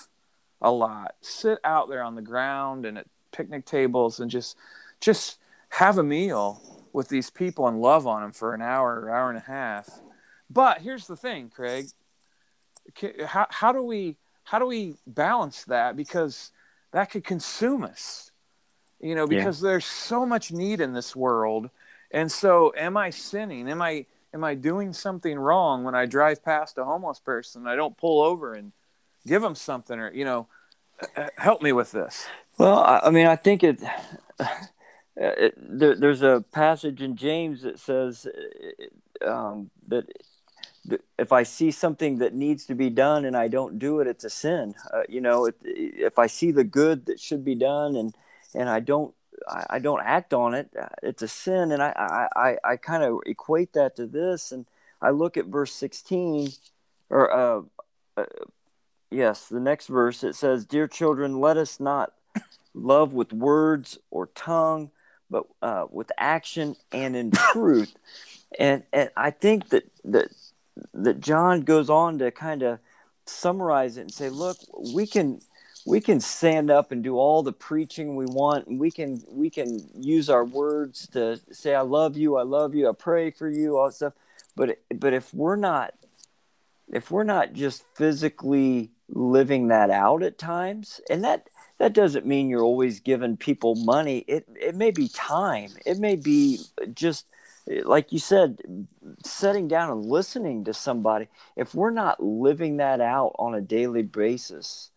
a 0.61 0.71
lot 0.71 1.15
sit 1.21 1.59
out 1.63 1.87
there 1.87 2.01
on 2.01 2.15
the 2.15 2.21
ground 2.21 2.85
and 2.85 2.97
at 2.97 3.05
picnic 3.31 3.65
tables 3.65 4.19
and 4.19 4.31
just 4.31 4.57
just 4.99 5.37
have 5.69 5.99
a 5.99 6.03
meal 6.03 6.59
with 6.91 7.09
these 7.09 7.29
people 7.29 7.67
and 7.67 7.79
love 7.79 8.07
on 8.07 8.23
them 8.23 8.31
for 8.31 8.55
an 8.55 8.61
hour 8.63 8.99
or 8.99 9.11
hour 9.11 9.29
and 9.29 9.37
a 9.37 9.41
half. 9.41 9.99
But 10.49 10.81
here's 10.81 11.05
the 11.05 11.17
thing, 11.17 11.51
Craig 11.53 11.89
how, 13.25 13.47
how 13.49 13.71
do 13.71 13.81
we 13.83 14.17
how 14.43 14.59
do 14.59 14.65
we 14.65 14.95
balance 15.05 15.65
that 15.65 15.97
because 15.97 16.51
that 16.91 17.11
could 17.11 17.23
consume 17.23 17.83
us. 17.83 18.31
You 18.99 19.13
know, 19.13 19.27
because 19.27 19.61
yeah. 19.61 19.69
there's 19.69 19.85
so 19.85 20.25
much 20.25 20.51
need 20.51 20.81
in 20.81 20.93
this 20.93 21.15
world. 21.15 21.69
And 22.11 22.31
so 22.31 22.73
am 22.75 22.97
I 22.97 23.11
sinning? 23.11 23.69
Am 23.69 23.81
I 23.81 24.05
am 24.33 24.43
I 24.43 24.55
doing 24.55 24.93
something 24.93 25.37
wrong 25.37 25.83
when 25.83 25.95
I 25.95 26.05
drive 26.05 26.43
past 26.43 26.77
a 26.77 26.85
homeless 26.85 27.19
person? 27.19 27.67
I 27.67 27.75
don't 27.75 27.97
pull 27.97 28.21
over 28.21 28.53
and 28.53 28.71
give 29.27 29.41
them 29.41 29.53
something 29.53 29.99
or 29.99 30.11
you 30.11 30.25
know, 30.25 30.47
help 31.37 31.61
me 31.61 31.73
with 31.73 31.91
this. 31.91 32.25
Well, 32.57 32.79
I 32.79 33.11
mean, 33.11 33.27
I 33.27 33.35
think 33.35 33.63
it, 33.63 33.81
it 35.15 35.53
there, 35.57 35.95
there's 35.95 36.23
a 36.23 36.43
passage 36.51 37.01
in 37.01 37.15
James 37.17 37.61
that 37.61 37.79
says 37.79 38.25
um, 39.23 39.69
that 39.89 40.05
if 41.17 41.31
I 41.31 41.43
see 41.43 41.71
something 41.71 42.19
that 42.19 42.33
needs 42.33 42.65
to 42.65 42.75
be 42.75 42.89
done 42.89 43.25
and 43.25 43.35
I 43.35 43.47
don't 43.47 43.79
do 43.79 43.99
it, 43.99 44.07
it's 44.07 44.23
a 44.23 44.29
sin. 44.29 44.75
Uh, 44.93 45.03
you 45.09 45.21
know, 45.21 45.45
if, 45.45 45.55
if 45.63 46.19
I 46.19 46.27
see 46.27 46.51
the 46.51 46.63
good 46.63 47.05
that 47.07 47.19
should 47.19 47.43
be 47.43 47.55
done 47.55 47.95
and 47.95 48.15
and 48.53 48.69
I 48.69 48.79
don't 48.79 49.13
I, 49.69 49.79
don't 49.79 50.01
act 50.01 50.33
on 50.33 50.53
it, 50.53 50.69
uh, 50.79 50.87
it's 51.03 51.21
a 51.21 51.27
sin. 51.27 51.71
And 51.71 51.81
I 51.81 52.27
I, 52.35 52.57
I 52.63 52.77
kind 52.77 53.03
of 53.03 53.19
equate 53.25 53.73
that 53.73 53.95
to 53.97 54.07
this, 54.07 54.51
and 54.51 54.65
I 55.01 55.11
look 55.11 55.37
at 55.37 55.45
verse 55.45 55.73
sixteen, 55.73 56.49
or 57.09 57.31
uh, 57.31 57.61
uh, 58.15 58.25
yes, 59.11 59.47
the 59.47 59.59
next 59.59 59.87
verse. 59.87 60.23
It 60.23 60.35
says, 60.35 60.65
"Dear 60.65 60.87
children, 60.87 61.39
let 61.39 61.57
us 61.57 61.79
not 61.79 62.13
love 62.73 63.13
with 63.13 63.33
words 63.33 63.99
or 64.09 64.27
tongue, 64.27 64.91
but 65.29 65.43
uh, 65.61 65.85
with 65.89 66.11
action 66.17 66.75
and 66.91 67.15
in 67.15 67.31
truth." 67.31 67.95
And 68.59 68.83
and 68.91 69.09
I 69.15 69.31
think 69.31 69.69
that 69.69 69.83
that 70.05 70.29
that 70.93 71.19
John 71.19 71.61
goes 71.61 71.89
on 71.89 72.19
to 72.19 72.31
kind 72.31 72.63
of 72.63 72.79
summarize 73.25 73.97
it 73.97 74.01
and 74.01 74.13
say, 74.13 74.29
look, 74.29 74.57
we 74.93 75.07
can 75.07 75.41
we 75.85 76.01
can 76.01 76.19
stand 76.19 76.69
up 76.69 76.91
and 76.91 77.01
do 77.01 77.17
all 77.17 77.43
the 77.43 77.53
preaching 77.53 78.15
we 78.17 78.25
want 78.25 78.67
and 78.67 78.79
we 78.79 78.91
can 78.91 79.23
we 79.29 79.49
can 79.49 79.87
use 79.95 80.29
our 80.29 80.43
words 80.43 81.07
to 81.07 81.39
say 81.51 81.73
I 81.73 81.81
love 81.81 82.17
you, 82.17 82.37
I 82.37 82.43
love 82.43 82.75
you, 82.75 82.89
I 82.89 82.93
pray 82.93 83.31
for 83.31 83.49
you, 83.49 83.77
all 83.77 83.87
that 83.87 83.93
stuff. 83.93 84.13
But 84.55 84.79
but 84.93 85.13
if 85.13 85.33
we're 85.33 85.55
not 85.55 85.93
if 86.91 87.11
we're 87.11 87.23
not 87.23 87.53
just 87.53 87.83
physically 87.95 88.91
living 89.09 89.67
that 89.69 89.89
out 89.89 90.23
at 90.23 90.37
times, 90.37 91.01
and 91.09 91.23
that 91.23 91.49
that 91.79 91.93
doesn't 91.93 92.25
mean 92.25 92.49
you're 92.49 92.61
always 92.61 92.99
giving 92.99 93.37
people 93.37 93.75
money. 93.75 94.19
It 94.27 94.47
it 94.59 94.75
may 94.75 94.91
be 94.91 95.07
time. 95.07 95.71
It 95.85 95.99
may 95.99 96.15
be 96.15 96.59
just 96.93 97.25
like 97.83 98.11
you 98.11 98.19
said, 98.19 98.59
sitting 99.23 99.67
down 99.67 99.91
and 99.91 100.05
listening 100.05 100.63
to 100.65 100.73
somebody, 100.73 101.27
if 101.55 101.75
we're 101.75 101.91
not 101.91 102.23
living 102.23 102.77
that 102.77 103.01
out 103.01 103.35
on 103.37 103.53
a 103.53 103.61
daily 103.61 104.03
basis, 104.03 104.91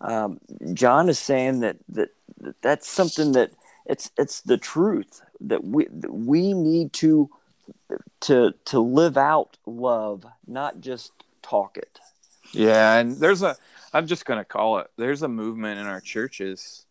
um, 0.00 0.40
John 0.72 1.08
is 1.08 1.18
saying 1.18 1.60
that, 1.60 1.76
that 1.90 2.10
that 2.40 2.60
that's 2.60 2.88
something 2.88 3.32
that 3.32 3.52
it's 3.86 4.10
it's 4.18 4.40
the 4.42 4.58
truth 4.58 5.22
that 5.40 5.64
we 5.64 5.86
that 5.90 6.12
we 6.12 6.52
need 6.52 6.92
to 6.94 7.30
to 8.20 8.54
to 8.66 8.80
live 8.80 9.16
out 9.16 9.56
love, 9.66 10.24
not 10.46 10.80
just 10.80 11.12
talk 11.42 11.76
it. 11.76 11.98
Yeah, 12.52 12.98
and 12.98 13.16
there's 13.16 13.42
a 13.42 13.56
I'm 13.92 14.06
just 14.06 14.24
going 14.24 14.38
to 14.38 14.44
call 14.44 14.78
it. 14.78 14.88
There's 14.96 15.22
a 15.22 15.28
movement 15.28 15.78
in 15.78 15.86
our 15.86 16.00
churches. 16.00 16.86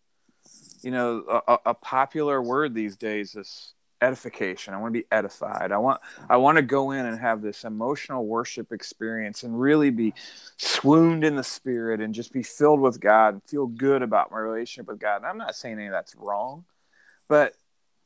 You 0.81 0.91
know, 0.91 1.41
a, 1.47 1.57
a 1.67 1.73
popular 1.73 2.41
word 2.41 2.73
these 2.73 2.95
days 2.95 3.35
is 3.35 3.73
edification. 4.01 4.73
I 4.73 4.77
want 4.77 4.93
to 4.93 4.99
be 4.99 5.07
edified. 5.11 5.71
I 5.71 5.77
want 5.77 6.01
I 6.29 6.37
want 6.37 6.57
to 6.57 6.61
go 6.61 6.91
in 6.91 7.05
and 7.05 7.19
have 7.19 7.41
this 7.41 7.63
emotional 7.63 8.25
worship 8.25 8.71
experience 8.71 9.43
and 9.43 9.59
really 9.59 9.89
be 9.89 10.13
swooned 10.57 11.23
in 11.23 11.35
the 11.35 11.43
spirit 11.43 12.01
and 12.01 12.13
just 12.13 12.33
be 12.33 12.43
filled 12.43 12.79
with 12.79 12.99
God 12.99 13.35
and 13.35 13.43
feel 13.43 13.67
good 13.67 14.01
about 14.01 14.31
my 14.31 14.39
relationship 14.39 14.87
with 14.87 14.99
God. 14.99 15.17
And 15.17 15.25
I'm 15.25 15.37
not 15.37 15.55
saying 15.55 15.75
any 15.75 15.87
of 15.87 15.91
that's 15.91 16.15
wrong, 16.15 16.65
but 17.27 17.53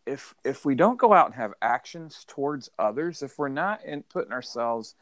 if 0.06 0.36
if 0.44 0.66
we 0.66 0.76
don't 0.76 1.00
go 1.00 1.14
out 1.14 1.28
and 1.28 1.36
have 1.36 1.54
actions 1.62 2.26
towards 2.28 2.70
others, 2.78 3.24
if 3.24 3.40
we're 3.40 3.50
not 3.50 3.84
in 3.84 4.04
putting 4.04 4.34
ourselves 4.34 4.96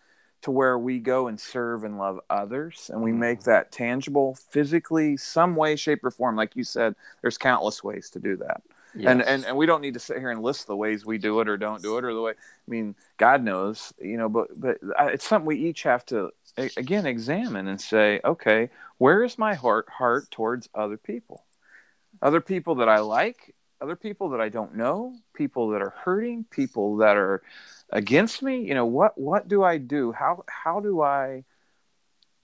to 0.43 0.51
where 0.51 0.77
we 0.77 0.99
go 0.99 1.27
and 1.27 1.39
serve 1.39 1.85
and 1.85 1.97
love 1.97 2.19
others 2.29 2.91
and 2.93 3.01
we 3.01 3.13
make 3.13 3.39
mm-hmm. 3.39 3.49
that 3.49 3.71
tangible 3.71 4.35
physically 4.49 5.17
some 5.17 5.55
way 5.55 5.75
shape 5.75 6.03
or 6.03 6.11
form 6.11 6.35
like 6.35 6.55
you 6.55 6.63
said 6.63 6.93
there's 7.21 7.37
countless 7.37 7.83
ways 7.83 8.09
to 8.09 8.19
do 8.19 8.35
that 8.35 8.61
Yes. 8.95 9.11
And, 9.11 9.21
and 9.23 9.45
and 9.45 9.57
we 9.57 9.65
don't 9.65 9.81
need 9.81 9.95
to 9.95 9.99
sit 9.99 10.17
here 10.19 10.29
and 10.29 10.41
list 10.41 10.67
the 10.67 10.75
ways 10.75 11.05
we 11.05 11.17
do 11.17 11.39
it 11.39 11.49
or 11.49 11.57
don't 11.57 11.81
do 11.81 11.97
it 11.97 12.03
or 12.03 12.13
the 12.13 12.21
way 12.21 12.31
I 12.33 12.69
mean 12.71 12.95
God 13.17 13.43
knows 13.43 13.91
you 13.99 14.17
know 14.17 14.29
but 14.29 14.49
but 14.59 14.77
it's 14.99 15.27
something 15.27 15.47
we 15.47 15.57
each 15.57 15.83
have 15.83 16.05
to 16.07 16.31
again 16.57 17.05
examine 17.07 17.67
and 17.67 17.81
say 17.81 18.19
okay 18.23 18.69
where 18.97 19.23
is 19.23 19.37
my 19.37 19.53
heart 19.53 19.89
heart 19.89 20.29
towards 20.31 20.69
other 20.73 20.97
people? 20.97 21.43
Other 22.21 22.39
people 22.39 22.75
that 22.75 22.89
I 22.89 22.99
like 22.99 23.55
other 23.81 23.95
people 23.97 24.29
that 24.29 24.39
I 24.39 24.47
don't 24.47 24.75
know 24.75 25.13
people 25.33 25.69
that 25.71 25.81
are 25.81 25.93
hurting 26.05 26.45
people 26.49 26.97
that 26.97 27.17
are 27.17 27.43
against 27.89 28.41
me 28.41 28.61
you 28.61 28.73
know 28.73 28.85
what 28.85 29.17
what 29.17 29.47
do 29.47 29.63
I 29.63 29.77
do? 29.77 30.11
How 30.11 30.45
how 30.47 30.79
do 30.79 31.01
I 31.01 31.43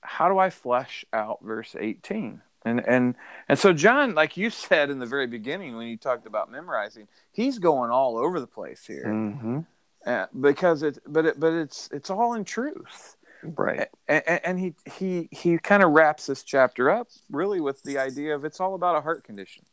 how 0.01 0.27
do 0.27 0.37
I 0.37 0.49
flesh 0.49 1.05
out 1.13 1.39
verse 1.41 1.75
18 1.79 2.41
and 2.65 2.85
and 2.85 3.15
and 3.47 3.57
so 3.57 3.73
John, 3.73 4.13
like 4.15 4.37
you 4.37 4.49
said 4.49 4.89
in 4.89 4.99
the 4.99 5.05
very 5.05 5.27
beginning 5.27 5.75
when 5.75 5.87
you 5.87 5.97
talked 5.97 6.25
about 6.25 6.51
memorizing, 6.51 7.07
he's 7.31 7.59
going 7.59 7.91
all 7.91 8.17
over 8.17 8.39
the 8.39 8.47
place 8.47 8.85
here, 8.85 9.05
mm-hmm. 9.05 9.59
uh, 10.05 10.25
because 10.39 10.83
it, 10.83 10.99
but 11.07 11.25
it, 11.25 11.39
but 11.39 11.53
it's 11.53 11.89
it's 11.91 12.09
all 12.09 12.33
in 12.33 12.43
truth, 12.43 13.15
right? 13.43 13.87
And, 14.07 14.23
and 14.27 14.59
he 14.59 14.73
he 14.91 15.29
he 15.31 15.57
kind 15.57 15.83
of 15.83 15.91
wraps 15.91 16.25
this 16.25 16.43
chapter 16.43 16.89
up 16.89 17.07
really 17.31 17.61
with 17.61 17.83
the 17.83 17.97
idea 17.97 18.35
of 18.35 18.43
it's 18.43 18.59
all 18.59 18.75
about 18.75 18.95
a 18.95 19.01
heart 19.01 19.23
condition. 19.23 19.65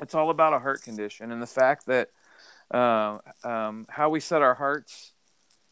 It's 0.00 0.14
all 0.14 0.30
about 0.30 0.54
a 0.54 0.60
heart 0.60 0.82
condition, 0.82 1.32
and 1.32 1.42
the 1.42 1.46
fact 1.46 1.86
that 1.86 2.08
uh, 2.70 3.18
um, 3.44 3.86
how 3.88 4.08
we 4.10 4.20
set 4.20 4.42
our 4.42 4.54
hearts, 4.54 5.12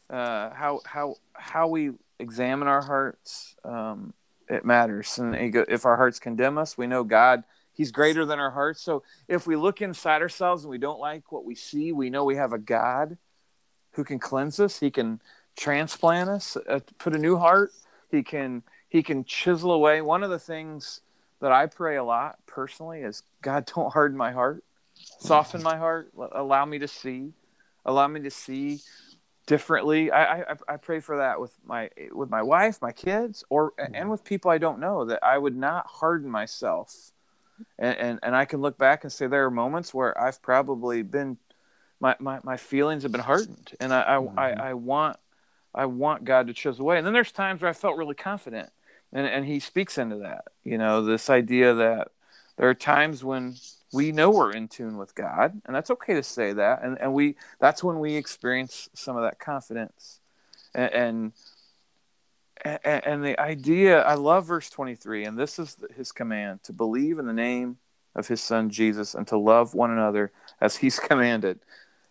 uh, 0.09 0.51
how 0.53 0.81
how 0.85 1.15
how 1.33 1.67
we 1.69 1.91
examine 2.19 2.67
our 2.67 2.81
hearts. 2.81 3.55
Um, 3.63 4.13
it 4.51 4.65
matters. 4.65 5.17
And 5.17 5.35
if 5.35 5.85
our 5.85 5.95
hearts 5.95 6.19
condemn 6.19 6.57
us, 6.57 6.77
we 6.77 6.87
know 6.87 7.03
God, 7.03 7.43
He's 7.73 7.91
greater 7.91 8.25
than 8.25 8.37
our 8.37 8.51
hearts. 8.51 8.81
So 8.81 9.03
if 9.27 9.47
we 9.47 9.55
look 9.55 9.81
inside 9.81 10.21
ourselves 10.21 10.63
and 10.63 10.69
we 10.69 10.77
don't 10.77 10.99
like 10.99 11.31
what 11.31 11.45
we 11.45 11.55
see, 11.55 11.93
we 11.93 12.09
know 12.09 12.25
we 12.25 12.35
have 12.35 12.51
a 12.51 12.59
God 12.59 13.17
who 13.93 14.03
can 14.03 14.19
cleanse 14.19 14.59
us. 14.59 14.79
He 14.79 14.91
can 14.91 15.21
transplant 15.55 16.29
us, 16.29 16.57
uh, 16.67 16.81
put 16.97 17.15
a 17.15 17.17
new 17.17 17.37
heart. 17.37 17.71
He 18.09 18.23
can 18.23 18.63
He 18.89 19.01
can 19.01 19.23
chisel 19.23 19.71
away. 19.71 20.01
One 20.01 20.21
of 20.21 20.29
the 20.29 20.39
things 20.39 21.01
that 21.39 21.53
I 21.53 21.65
pray 21.65 21.95
a 21.95 22.03
lot 22.03 22.39
personally 22.45 23.01
is 23.01 23.23
God, 23.41 23.71
don't 23.73 23.91
harden 23.93 24.17
my 24.17 24.31
heart, 24.31 24.63
soften 24.93 25.63
my 25.63 25.77
heart, 25.77 26.11
allow 26.33 26.65
me 26.65 26.79
to 26.79 26.87
see, 26.87 27.31
allow 27.85 28.07
me 28.07 28.19
to 28.21 28.31
see 28.31 28.81
differently. 29.51 30.09
I, 30.11 30.39
I, 30.39 30.55
I 30.69 30.77
pray 30.77 31.01
for 31.01 31.17
that 31.17 31.41
with 31.41 31.53
my 31.65 31.89
with 32.13 32.29
my 32.29 32.41
wife, 32.41 32.81
my 32.81 32.93
kids, 32.93 33.43
or 33.49 33.73
and 33.77 33.93
mm-hmm. 33.93 34.09
with 34.09 34.23
people 34.23 34.49
I 34.49 34.57
don't 34.57 34.79
know 34.79 35.03
that 35.03 35.19
I 35.21 35.37
would 35.37 35.57
not 35.57 35.87
harden 35.87 36.31
myself. 36.31 37.11
And, 37.77 37.97
and 37.97 38.19
and 38.23 38.33
I 38.33 38.45
can 38.45 38.61
look 38.61 38.77
back 38.77 39.03
and 39.03 39.11
say 39.11 39.27
there 39.27 39.43
are 39.43 39.51
moments 39.51 39.93
where 39.93 40.19
I've 40.19 40.41
probably 40.41 41.01
been 41.01 41.37
my, 41.99 42.15
my, 42.19 42.39
my 42.43 42.55
feelings 42.55 43.03
have 43.03 43.11
been 43.11 43.21
hardened 43.21 43.73
and 43.81 43.93
I, 43.93 44.01
I, 44.01 44.15
mm-hmm. 44.19 44.39
I, 44.39 44.51
I 44.69 44.73
want 44.73 45.17
I 45.75 45.85
want 45.85 46.23
God 46.23 46.47
to 46.47 46.53
chisel 46.53 46.85
away. 46.85 46.97
And 46.97 47.05
then 47.05 47.13
there's 47.13 47.33
times 47.33 47.61
where 47.61 47.69
I 47.69 47.73
felt 47.73 47.97
really 47.97 48.15
confident 48.15 48.69
and, 49.11 49.27
and 49.27 49.45
he 49.45 49.59
speaks 49.59 49.97
into 49.97 50.15
that. 50.19 50.45
You 50.63 50.77
know, 50.77 51.03
this 51.03 51.29
idea 51.29 51.73
that 51.73 52.07
there 52.55 52.69
are 52.69 52.73
times 52.73 53.21
when 53.21 53.55
we 53.93 54.11
know 54.11 54.29
we're 54.29 54.51
in 54.51 54.67
tune 54.67 54.97
with 54.97 55.15
God, 55.15 55.61
and 55.65 55.75
that's 55.75 55.91
okay 55.91 56.13
to 56.13 56.23
say 56.23 56.53
that. 56.53 56.83
And 56.83 56.99
and 56.99 57.13
we 57.13 57.35
that's 57.59 57.83
when 57.83 57.99
we 57.99 58.15
experience 58.15 58.89
some 58.93 59.17
of 59.17 59.23
that 59.23 59.39
confidence. 59.39 60.19
And 60.73 61.33
and, 62.63 63.05
and 63.05 63.23
the 63.23 63.39
idea, 63.39 64.01
I 64.03 64.13
love 64.13 64.45
verse 64.45 64.69
23, 64.69 65.25
and 65.25 65.37
this 65.37 65.57
is 65.57 65.77
his 65.95 66.11
command 66.11 66.63
to 66.63 66.73
believe 66.73 67.17
in 67.17 67.25
the 67.25 67.33
name 67.33 67.77
of 68.15 68.27
his 68.27 68.41
son 68.41 68.69
Jesus 68.69 69.15
and 69.15 69.27
to 69.27 69.37
love 69.37 69.73
one 69.73 69.91
another 69.91 70.31
as 70.59 70.77
he's 70.77 70.99
commanded. 70.99 71.59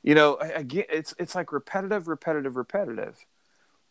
You 0.03 0.14
know, 0.14 0.37
again, 0.37 0.85
it's 0.89 1.14
it's 1.18 1.35
like 1.35 1.53
repetitive, 1.53 2.09
repetitive, 2.09 2.57
repetitive. 2.57 3.26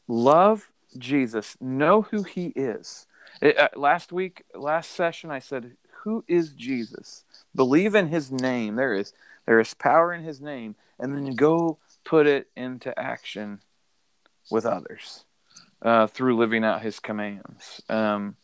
Love 0.08 0.72
Jesus, 0.98 1.56
know 1.62 2.02
who 2.02 2.24
he 2.24 2.48
is. 2.56 3.06
It, 3.42 3.58
uh, 3.58 3.70
last 3.76 4.12
week, 4.12 4.44
last 4.56 4.92
session, 4.92 5.30
I 5.30 5.38
said, 5.38 5.78
"Who 6.04 6.26
is 6.28 6.50
Jesus?" 6.54 7.24
Believe 7.56 7.96
in 7.96 8.08
his 8.08 8.32
name. 8.32 8.76
There 8.76 8.94
is 8.94 9.14
there 9.46 9.60
is 9.60 9.74
power 9.74 10.14
in 10.14 10.24
his 10.24 10.40
name, 10.40 10.76
and 11.00 11.14
then 11.14 11.34
go 11.36 11.80
put 12.04 12.28
it 12.28 12.48
into 12.56 12.98
action 13.00 13.62
with 14.52 14.66
others 14.66 15.26
uh, 15.82 16.08
through 16.08 16.38
living 16.38 16.64
out 16.64 16.82
his 16.82 17.00
commands. 17.00 17.82
Um, 17.90 18.36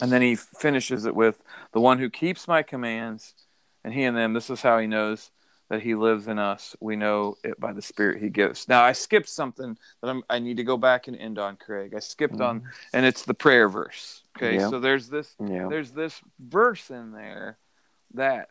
and 0.00 0.12
then 0.12 0.22
he 0.22 0.34
finishes 0.34 1.06
it 1.06 1.14
with 1.14 1.42
the 1.72 1.80
one 1.80 1.98
who 1.98 2.10
keeps 2.10 2.48
my 2.48 2.62
commands, 2.62 3.34
and 3.84 3.94
he 3.94 4.04
and 4.04 4.16
them. 4.16 4.34
This 4.34 4.50
is 4.50 4.62
how 4.62 4.78
he 4.78 4.86
knows 4.86 5.30
that 5.68 5.82
he 5.82 5.94
lives 5.94 6.28
in 6.28 6.38
us. 6.38 6.76
We 6.80 6.96
know 6.96 7.38
it 7.42 7.58
by 7.58 7.72
the 7.72 7.82
Spirit 7.82 8.22
he 8.22 8.28
gives. 8.28 8.68
Now, 8.68 8.82
I 8.82 8.92
skipped 8.92 9.28
something 9.28 9.76
that 10.00 10.08
I'm, 10.08 10.22
i 10.28 10.38
need 10.38 10.58
to 10.58 10.64
go 10.64 10.76
back 10.76 11.08
and 11.08 11.16
end 11.16 11.38
on, 11.38 11.56
Craig. 11.56 11.92
I 11.96 12.00
skipped 12.00 12.34
mm-hmm. 12.34 12.42
on, 12.42 12.62
and 12.92 13.06
it's 13.06 13.24
the 13.24 13.34
prayer 13.34 13.68
verse. 13.68 14.22
Okay, 14.36 14.56
yeah. 14.56 14.70
so 14.70 14.80
there's 14.80 15.08
this 15.08 15.34
yeah. 15.40 15.68
there's 15.68 15.92
this 15.92 16.20
verse 16.38 16.90
in 16.90 17.12
there 17.12 17.58
that 18.16 18.50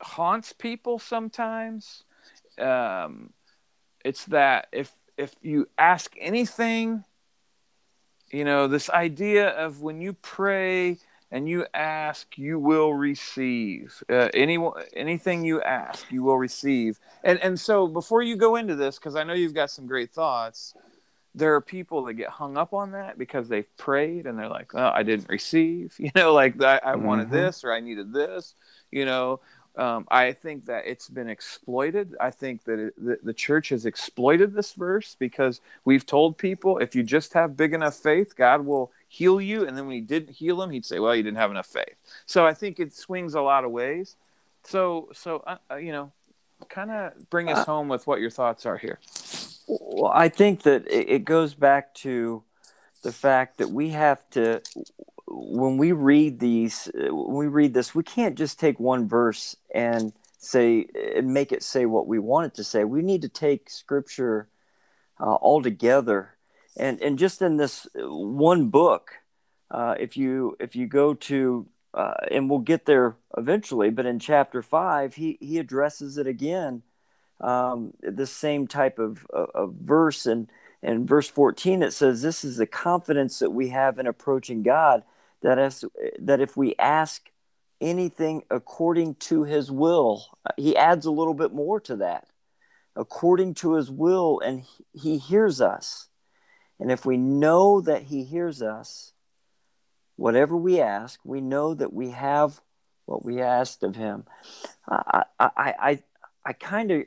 haunts 0.00 0.52
people 0.52 0.98
sometimes. 0.98 2.04
Um, 2.58 3.32
it's 4.04 4.24
that 4.26 4.68
if 4.72 4.92
if 5.16 5.34
you 5.42 5.68
ask 5.78 6.14
anything, 6.18 7.04
you 8.30 8.44
know 8.44 8.66
this 8.66 8.90
idea 8.90 9.48
of 9.48 9.80
when 9.80 10.00
you 10.00 10.14
pray 10.14 10.98
and 11.32 11.48
you 11.48 11.64
ask, 11.72 12.36
you 12.36 12.58
will 12.58 12.92
receive. 12.92 14.02
Uh, 14.10 14.28
any 14.34 14.58
anything 14.94 15.44
you 15.44 15.62
ask, 15.62 16.10
you 16.10 16.22
will 16.22 16.38
receive. 16.38 16.98
And 17.22 17.38
and 17.40 17.58
so 17.58 17.86
before 17.86 18.22
you 18.22 18.36
go 18.36 18.56
into 18.56 18.74
this, 18.74 18.98
because 18.98 19.16
I 19.16 19.24
know 19.24 19.34
you've 19.34 19.54
got 19.54 19.70
some 19.70 19.86
great 19.86 20.10
thoughts, 20.10 20.74
there 21.34 21.54
are 21.54 21.60
people 21.60 22.04
that 22.04 22.14
get 22.14 22.28
hung 22.28 22.56
up 22.56 22.74
on 22.74 22.92
that 22.92 23.16
because 23.16 23.48
they've 23.48 23.76
prayed 23.76 24.26
and 24.26 24.38
they're 24.38 24.48
like, 24.48 24.74
"Oh, 24.74 24.90
I 24.92 25.02
didn't 25.02 25.28
receive." 25.28 25.94
You 25.98 26.10
know, 26.14 26.32
like 26.32 26.60
I, 26.62 26.80
I 26.82 26.96
wanted 26.96 27.26
mm-hmm. 27.26 27.36
this 27.36 27.64
or 27.64 27.72
I 27.72 27.80
needed 27.80 28.12
this. 28.12 28.54
You 28.90 29.04
know, 29.04 29.40
um, 29.76 30.06
I 30.10 30.32
think 30.32 30.66
that 30.66 30.86
it's 30.86 31.08
been 31.08 31.28
exploited. 31.28 32.16
I 32.20 32.30
think 32.30 32.64
that 32.64 32.78
it, 32.78 32.94
the, 33.04 33.18
the, 33.22 33.32
church 33.32 33.68
has 33.68 33.86
exploited 33.86 34.52
this 34.52 34.72
verse 34.72 35.14
because 35.18 35.60
we've 35.84 36.04
told 36.04 36.36
people 36.36 36.78
if 36.78 36.96
you 36.96 37.04
just 37.04 37.32
have 37.34 37.56
big 37.56 37.72
enough 37.72 37.94
faith, 37.94 38.34
God 38.34 38.66
will 38.66 38.90
heal 39.06 39.40
you. 39.40 39.66
And 39.66 39.76
then 39.76 39.86
when 39.86 39.94
He 39.94 40.00
didn't 40.00 40.34
heal 40.34 40.60
him, 40.60 40.70
He'd 40.70 40.84
say, 40.84 40.98
"Well, 40.98 41.14
you 41.14 41.22
didn't 41.22 41.38
have 41.38 41.52
enough 41.52 41.68
faith." 41.68 41.94
So 42.26 42.44
I 42.44 42.54
think 42.54 42.80
it 42.80 42.92
swings 42.92 43.34
a 43.34 43.40
lot 43.40 43.64
of 43.64 43.70
ways. 43.70 44.16
So, 44.64 45.08
so 45.12 45.44
uh, 45.46 45.58
uh 45.70 45.76
you 45.76 45.92
know, 45.92 46.12
kind 46.68 46.90
of 46.90 47.30
bring 47.30 47.48
us 47.48 47.58
uh, 47.58 47.64
home 47.64 47.88
with 47.88 48.06
what 48.06 48.20
your 48.20 48.30
thoughts 48.30 48.66
are 48.66 48.76
here. 48.76 48.98
Well, 49.70 50.10
I 50.12 50.28
think 50.28 50.62
that 50.62 50.84
it 50.90 51.24
goes 51.24 51.54
back 51.54 51.94
to 51.96 52.42
the 53.04 53.12
fact 53.12 53.58
that 53.58 53.70
we 53.70 53.90
have 53.90 54.28
to 54.30 54.60
when 55.28 55.78
we 55.78 55.92
read 55.92 56.40
these 56.40 56.90
when 56.94 57.36
we 57.36 57.46
read 57.46 57.72
this 57.72 57.94
we 57.94 58.02
can't 58.02 58.36
just 58.36 58.58
take 58.58 58.80
one 58.80 59.06
verse 59.06 59.54
and 59.72 60.12
say 60.38 60.86
and 61.14 61.32
make 61.32 61.52
it 61.52 61.62
say 61.62 61.86
what 61.86 62.08
we 62.08 62.18
want 62.18 62.46
it 62.46 62.54
to 62.54 62.64
say. 62.64 62.82
We 62.82 63.02
need 63.02 63.22
to 63.22 63.28
take 63.28 63.70
scripture 63.70 64.48
uh, 65.20 65.34
all 65.34 65.62
together 65.62 66.34
and 66.76 67.00
and 67.00 67.16
just 67.16 67.40
in 67.40 67.56
this 67.56 67.86
one 67.94 68.70
book 68.70 69.12
uh, 69.70 69.94
if 70.00 70.16
you 70.16 70.56
if 70.58 70.74
you 70.74 70.88
go 70.88 71.14
to 71.14 71.68
uh, 71.94 72.14
and 72.28 72.50
we'll 72.50 72.58
get 72.58 72.86
there 72.86 73.16
eventually 73.36 73.90
but 73.90 74.06
in 74.06 74.18
chapter 74.18 74.62
5 74.62 75.14
he 75.14 75.38
he 75.40 75.58
addresses 75.58 76.18
it 76.18 76.26
again 76.26 76.82
um, 77.40 77.92
the 78.02 78.26
same 78.26 78.66
type 78.66 78.98
of, 78.98 79.26
of, 79.30 79.50
of 79.54 79.74
verse. 79.74 80.26
And 80.26 80.48
in 80.82 81.06
verse 81.06 81.28
14 81.28 81.82
it 81.82 81.92
says 81.92 82.22
this 82.22 82.42
is 82.42 82.56
the 82.56 82.66
confidence 82.66 83.38
that 83.40 83.50
we 83.50 83.68
have 83.68 83.98
in 83.98 84.06
approaching 84.06 84.62
god 84.62 85.02
that 85.42 85.58
as 85.58 85.84
that 86.18 86.40
if 86.40 86.56
we 86.56 86.74
ask 86.78 87.28
anything 87.82 88.42
according 88.50 89.14
to 89.16 89.44
his 89.44 89.70
will 89.70 90.24
he 90.56 90.74
adds 90.74 91.04
a 91.04 91.10
little 91.10 91.34
bit 91.34 91.52
more 91.52 91.80
to 91.80 91.96
that 91.96 92.26
according 92.96 93.54
to 93.54 93.74
his 93.74 93.90
will 93.90 94.40
and 94.40 94.64
he 94.92 95.18
hears 95.18 95.60
us. 95.60 96.08
And 96.78 96.90
if 96.90 97.04
we 97.04 97.16
know 97.16 97.80
that 97.82 98.02
he 98.02 98.24
hears 98.24 98.62
us 98.62 99.12
whatever 100.16 100.56
we 100.56 100.80
ask 100.80 101.18
we 101.24 101.40
know 101.40 101.74
that 101.74 101.92
we 101.92 102.10
have 102.10 102.60
what 103.06 103.24
we 103.24 103.40
asked 103.40 103.82
of 103.82 103.96
him. 103.96 104.24
I 104.88 105.24
i 105.38 105.50
i, 105.56 106.02
I 106.44 106.52
kind 106.52 106.90
of 106.90 107.02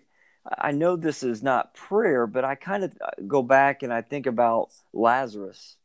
I 0.46 0.72
know 0.72 0.96
this 0.96 1.24
is 1.24 1.42
not 1.42 1.74
prayer, 1.74 2.28
but 2.28 2.44
I 2.44 2.56
kind 2.56 2.84
of 2.84 2.98
uh, 3.02 3.10
go 3.28 3.42
back 3.42 3.84
and 3.84 3.94
I 3.94 4.02
think 4.02 4.26
about 4.26 4.70
Lazarus 4.92 5.78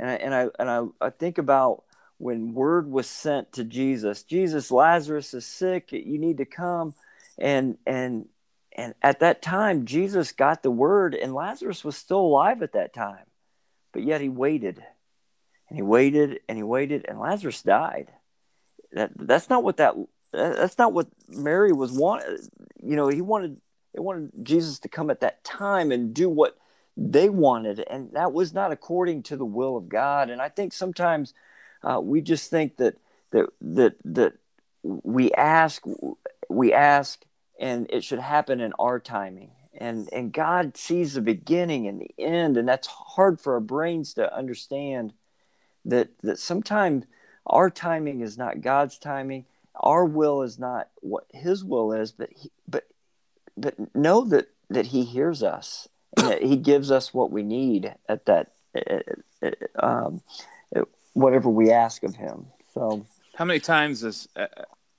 and 0.00 0.08
I, 0.08 0.14
and 0.14 0.34
I 0.34 0.48
and 0.58 0.70
I, 0.70 1.06
I 1.06 1.10
think 1.10 1.38
about 1.38 1.84
when 2.18 2.54
word 2.54 2.90
was 2.90 3.06
sent 3.06 3.52
to 3.52 3.64
Jesus, 3.64 4.22
Jesus, 4.22 4.70
Lazarus 4.70 5.34
is 5.34 5.46
sick. 5.46 5.92
You 5.92 6.18
need 6.18 6.38
to 6.38 6.46
come, 6.46 6.94
and 7.38 7.76
and 7.86 8.26
and 8.72 8.94
at 9.02 9.20
that 9.20 9.42
time, 9.42 9.84
Jesus 9.84 10.32
got 10.32 10.62
the 10.62 10.70
word, 10.70 11.14
and 11.14 11.34
Lazarus 11.34 11.84
was 11.84 11.96
still 11.96 12.20
alive 12.20 12.62
at 12.62 12.72
that 12.72 12.94
time, 12.94 13.26
but 13.92 14.02
yet 14.02 14.22
he 14.22 14.30
waited, 14.30 14.82
and 15.68 15.76
he 15.76 15.82
waited, 15.82 16.40
and 16.48 16.56
he 16.56 16.64
waited, 16.64 17.04
and 17.06 17.20
Lazarus 17.20 17.62
died. 17.62 18.10
That 18.92 19.10
that's 19.16 19.50
not 19.50 19.62
what 19.62 19.76
that 19.76 19.94
that's 20.32 20.78
not 20.78 20.94
what 20.94 21.08
Mary 21.28 21.72
was 21.72 21.92
wanted. 21.92 22.40
You 22.82 22.96
know, 22.96 23.08
he 23.08 23.20
wanted 23.20 23.60
they 23.92 24.00
wanted 24.00 24.30
Jesus 24.42 24.78
to 24.80 24.88
come 24.88 25.10
at 25.10 25.20
that 25.20 25.42
time 25.44 25.90
and 25.90 26.14
do 26.14 26.28
what 26.28 26.56
they 26.96 27.28
wanted, 27.28 27.80
and 27.88 28.12
that 28.12 28.32
was 28.32 28.52
not 28.52 28.72
according 28.72 29.22
to 29.24 29.36
the 29.36 29.44
will 29.44 29.76
of 29.76 29.88
God. 29.88 30.30
And 30.30 30.40
I 30.40 30.48
think 30.48 30.72
sometimes 30.72 31.34
uh, 31.82 32.00
we 32.00 32.20
just 32.20 32.50
think 32.50 32.76
that 32.76 32.96
that 33.30 33.46
that 33.60 33.94
that 34.04 34.34
we 34.82 35.32
ask, 35.32 35.82
we 36.48 36.72
ask, 36.72 37.24
and 37.58 37.86
it 37.90 38.04
should 38.04 38.18
happen 38.18 38.60
in 38.60 38.72
our 38.78 38.98
timing. 38.98 39.50
And 39.74 40.08
and 40.12 40.32
God 40.32 40.76
sees 40.76 41.14
the 41.14 41.20
beginning 41.20 41.86
and 41.86 42.00
the 42.00 42.14
end, 42.18 42.56
and 42.56 42.68
that's 42.68 42.88
hard 42.88 43.40
for 43.40 43.54
our 43.54 43.60
brains 43.60 44.14
to 44.14 44.34
understand. 44.34 45.12
That 45.84 46.10
that 46.22 46.38
sometimes 46.38 47.06
our 47.46 47.70
timing 47.70 48.20
is 48.20 48.36
not 48.36 48.60
God's 48.60 48.98
timing. 48.98 49.46
Our 49.74 50.04
will 50.04 50.42
is 50.42 50.58
not 50.58 50.88
what 50.96 51.24
His 51.30 51.64
will 51.64 51.92
is, 51.92 52.12
but 52.12 52.30
he, 52.32 52.50
but 52.68 52.84
but 53.60 53.94
know 53.94 54.24
that 54.24 54.48
that 54.70 54.86
He 54.86 55.04
hears 55.04 55.42
us 55.42 55.88
and 56.16 56.26
that 56.28 56.42
He 56.42 56.56
gives 56.56 56.90
us 56.90 57.12
what 57.14 57.30
we 57.30 57.42
need 57.42 57.94
at 58.08 58.26
that 58.26 58.52
um, 59.78 60.22
whatever 61.12 61.48
we 61.48 61.70
ask 61.70 62.02
of 62.02 62.16
Him. 62.16 62.46
So, 62.74 63.06
how 63.34 63.44
many 63.44 63.60
times 63.60 64.02
has 64.02 64.28
uh, 64.36 64.46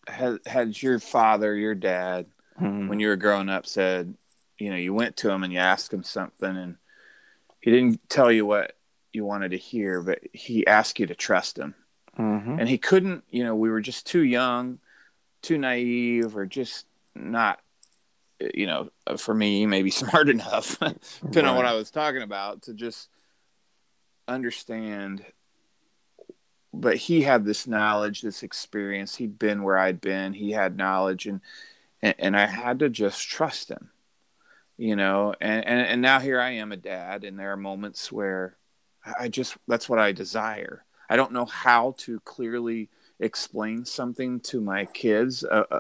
has, 0.08 0.40
has 0.46 0.84
your 0.84 1.00
father, 1.00 1.56
your 1.56 1.76
dad, 1.76 2.28
mm-hmm. 2.60 2.88
when 2.88 3.00
you 3.00 3.08
were 3.08 3.16
growing 3.16 3.50
up, 3.50 3.66
said, 3.66 4.14
you 4.58 4.70
know, 4.70 4.76
you 4.76 4.94
went 4.94 5.18
to 5.18 5.30
him 5.30 5.44
and 5.44 5.52
you 5.52 5.60
asked 5.60 5.94
him 5.94 6.04
something, 6.04 6.56
and 6.58 6.78
he 7.60 7.72
didn't 7.72 8.10
tell 8.10 8.32
you 8.32 8.46
what 8.46 8.76
you 9.14 9.26
wanted 9.26 9.52
to 9.52 9.58
hear, 9.58 10.02
but 10.02 10.20
he 10.34 10.66
asked 10.68 11.00
you 11.00 11.08
to 11.08 11.16
trust 11.16 11.58
him. 11.58 11.76
Mm-hmm. 12.18 12.60
And 12.60 12.70
he 12.70 12.78
couldn't, 12.78 13.24
you 13.30 13.44
know, 13.44 13.56
we 13.56 13.70
were 13.70 13.82
just 13.82 14.06
too 14.06 14.22
young, 14.22 14.80
too 15.42 15.58
naive, 15.58 16.36
or 16.36 16.46
just 16.46 16.86
not 17.16 17.60
you 18.54 18.66
know, 18.66 18.90
for 19.18 19.34
me, 19.34 19.66
maybe 19.66 19.92
smart 19.92 20.30
enough, 20.30 20.80
depending 20.80 21.44
right. 21.44 21.46
on 21.46 21.56
what 21.56 21.66
I 21.66 21.74
was 21.74 21.92
talking 21.92 22.22
about, 22.22 22.64
to 22.64 22.74
just 22.74 23.10
understand. 24.28 25.26
But 26.74 26.96
he 26.96 27.22
had 27.22 27.46
this 27.46 27.68
knowledge, 27.68 28.22
this 28.22 28.44
experience. 28.44 29.16
He'd 29.16 29.38
been 29.38 29.64
where 29.64 29.78
I'd 29.78 30.00
been. 30.00 30.34
He 30.34 30.52
had 30.52 30.78
knowledge, 30.78 31.26
and 31.26 31.42
and, 32.02 32.16
and 32.18 32.38
I 32.38 32.46
had 32.46 32.80
to 32.80 32.90
just 32.90 33.28
trust 33.28 33.70
him, 33.70 33.92
you 34.78 34.96
know. 34.96 35.34
And, 35.42 35.66
and 35.66 35.80
and 35.88 36.02
now 36.02 36.20
here 36.20 36.40
I 36.40 36.52
am, 36.52 36.72
a 36.72 36.78
dad, 36.78 37.24
and 37.24 37.38
there 37.38 37.52
are 37.52 37.58
moments 37.58 38.12
where 38.12 38.56
I 39.20 39.28
just 39.28 39.58
that's 39.68 39.90
what 39.90 40.00
I 40.00 40.12
desire. 40.12 40.86
I 41.10 41.18
don't 41.18 41.34
know 41.34 41.46
how 41.46 41.96
to 42.00 42.22
clearly 42.22 42.90
explain 43.20 43.86
something 43.86 44.40
to 44.40 44.62
my 44.62 44.86
kids. 44.86 45.44
Uh, 45.44 45.66
uh, 45.70 45.80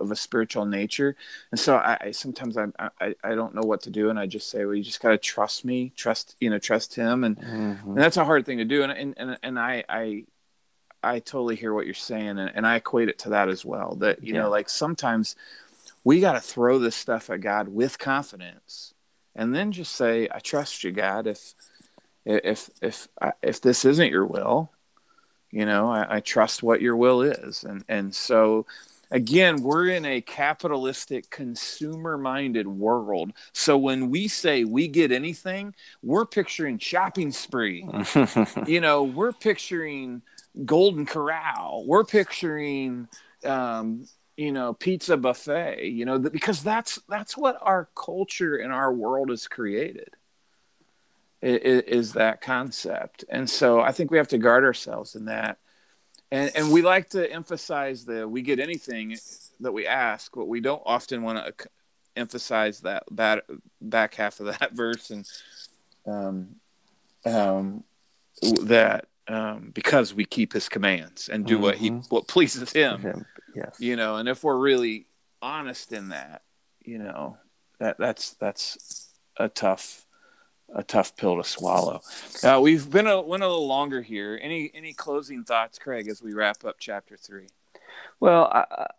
of 0.00 0.10
a 0.10 0.16
spiritual 0.16 0.66
nature. 0.66 1.16
And 1.50 1.60
so 1.60 1.76
i, 1.76 1.98
I 2.00 2.10
sometimes 2.10 2.56
I, 2.56 2.66
I 3.00 3.14
i 3.22 3.34
don't 3.34 3.54
know 3.54 3.62
what 3.62 3.82
to 3.82 3.90
do. 3.90 4.10
And 4.10 4.18
i 4.18 4.26
just 4.26 4.50
say 4.50 4.64
well 4.64 4.74
you 4.74 4.82
just 4.82 5.00
got 5.00 5.10
to 5.10 5.18
trust 5.18 5.64
me 5.64 5.92
trust 5.96 6.36
you 6.40 6.50
know 6.50 6.58
trust 6.58 6.94
him. 6.94 7.24
And, 7.24 7.38
mm-hmm. 7.38 7.90
and 7.90 7.98
that's 7.98 8.16
a 8.16 8.24
hard 8.24 8.46
thing 8.46 8.58
to 8.58 8.64
do. 8.64 8.82
And 8.82 8.92
and 8.92 9.14
and, 9.16 9.38
and 9.42 9.58
i 9.58 9.84
i 9.88 10.24
i 11.02 11.18
totally 11.18 11.56
hear 11.56 11.72
what 11.72 11.86
you're 11.86 11.94
saying. 11.94 12.38
And, 12.38 12.50
and 12.54 12.66
i 12.66 12.76
equate 12.76 13.08
it 13.08 13.18
to 13.20 13.30
that 13.30 13.48
as 13.48 13.64
well 13.64 13.96
that 13.96 14.22
you 14.22 14.34
yeah. 14.34 14.42
know 14.42 14.50
like 14.50 14.68
sometimes 14.68 15.36
we 16.04 16.20
got 16.20 16.32
to 16.32 16.40
throw 16.40 16.78
this 16.78 16.96
stuff 16.96 17.30
at 17.30 17.40
god 17.40 17.68
with 17.68 17.98
confidence 17.98 18.94
and 19.34 19.54
then 19.54 19.72
just 19.72 19.92
say 19.92 20.28
i 20.32 20.38
trust 20.38 20.84
you 20.84 20.92
god. 20.92 21.26
If 21.26 21.54
if 22.24 22.70
if 22.82 23.08
if 23.42 23.60
this 23.60 23.84
isn't 23.84 24.10
your 24.10 24.26
will 24.26 24.70
you 25.50 25.64
know 25.64 25.90
I, 25.90 26.16
I 26.16 26.20
trust 26.20 26.62
what 26.62 26.82
your 26.82 26.96
will 26.96 27.22
is. 27.22 27.64
And 27.64 27.84
and 27.88 28.14
so 28.14 28.66
again, 29.10 29.62
we're 29.62 29.88
in 29.88 30.04
a 30.04 30.20
capitalistic, 30.20 31.30
consumer 31.30 32.18
minded 32.18 32.66
world. 32.66 33.32
So 33.52 33.76
when 33.78 34.10
we 34.10 34.28
say 34.28 34.64
we 34.64 34.88
get 34.88 35.12
anything, 35.12 35.74
we're 36.02 36.26
picturing 36.26 36.78
shopping 36.78 37.32
spree. 37.32 37.86
you 38.66 38.80
know, 38.80 39.04
we're 39.04 39.32
picturing 39.32 40.22
Golden 40.64 41.06
Corral. 41.06 41.84
We're 41.86 42.04
picturing, 42.04 43.08
um, 43.44 44.06
you 44.36 44.52
know, 44.52 44.72
pizza 44.72 45.16
buffet. 45.16 45.84
You 45.84 46.04
know, 46.04 46.18
because 46.18 46.62
that's 46.62 47.00
that's 47.08 47.36
what 47.36 47.58
our 47.60 47.88
culture 47.94 48.56
and 48.56 48.72
our 48.72 48.92
world 48.92 49.30
has 49.30 49.46
created. 49.48 50.10
Is, 51.42 51.82
is 51.82 52.12
that 52.14 52.40
concept, 52.40 53.24
and 53.28 53.48
so 53.48 53.80
I 53.80 53.92
think 53.92 54.10
we 54.10 54.16
have 54.16 54.28
to 54.28 54.38
guard 54.38 54.64
ourselves 54.64 55.14
in 55.14 55.26
that 55.26 55.58
and 56.30 56.50
and 56.54 56.72
we 56.72 56.82
like 56.82 57.10
to 57.10 57.30
emphasize 57.30 58.04
that 58.06 58.28
we 58.28 58.42
get 58.42 58.58
anything 58.58 59.16
that 59.60 59.72
we 59.72 59.86
ask, 59.86 60.32
but 60.34 60.46
we 60.46 60.60
don't 60.60 60.82
often 60.84 61.22
want 61.22 61.58
to 61.58 61.68
emphasize 62.16 62.80
that 62.80 63.04
back 63.10 63.40
back 63.80 64.14
half 64.14 64.40
of 64.40 64.46
that 64.58 64.72
verse 64.72 65.10
and 65.10 65.28
um, 66.06 66.56
um, 67.24 67.84
that 68.62 69.06
um, 69.28 69.70
because 69.74 70.14
we 70.14 70.24
keep 70.24 70.52
his 70.52 70.68
commands 70.68 71.28
and 71.28 71.46
do 71.46 71.54
mm-hmm. 71.54 71.62
what 71.62 71.74
he 71.76 71.90
mm-hmm. 71.90 72.14
what 72.14 72.28
pleases 72.28 72.72
him. 72.72 73.00
him. 73.00 73.26
Yes. 73.54 73.76
You 73.78 73.96
know, 73.96 74.16
and 74.16 74.28
if 74.28 74.44
we're 74.44 74.58
really 74.58 75.06
honest 75.40 75.92
in 75.92 76.10
that, 76.10 76.42
you 76.84 76.98
know, 76.98 77.38
that 77.78 77.98
that's 77.98 78.32
that's 78.34 79.10
a 79.36 79.48
tough 79.48 80.05
a 80.74 80.82
tough 80.82 81.16
pill 81.16 81.36
to 81.36 81.44
swallow. 81.44 82.00
Uh, 82.42 82.60
we've 82.62 82.90
been 82.90 83.06
a 83.06 83.20
went 83.20 83.42
a 83.42 83.48
little 83.48 83.66
longer 83.66 84.02
here. 84.02 84.38
Any 84.42 84.70
any 84.74 84.92
closing 84.92 85.44
thoughts, 85.44 85.78
Craig, 85.78 86.08
as 86.08 86.22
we 86.22 86.32
wrap 86.32 86.64
up 86.64 86.76
chapter 86.78 87.16
three? 87.16 87.46
Well, 88.20 88.50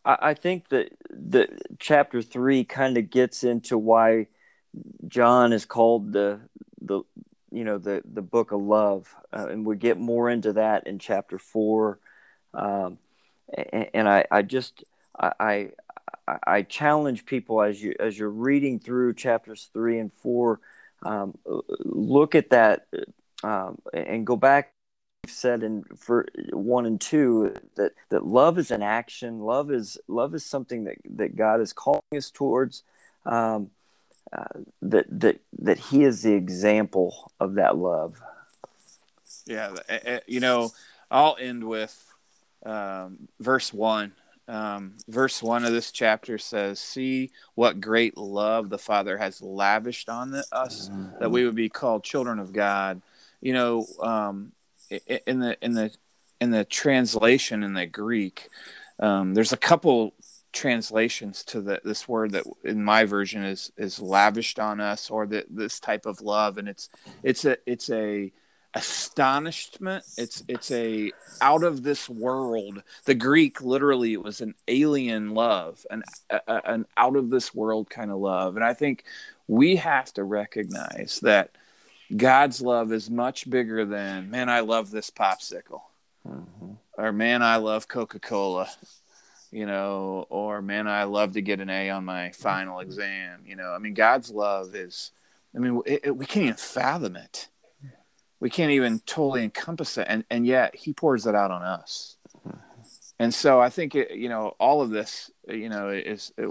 I 0.06 0.18
I 0.30 0.34
think 0.34 0.70
that 0.70 0.92
the 1.10 1.48
chapter 1.80 2.22
three 2.22 2.64
kind 2.64 2.98
of 2.98 3.10
gets 3.10 3.44
into 3.44 3.78
why 3.78 4.28
John 5.08 5.54
is 5.54 5.66
called 5.66 6.14
the 6.14 6.40
the 6.82 7.02
you 7.52 7.64
know 7.64 7.78
the 7.78 8.02
the 8.06 8.22
book 8.22 8.52
of 8.52 8.62
love, 8.62 9.14
uh, 9.34 9.48
and 9.50 9.66
we 9.66 9.76
get 9.76 9.98
more 9.98 10.30
into 10.30 10.54
that 10.54 10.88
in 10.88 11.00
chapter 11.00 11.38
four. 11.38 12.00
Um, 12.54 12.98
and, 13.54 13.90
and 13.94 14.10
I 14.10 14.26
I 14.32 14.42
just 14.42 14.84
I, 15.20 15.32
I 16.28 16.38
I 16.46 16.62
challenge 16.64 17.26
people 17.26 17.62
as 17.62 17.82
you 17.82 17.96
as 18.00 18.18
you're 18.18 18.30
reading 18.30 18.80
through 18.80 19.14
chapters 19.14 19.70
three 19.74 20.00
and 20.00 20.12
four 20.12 20.60
um, 21.04 21.38
look 21.46 22.36
at 22.36 22.50
that 22.50 22.88
um, 23.44 23.78
and 23.94 24.26
go 24.26 24.36
back 24.36 24.74
said 25.28 25.62
in 25.62 25.84
for 25.98 26.26
one 26.52 26.86
and 26.86 27.02
two 27.02 27.54
that 27.76 27.92
that 28.10 28.26
love 28.26 28.58
is 28.58 28.72
an 28.72 28.82
action. 28.82 29.40
Love 29.40 29.72
is 29.72 29.98
love 30.08 30.34
is 30.34 30.46
something 30.46 30.86
that 30.86 30.96
that 31.06 31.36
god 31.36 31.62
is 31.62 31.74
calling 31.74 32.02
us 32.16 32.32
towards. 32.32 32.84
Um, 33.26 33.72
uh, 34.34 34.60
that 34.82 35.06
that 35.10 35.40
that 35.58 35.80
he 35.80 36.04
is 36.04 36.22
the 36.22 36.34
example 36.34 37.32
of 37.40 37.56
that 37.56 37.78
love. 37.78 38.20
Yeah 39.46 39.76
eh, 39.88 40.00
eh, 40.04 40.20
you 40.28 40.40
know 40.40 40.72
i'll 41.10 41.38
end 41.40 41.64
with 41.64 42.14
um, 42.66 43.30
verse 43.40 43.72
one 43.72 44.12
um, 44.48 44.94
verse 45.08 45.44
one 45.44 45.66
of 45.66 45.72
this 45.74 45.92
chapter 45.92 46.38
says, 46.38 46.80
"See 46.80 47.32
what 47.56 47.82
great 47.82 48.18
love 48.18 48.70
the 48.70 48.78
Father 48.78 49.18
has 49.18 49.42
lavished 49.42 50.10
on 50.10 50.32
the, 50.32 50.46
us, 50.52 50.90
mm-hmm. 50.90 51.20
that 51.20 51.32
we 51.32 51.46
would 51.46 51.56
be 51.56 51.70
called 51.70 52.04
children 52.04 52.40
of 52.40 52.54
God." 52.54 53.02
You 53.42 53.54
know, 53.54 53.86
um, 54.02 54.54
in 54.90 55.40
the 55.40 55.58
in 55.62 55.74
the 55.74 55.92
in 56.40 56.52
the 56.52 56.64
translation 56.64 57.64
in 57.64 57.74
the 57.74 57.86
Greek, 57.86 58.50
um, 59.00 59.34
there's 59.34 59.54
a 59.54 59.58
couple 59.58 60.14
translations 60.54 61.44
to 61.44 61.62
the, 61.62 61.82
this 61.84 62.08
word 62.08 62.32
that 62.32 62.44
in 62.64 62.84
my 62.84 63.04
version 63.04 63.44
is 63.44 63.72
is 63.78 64.00
lavished 64.00 64.60
on 64.60 64.80
us, 64.80 65.10
or 65.10 65.28
that 65.28 65.46
this 65.50 65.80
type 65.80 66.06
of 66.06 66.22
love, 66.22 66.58
and 66.58 66.70
it's 66.70 66.90
it's 67.22 67.46
a 67.46 67.58
it's 67.66 67.90
a 67.90 68.32
astonishment. 68.78 70.04
It's 70.18 70.44
it's 70.48 70.72
a 70.72 71.12
out 71.42 71.64
of 71.64 71.84
this 71.84 72.08
world 72.08 72.84
the 73.06 73.16
greek 73.16 73.62
literally 73.62 74.14
it 74.14 74.24
was 74.24 74.42
an 74.42 74.54
alien 74.68 75.34
love 75.34 75.86
an 75.90 76.04
a, 76.30 76.40
an 76.48 76.86
out 76.96 77.16
of 77.16 77.30
this 77.30 77.54
world 77.54 77.90
kind 77.90 78.12
of 78.12 78.18
love. 78.18 78.56
And 78.56 78.64
i 78.64 78.74
think 78.74 79.04
we 79.48 79.76
have 79.78 80.14
to 80.14 80.24
recognize 80.24 81.20
that 81.24 81.52
god's 82.16 82.62
love 82.62 82.92
is 82.92 83.10
much 83.10 83.50
bigger 83.50 83.86
than 83.86 84.30
man 84.30 84.50
i 84.50 84.62
love 84.62 84.92
this 84.92 85.10
popsicle 85.10 85.82
mm-hmm. 86.28 86.74
or 86.98 87.12
man 87.12 87.42
i 87.42 87.58
love 87.58 87.88
coca-cola 87.88 88.70
you 89.52 89.66
know 89.66 90.26
or 90.30 90.62
man 90.62 90.88
i 90.88 91.04
love 91.04 91.34
to 91.34 91.42
get 91.42 91.60
an 91.60 91.70
a 91.70 91.90
on 91.90 92.06
my 92.06 92.32
final 92.32 92.80
exam 92.80 93.42
you 93.46 93.56
know. 93.56 93.72
I 93.72 93.80
mean 93.80 93.94
god's 93.94 94.32
love 94.32 94.76
is 94.76 95.12
i 95.56 95.60
mean 95.60 95.82
it, 95.86 96.02
it, 96.06 96.16
we 96.16 96.26
can't 96.26 96.46
even 96.46 96.56
fathom 96.56 97.16
it 97.16 97.50
we 98.40 98.50
can't 98.50 98.72
even 98.72 99.00
totally 99.00 99.44
encompass 99.44 99.98
it. 99.98 100.08
And 100.10 100.24
and 100.30 100.46
yet 100.46 100.76
he 100.76 100.94
pours 100.94 101.26
it 101.26 101.36
out 101.36 101.52
on 101.52 101.64
us. 101.64 102.18
And 103.20 103.34
so 103.34 103.60
i 103.60 103.70
think 103.70 103.96
it, 103.96 104.12
you 104.12 104.30
know 104.30 104.56
all 104.60 104.82
of 104.82 104.92
this 104.92 105.32
you 105.48 105.70
know 105.70 105.90
is 105.90 106.32
it, 106.38 106.48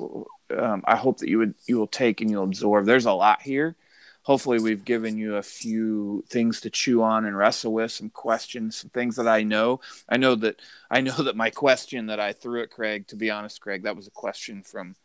um, 0.58 0.82
i 0.84 0.96
hope 0.96 1.18
that 1.18 1.28
you 1.28 1.38
would 1.38 1.54
you 1.68 1.78
will 1.78 1.86
take 1.86 2.20
and 2.20 2.30
you'll 2.30 2.44
absorb. 2.44 2.86
There's 2.86 3.06
a 3.06 3.12
lot 3.12 3.42
here. 3.42 3.76
Hopefully 4.22 4.58
we've 4.58 4.84
given 4.84 5.16
you 5.16 5.36
a 5.36 5.42
few 5.42 6.24
things 6.28 6.60
to 6.62 6.70
chew 6.70 7.04
on 7.04 7.24
and 7.24 7.38
wrestle 7.38 7.72
with 7.72 7.92
some 7.92 8.10
questions 8.10 8.74
some 8.74 8.90
things 8.90 9.14
that 9.16 9.28
i 9.28 9.44
know. 9.44 9.80
I 10.08 10.16
know 10.16 10.34
that 10.34 10.60
i 10.90 11.00
know 11.00 11.16
that 11.22 11.36
my 11.36 11.50
question 11.50 12.06
that 12.06 12.18
i 12.18 12.32
threw 12.32 12.62
at 12.62 12.70
craig 12.70 13.06
to 13.08 13.16
be 13.16 13.30
honest 13.30 13.60
craig 13.60 13.84
that 13.84 13.96
was 13.96 14.08
a 14.08 14.10
question 14.22 14.62
from 14.62 14.96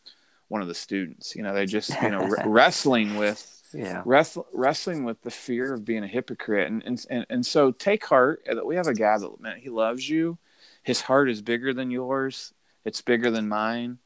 one 0.48 0.62
of 0.62 0.68
the 0.68 0.74
students. 0.74 1.36
You 1.36 1.44
know 1.44 1.54
they're 1.54 1.66
just 1.66 1.92
you 2.02 2.10
know 2.10 2.28
wrestling 2.46 3.18
with 3.18 3.61
yeah. 3.74 4.02
Wrestle, 4.06 4.48
wrestling 4.54 5.04
with 5.04 5.22
the 5.22 5.32
fear 5.32 5.74
of 5.74 5.86
being 5.86 6.04
a 6.04 6.08
hypocrite. 6.08 6.68
And, 6.68 6.84
and 6.86 7.06
and 7.10 7.26
and 7.30 7.46
so 7.46 7.72
take 7.72 8.06
heart 8.06 8.44
that 8.46 8.66
we 8.66 8.76
have 8.76 8.88
a 8.88 8.94
god 8.94 9.22
that 9.22 9.40
man 9.40 9.60
he 9.60 9.70
loves 9.70 10.08
you. 10.10 10.38
His 10.84 11.02
heart 11.02 11.30
is 11.30 11.42
bigger 11.42 11.74
than 11.74 11.92
yours. 11.92 12.54
It's 12.86 13.02
bigger 13.02 13.32
than 13.32 13.48
mine. 13.48 14.00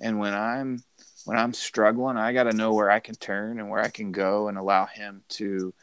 And 0.00 0.18
when 0.18 0.34
i'm 0.34 0.82
when 1.24 1.38
i'm 1.38 1.52
struggling 1.52 2.16
i 2.16 2.32
got 2.32 2.44
to 2.44 2.56
know 2.56 2.72
where 2.72 2.90
i 2.90 3.00
can 3.00 3.14
turn 3.14 3.58
and 3.58 3.68
where 3.68 3.82
i 3.82 3.88
can 3.88 4.12
go 4.12 4.48
and 4.48 4.56
allow 4.56 4.86
him 4.86 5.22
to 5.28 5.74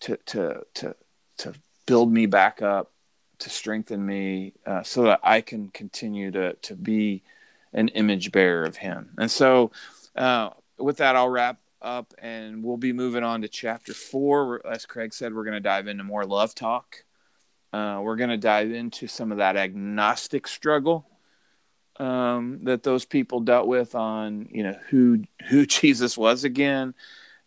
to 0.00 0.16
to 0.26 0.62
to 0.74 0.94
to 1.38 1.54
build 1.86 2.12
me 2.12 2.26
back 2.26 2.60
up 2.60 2.90
to 3.38 3.50
strengthen 3.50 4.04
me 4.04 4.52
uh, 4.66 4.82
so 4.82 5.04
that 5.04 5.20
i 5.22 5.40
can 5.40 5.68
continue 5.70 6.30
to 6.30 6.52
to 6.54 6.74
be 6.74 7.22
an 7.72 7.88
image 7.88 8.30
bearer 8.30 8.64
of 8.64 8.76
him. 8.76 9.10
And 9.18 9.30
so 9.30 9.72
uh, 10.14 10.50
with 10.78 10.98
that 10.98 11.16
i'll 11.16 11.28
wrap 11.28 11.58
up 11.84 12.14
and 12.18 12.64
we'll 12.64 12.76
be 12.76 12.92
moving 12.92 13.22
on 13.22 13.42
to 13.42 13.48
chapter 13.48 13.94
four. 13.94 14.66
As 14.66 14.86
Craig 14.86 15.14
said, 15.14 15.34
we're 15.34 15.44
going 15.44 15.54
to 15.54 15.60
dive 15.60 15.86
into 15.86 16.04
more 16.04 16.24
love 16.24 16.54
talk. 16.54 17.04
Uh, 17.72 18.00
we're 18.02 18.16
going 18.16 18.30
to 18.30 18.36
dive 18.36 18.70
into 18.70 19.06
some 19.06 19.32
of 19.32 19.38
that 19.38 19.56
agnostic 19.56 20.46
struggle 20.46 21.06
um, 21.96 22.60
that 22.62 22.82
those 22.82 23.04
people 23.04 23.40
dealt 23.40 23.66
with 23.66 23.94
on, 23.94 24.48
you 24.50 24.62
know, 24.62 24.76
who 24.90 25.24
who 25.48 25.66
Jesus 25.66 26.16
was 26.16 26.44
again, 26.44 26.94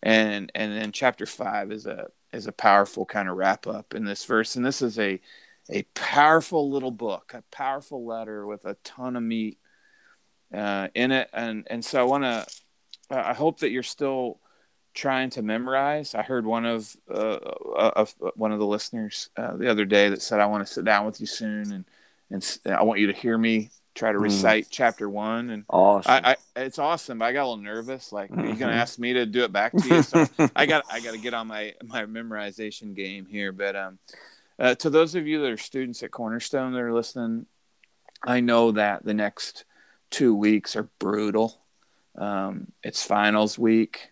and 0.02 0.50
and 0.54 0.72
then 0.72 0.92
chapter 0.92 1.26
five 1.26 1.72
is 1.72 1.86
a 1.86 2.08
is 2.32 2.46
a 2.46 2.52
powerful 2.52 3.04
kind 3.04 3.28
of 3.28 3.36
wrap 3.36 3.66
up 3.66 3.94
in 3.94 4.04
this 4.04 4.24
verse, 4.24 4.56
and 4.56 4.64
this 4.64 4.82
is 4.82 4.98
a 4.98 5.20
a 5.70 5.82
powerful 5.94 6.70
little 6.70 6.90
book, 6.90 7.32
a 7.34 7.42
powerful 7.50 8.06
letter 8.06 8.46
with 8.46 8.64
a 8.64 8.74
ton 8.84 9.16
of 9.16 9.22
meat 9.22 9.58
uh, 10.54 10.88
in 10.94 11.12
it, 11.12 11.28
and 11.32 11.66
and 11.70 11.84
so 11.84 12.00
I 12.00 12.04
want 12.04 12.24
to 12.24 12.46
I 13.10 13.34
hope 13.34 13.60
that 13.60 13.70
you're 13.70 13.82
still 13.82 14.38
trying 14.94 15.30
to 15.30 15.42
memorize. 15.42 16.14
I 16.14 16.22
heard 16.22 16.44
one 16.44 16.66
of 16.66 16.94
uh, 17.08 17.38
of 17.76 18.14
one 18.34 18.52
of 18.52 18.58
the 18.58 18.66
listeners 18.66 19.30
uh, 19.36 19.56
the 19.56 19.70
other 19.70 19.84
day 19.84 20.08
that 20.10 20.22
said, 20.22 20.40
"I 20.40 20.46
want 20.46 20.66
to 20.66 20.72
sit 20.72 20.84
down 20.84 21.06
with 21.06 21.20
you 21.20 21.26
soon, 21.26 21.72
and 21.72 21.84
and 22.30 22.74
I 22.74 22.82
want 22.82 23.00
you 23.00 23.06
to 23.06 23.12
hear 23.12 23.38
me 23.38 23.70
try 23.94 24.12
to 24.12 24.18
hmm. 24.18 24.24
recite 24.24 24.64
mm. 24.64 24.68
chapter 24.70 25.08
one." 25.08 25.50
And 25.50 25.64
awesome, 25.70 26.12
I, 26.12 26.32
I, 26.32 26.36
it's 26.56 26.78
awesome. 26.78 27.20
But 27.20 27.26
I 27.26 27.32
got 27.32 27.44
a 27.44 27.48
little 27.48 27.64
nervous. 27.64 28.12
Like, 28.12 28.30
mm-hmm. 28.30 28.40
are 28.40 28.46
you 28.46 28.56
going 28.56 28.72
to 28.72 28.78
ask 28.78 28.98
me 28.98 29.14
to 29.14 29.24
do 29.24 29.44
it 29.44 29.52
back 29.52 29.72
to 29.72 29.88
you? 29.88 30.02
So 30.02 30.26
I 30.56 30.66
got 30.66 30.84
I 30.90 31.00
got 31.00 31.12
to 31.12 31.18
get 31.18 31.32
on 31.32 31.46
my 31.46 31.74
my 31.84 32.04
memorization 32.04 32.94
game 32.94 33.26
here. 33.26 33.52
But 33.52 33.76
um, 33.76 33.98
uh, 34.58 34.74
to 34.76 34.90
those 34.90 35.14
of 35.14 35.26
you 35.26 35.40
that 35.42 35.50
are 35.50 35.56
students 35.56 36.02
at 36.02 36.10
Cornerstone 36.10 36.72
that 36.72 36.80
are 36.80 36.92
listening, 36.92 37.46
I 38.24 38.40
know 38.40 38.72
that 38.72 39.04
the 39.04 39.14
next 39.14 39.64
two 40.10 40.34
weeks 40.34 40.74
are 40.74 40.88
brutal 40.98 41.60
um, 42.16 42.72
it's 42.82 43.02
finals 43.02 43.58
week. 43.58 44.10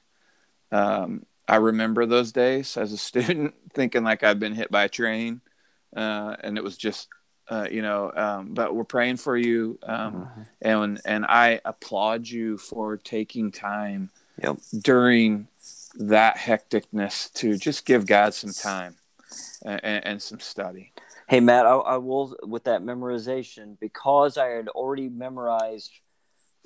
Um, 0.73 1.25
I 1.49 1.57
remember 1.57 2.07
those 2.07 2.33
days 2.33 2.77
as 2.77 2.93
a 2.93 2.97
student 2.99 3.55
thinking 3.75 4.05
like 4.05 4.23
I'd 4.23 4.41
been 4.41 4.55
hit 4.55 4.71
by 4.71 4.85
a 4.85 4.89
train. 4.89 5.41
Uh, 5.95 6.37
and 6.41 6.59
it 6.59 6.65
was 6.65 6.77
just, 6.77 7.09
uh, 7.49 7.69
you 7.71 7.81
know, 7.81 8.13
um, 8.15 8.55
but 8.55 8.75
we're 8.75 8.85
praying 8.85 9.17
for 9.17 9.37
you. 9.37 9.79
Um, 9.83 10.15
mm-hmm. 10.15 10.43
and, 10.63 11.01
and 11.05 11.25
I 11.25 11.61
applaud 11.65 12.29
you 12.29 12.59
for 12.59 12.97
taking 12.97 13.53
time 13.53 14.11
yep. 14.43 14.57
during 14.83 15.49
that 15.95 16.37
hecticness 16.37 17.33
to 17.35 17.57
just 17.57 17.87
give 17.87 18.07
God 18.07 18.35
some 18.35 18.53
time 18.53 18.97
and, 19.65 20.05
and 20.05 20.23
some 20.23 20.41
study. 20.41 20.93
Hey, 21.29 21.41
Matt, 21.41 21.67
I, 21.67 21.75
I 21.75 21.97
will, 21.97 22.37
with 22.43 22.65
that 22.65 22.83
memorization, 22.83 23.79
because 23.81 24.37
I 24.37 24.49
had 24.49 24.69
already 24.69 25.09
memorized 25.09 25.91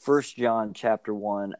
First 0.02 0.36
John 0.36 0.72
chapter 0.74 1.14
one. 1.14 1.54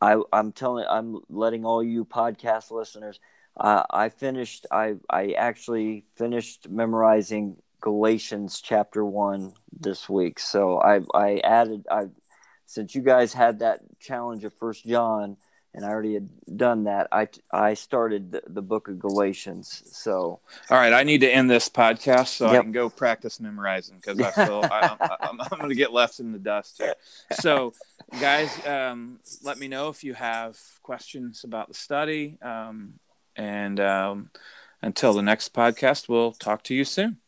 I, 0.00 0.20
I'm 0.32 0.52
telling, 0.52 0.86
I'm 0.88 1.20
letting 1.28 1.64
all 1.64 1.82
you 1.82 2.04
podcast 2.04 2.70
listeners. 2.70 3.20
Uh, 3.56 3.82
I 3.90 4.08
finished. 4.08 4.66
I 4.70 4.94
I 5.10 5.32
actually 5.32 6.04
finished 6.16 6.68
memorizing 6.68 7.56
Galatians 7.80 8.60
chapter 8.62 9.04
one 9.04 9.52
this 9.72 10.08
week. 10.08 10.38
So 10.38 10.80
I 10.80 11.00
I 11.14 11.40
added. 11.44 11.86
I 11.90 12.06
since 12.66 12.94
you 12.94 13.02
guys 13.02 13.34
had 13.34 13.58
that 13.58 13.80
challenge 13.98 14.44
of 14.44 14.54
First 14.54 14.86
John, 14.86 15.36
and 15.74 15.84
I 15.84 15.88
already 15.88 16.14
had 16.14 16.28
done 16.56 16.84
that. 16.84 17.08
I 17.12 17.28
I 17.52 17.74
started 17.74 18.32
the, 18.32 18.42
the 18.46 18.62
book 18.62 18.88
of 18.88 18.98
Galatians. 18.98 19.82
So, 19.86 20.40
all 20.68 20.76
right, 20.78 20.92
I 20.92 21.04
need 21.04 21.20
to 21.20 21.30
end 21.30 21.50
this 21.50 21.68
podcast 21.68 22.28
so 22.28 22.46
yep. 22.46 22.60
I 22.60 22.62
can 22.62 22.72
go 22.72 22.90
practice 22.90 23.40
memorizing 23.40 23.96
because 23.96 24.20
I 24.20 24.30
feel 24.46 24.64
I, 24.64 24.96
am 25.22 25.40
I'm 25.40 25.58
going 25.58 25.68
to 25.68 25.74
get 25.74 25.92
left 25.92 26.20
in 26.20 26.32
the 26.32 26.38
dust 26.38 26.78
here. 26.78 26.94
So, 27.32 27.72
guys, 28.20 28.66
um, 28.66 29.20
let 29.42 29.58
me 29.58 29.68
know 29.68 29.88
if 29.88 30.02
you 30.02 30.14
have 30.14 30.58
questions 30.82 31.44
about 31.44 31.68
the 31.68 31.74
study. 31.74 32.38
Um, 32.42 32.94
and 33.36 33.78
um, 33.78 34.30
until 34.82 35.12
the 35.12 35.22
next 35.22 35.54
podcast, 35.54 36.08
we'll 36.08 36.32
talk 36.32 36.62
to 36.64 36.74
you 36.74 36.84
soon. 36.84 37.18